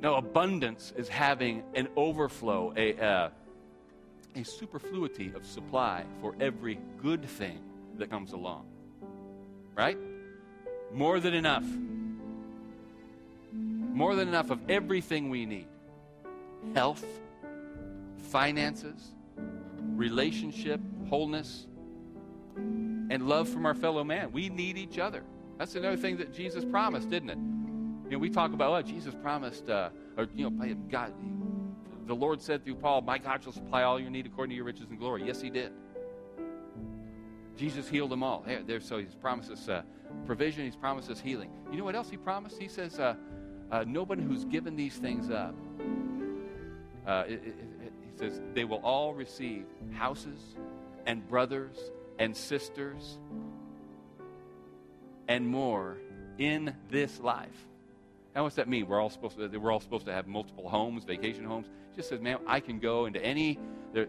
No, 0.00 0.14
abundance 0.14 0.92
is 0.96 1.08
having 1.08 1.64
an 1.74 1.88
overflow, 1.96 2.72
a, 2.76 2.96
uh, 3.04 3.30
a 4.34 4.44
superfluity 4.44 5.32
of 5.34 5.44
supply 5.44 6.04
for 6.20 6.34
every 6.40 6.78
good 7.00 7.24
thing 7.24 7.60
that 7.96 8.10
comes 8.10 8.32
along. 8.32 8.66
Right? 9.74 9.98
More 10.92 11.20
than 11.20 11.34
enough. 11.34 11.64
More 13.52 14.14
than 14.14 14.28
enough 14.28 14.50
of 14.50 14.70
everything 14.70 15.30
we 15.30 15.46
need 15.46 15.66
health, 16.74 17.04
finances, 18.30 19.12
relationship, 19.96 20.80
wholeness, 21.08 21.66
and 22.56 23.28
love 23.28 23.48
from 23.48 23.66
our 23.66 23.74
fellow 23.74 24.04
man. 24.04 24.32
We 24.32 24.48
need 24.48 24.76
each 24.76 24.98
other. 24.98 25.22
That's 25.56 25.74
another 25.74 25.96
thing 25.96 26.18
that 26.18 26.32
Jesus 26.32 26.64
promised, 26.64 27.10
didn't 27.10 27.30
it? 27.30 27.38
You 27.38 28.12
know, 28.12 28.18
we 28.18 28.30
talk 28.30 28.52
about, 28.52 28.72
oh, 28.72 28.82
Jesus 28.82 29.14
promised, 29.22 29.68
uh, 29.68 29.90
or, 30.16 30.28
you 30.34 30.48
know, 30.48 30.74
God, 30.90 31.12
the 32.08 32.14
Lord 32.14 32.40
said 32.40 32.64
through 32.64 32.76
Paul, 32.76 33.02
My 33.02 33.18
God 33.18 33.44
shall 33.44 33.52
supply 33.52 33.82
all 33.82 34.00
your 34.00 34.10
need 34.10 34.26
according 34.26 34.50
to 34.50 34.56
your 34.56 34.64
riches 34.64 34.86
and 34.88 34.98
glory. 34.98 35.24
Yes, 35.26 35.40
he 35.40 35.50
did. 35.50 35.72
Jesus 37.56 37.88
healed 37.88 38.10
them 38.10 38.22
all. 38.22 38.44
There, 38.66 38.80
so 38.80 38.98
he's 38.98 39.14
promised 39.14 39.50
us 39.50 39.68
uh, 39.68 39.82
provision, 40.24 40.64
he's 40.64 40.76
promised 40.76 41.10
us 41.10 41.20
healing. 41.20 41.50
You 41.70 41.76
know 41.76 41.84
what 41.84 41.94
else 41.94 42.08
he 42.08 42.16
promised? 42.16 42.58
He 42.58 42.68
says, 42.68 42.98
uh, 42.98 43.14
uh, 43.70 43.84
Nobody 43.86 44.22
who's 44.22 44.44
given 44.44 44.74
these 44.74 44.94
things 44.94 45.28
up, 45.30 45.54
uh, 47.06 47.24
it, 47.26 47.32
it, 47.32 47.56
it, 47.82 47.92
he 48.00 48.18
says, 48.18 48.40
they 48.54 48.64
will 48.64 48.80
all 48.82 49.12
receive 49.12 49.66
houses 49.92 50.56
and 51.04 51.28
brothers 51.28 51.76
and 52.18 52.34
sisters 52.34 53.18
and 55.26 55.46
more 55.46 55.98
in 56.38 56.74
this 56.90 57.20
life. 57.20 57.66
Now, 58.38 58.44
what's 58.44 58.54
that 58.54 58.68
mean? 58.68 58.86
We're 58.86 59.00
all 59.00 59.10
supposed 59.10 59.36
to, 59.36 59.48
we're 59.58 59.72
all 59.72 59.80
supposed 59.80 60.06
to 60.06 60.12
have 60.12 60.28
multiple 60.28 60.68
homes, 60.68 61.02
vacation 61.02 61.42
homes 61.42 61.66
just 61.96 62.08
says, 62.08 62.20
man, 62.20 62.38
I 62.46 62.60
can 62.60 62.78
go 62.78 63.06
into 63.06 63.20
any, 63.20 63.58
there, 63.92 64.06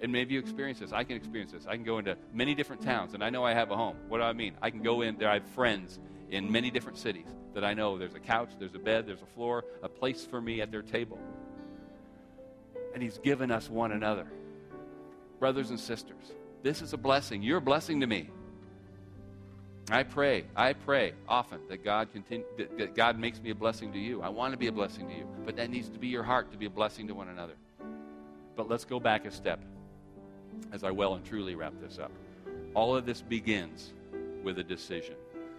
and 0.00 0.10
maybe 0.10 0.32
you 0.32 0.40
experience 0.40 0.78
this. 0.78 0.92
I 0.92 1.04
can 1.04 1.14
experience 1.14 1.52
this. 1.52 1.66
I 1.66 1.74
can 1.74 1.84
go 1.84 1.98
into 1.98 2.16
many 2.32 2.54
different 2.54 2.80
towns, 2.80 3.12
and 3.12 3.22
I 3.22 3.28
know 3.28 3.44
I 3.44 3.52
have 3.52 3.70
a 3.70 3.76
home. 3.76 3.96
What 4.08 4.16
do 4.16 4.24
I 4.24 4.32
mean? 4.32 4.54
I 4.62 4.70
can 4.70 4.80
go 4.80 5.02
in 5.02 5.18
there. 5.18 5.28
I 5.28 5.34
have 5.34 5.46
friends 5.50 5.98
in 6.30 6.50
many 6.50 6.70
different 6.70 6.96
cities 6.96 7.26
that 7.52 7.64
I 7.64 7.74
know 7.74 7.98
there's 7.98 8.14
a 8.14 8.18
couch, 8.18 8.48
there's 8.58 8.74
a 8.74 8.78
bed, 8.78 9.06
there's 9.06 9.20
a 9.20 9.34
floor, 9.34 9.62
a 9.82 9.90
place 9.90 10.24
for 10.24 10.40
me 10.40 10.62
at 10.62 10.72
their 10.72 10.80
table. 10.80 11.18
And 12.94 13.02
He's 13.02 13.18
given 13.18 13.50
us 13.50 13.68
one 13.68 13.92
another. 13.92 14.26
Brothers 15.38 15.68
and 15.68 15.78
sisters, 15.78 16.32
this 16.62 16.80
is 16.80 16.94
a 16.94 16.98
blessing. 16.98 17.42
You're 17.42 17.58
a 17.58 17.60
blessing 17.60 18.00
to 18.00 18.06
me. 18.06 18.30
I 19.90 20.02
pray, 20.02 20.44
I 20.54 20.74
pray 20.74 21.14
often 21.26 21.60
that 21.68 21.82
God 21.82 22.12
continue, 22.12 22.44
that 22.76 22.94
God 22.94 23.18
makes 23.18 23.40
me 23.40 23.50
a 23.50 23.54
blessing 23.54 23.90
to 23.92 23.98
you. 23.98 24.20
I 24.20 24.28
want 24.28 24.52
to 24.52 24.58
be 24.58 24.66
a 24.66 24.72
blessing 24.72 25.08
to 25.08 25.14
you, 25.14 25.26
but 25.46 25.56
that 25.56 25.70
needs 25.70 25.88
to 25.88 25.98
be 25.98 26.08
your 26.08 26.22
heart 26.22 26.52
to 26.52 26.58
be 26.58 26.66
a 26.66 26.70
blessing 26.70 27.08
to 27.08 27.14
one 27.14 27.28
another. 27.28 27.54
But 28.54 28.68
let's 28.68 28.84
go 28.84 29.00
back 29.00 29.24
a 29.24 29.30
step 29.30 29.60
as 30.72 30.84
I 30.84 30.90
well 30.90 31.14
and 31.14 31.24
truly 31.24 31.54
wrap 31.54 31.72
this 31.80 31.98
up. 31.98 32.10
All 32.74 32.94
of 32.94 33.06
this 33.06 33.22
begins 33.22 33.94
with 34.42 34.58
a 34.58 34.64
decision. 34.64 35.14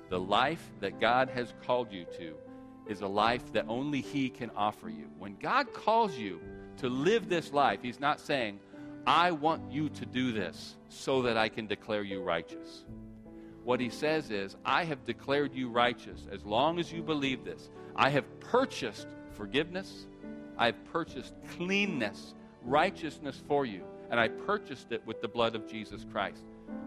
The 0.09 0.19
life 0.19 0.63
that 0.79 0.99
God 0.99 1.29
has 1.29 1.53
called 1.65 1.91
you 1.91 2.05
to 2.17 2.35
is 2.87 3.01
a 3.01 3.07
life 3.07 3.51
that 3.53 3.65
only 3.67 4.01
He 4.01 4.29
can 4.29 4.51
offer 4.55 4.89
you. 4.89 5.07
When 5.17 5.37
God 5.37 5.73
calls 5.73 6.15
you 6.15 6.39
to 6.77 6.89
live 6.89 7.29
this 7.29 7.51
life, 7.51 7.79
He's 7.81 7.99
not 7.99 8.19
saying, 8.19 8.59
I 9.07 9.31
want 9.31 9.71
you 9.71 9.89
to 9.89 10.05
do 10.05 10.31
this 10.31 10.75
so 10.89 11.23
that 11.23 11.35
I 11.37 11.49
can 11.49 11.65
declare 11.65 12.03
you 12.03 12.21
righteous. 12.21 12.83
What 13.69 13.79
he 13.79 13.91
says 13.91 14.31
is, 14.31 14.55
I 14.65 14.83
have 14.85 15.05
declared 15.05 15.53
you 15.53 15.69
righteous 15.69 16.25
as 16.31 16.43
long 16.43 16.79
as 16.79 16.91
you 16.91 17.03
believe 17.03 17.45
this. 17.45 17.69
I 17.95 18.09
have 18.09 18.39
purchased 18.39 19.05
forgiveness, 19.33 20.07
I 20.57 20.65
have 20.65 20.85
purchased 20.85 21.35
cleanness, 21.55 22.33
righteousness 22.63 23.39
for 23.47 23.67
you, 23.67 23.83
and 24.09 24.19
I 24.19 24.29
purchased 24.29 24.91
it 24.91 25.05
with 25.05 25.21
the 25.21 25.27
blood 25.27 25.53
of 25.53 25.67
Jesus 25.67 26.03
Christ. 26.11 26.41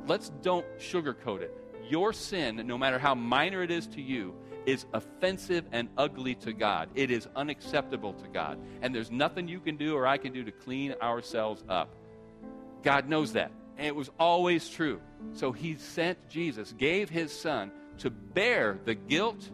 Let's 0.09 0.31
don't 0.43 0.67
sugarcoat 0.77 1.43
it. 1.43 1.57
Your 1.89 2.13
sin, 2.13 2.61
no 2.67 2.77
matter 2.77 2.99
how 2.99 3.15
minor 3.15 3.63
it 3.63 3.71
is 3.71 3.87
to 3.87 4.03
you, 4.03 4.35
is 4.67 4.87
offensive 4.93 5.65
and 5.71 5.89
ugly 5.97 6.35
to 6.35 6.53
God. 6.53 6.89
It 6.97 7.13
is 7.13 7.29
unacceptable 7.37 8.15
to 8.15 8.27
God. 8.27 8.59
And 8.83 8.93
there's 8.93 9.13
nothing 9.13 9.47
you 9.47 9.61
can 9.61 9.77
do 9.77 9.95
or 9.95 10.05
I 10.05 10.19
can 10.19 10.33
do 10.33 10.43
to 10.43 10.51
clean 10.51 10.97
ourselves 11.01 11.63
up. 11.69 11.95
God 12.83 13.09
knows 13.09 13.35
that. 13.35 13.53
And 13.77 13.87
it 13.87 13.95
was 13.95 14.11
always 14.19 14.69
true. 14.69 15.01
So 15.33 15.53
he 15.53 15.77
sent 15.77 16.29
Jesus, 16.29 16.75
gave 16.77 17.09
his 17.09 17.33
son 17.33 17.71
to 17.99 18.11
bear 18.11 18.79
the 18.85 18.95
guilt 18.95 19.49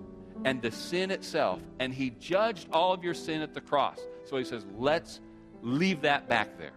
and 0.45 0.62
the 0.62 0.71
sin 0.71 1.11
itself. 1.11 1.61
And 1.79 1.93
he 1.93 2.11
judged 2.11 2.69
all 2.73 2.93
of 2.93 3.05
your 3.05 3.14
sin 3.14 3.43
at 3.43 3.55
the 3.55 3.61
cross. 3.61 3.99
So 4.25 4.37
he 4.37 4.45
says, 4.45 4.64
let's 4.77 5.21
leave 5.62 6.03
that 6.03 6.29
back 6.29 6.59
there. 6.59 6.73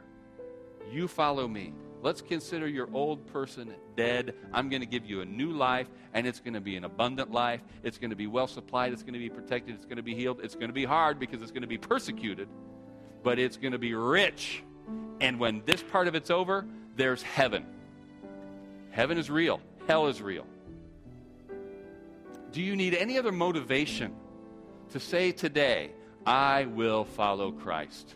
You 0.92 1.08
follow 1.08 1.48
me. 1.48 1.74
Let's 2.02 2.22
consider 2.22 2.68
your 2.68 2.90
old 2.94 3.28
person 3.28 3.74
dead. 3.96 4.34
I'm 4.52 4.70
going 4.70 4.82
to 4.82 4.88
give 4.88 5.06
you 5.06 5.22
a 5.22 5.26
new 5.26 5.52
life, 5.52 5.88
and 6.16 6.26
it's 6.26 6.40
going 6.40 6.56
to 6.56 6.62
be 6.62 6.76
an 6.76 6.84
abundant 6.84 7.32
life. 7.32 7.62
It's 7.84 8.00
going 8.00 8.10
to 8.10 8.16
be 8.16 8.26
well 8.26 8.48
supplied. 8.48 8.92
It's 8.92 9.04
going 9.04 9.14
to 9.14 9.20
be 9.20 9.30
protected. 9.30 9.76
It's 9.76 9.86
going 9.86 9.98
to 9.98 10.04
be 10.04 10.16
healed. 10.16 10.40
It's 10.42 10.56
going 10.56 10.70
to 10.70 10.74
be 10.74 10.86
hard 10.86 11.20
because 11.20 11.44
it's 11.44 11.52
going 11.52 11.62
to 11.62 11.68
be 11.68 11.78
persecuted, 11.78 12.48
but 13.22 13.38
it's 13.38 13.58
going 13.58 13.74
to 13.74 13.78
be 13.78 13.94
rich. 13.94 14.64
And 15.20 15.40
when 15.40 15.62
this 15.66 15.84
part 15.84 16.08
of 16.08 16.16
it's 16.16 16.32
over, 16.32 16.66
there's 16.96 17.22
heaven. 17.22 17.66
Heaven 18.92 19.18
is 19.18 19.30
real, 19.30 19.62
hell 19.88 20.08
is 20.08 20.22
real. 20.22 20.46
Do 22.52 22.62
you 22.62 22.76
need 22.76 22.94
any 22.94 23.18
other 23.18 23.32
motivation 23.32 24.14
to 24.90 25.00
say 25.00 25.32
today, 25.32 25.92
I 26.26 26.66
will 26.66 27.06
follow 27.06 27.52
Christ? 27.52 28.16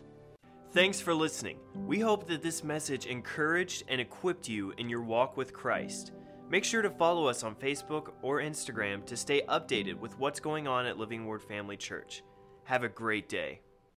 Thanks 0.72 1.00
for 1.00 1.14
listening. 1.14 1.58
We 1.74 2.00
hope 2.00 2.28
that 2.28 2.42
this 2.42 2.62
message 2.62 3.06
encouraged 3.06 3.84
and 3.88 3.98
equipped 3.98 4.46
you 4.46 4.74
in 4.76 4.90
your 4.90 5.00
walk 5.00 5.38
with 5.38 5.54
Christ. 5.54 6.12
Make 6.50 6.64
sure 6.64 6.82
to 6.82 6.90
follow 6.90 7.26
us 7.28 7.42
on 7.42 7.54
Facebook 7.54 8.12
or 8.20 8.40
Instagram 8.40 9.06
to 9.06 9.16
stay 9.16 9.40
updated 9.48 9.98
with 9.98 10.18
what's 10.18 10.38
going 10.38 10.68
on 10.68 10.84
at 10.84 10.98
Living 10.98 11.24
Word 11.24 11.42
Family 11.42 11.78
Church. 11.78 12.22
Have 12.64 12.84
a 12.84 12.88
great 12.88 13.28
day. 13.28 13.60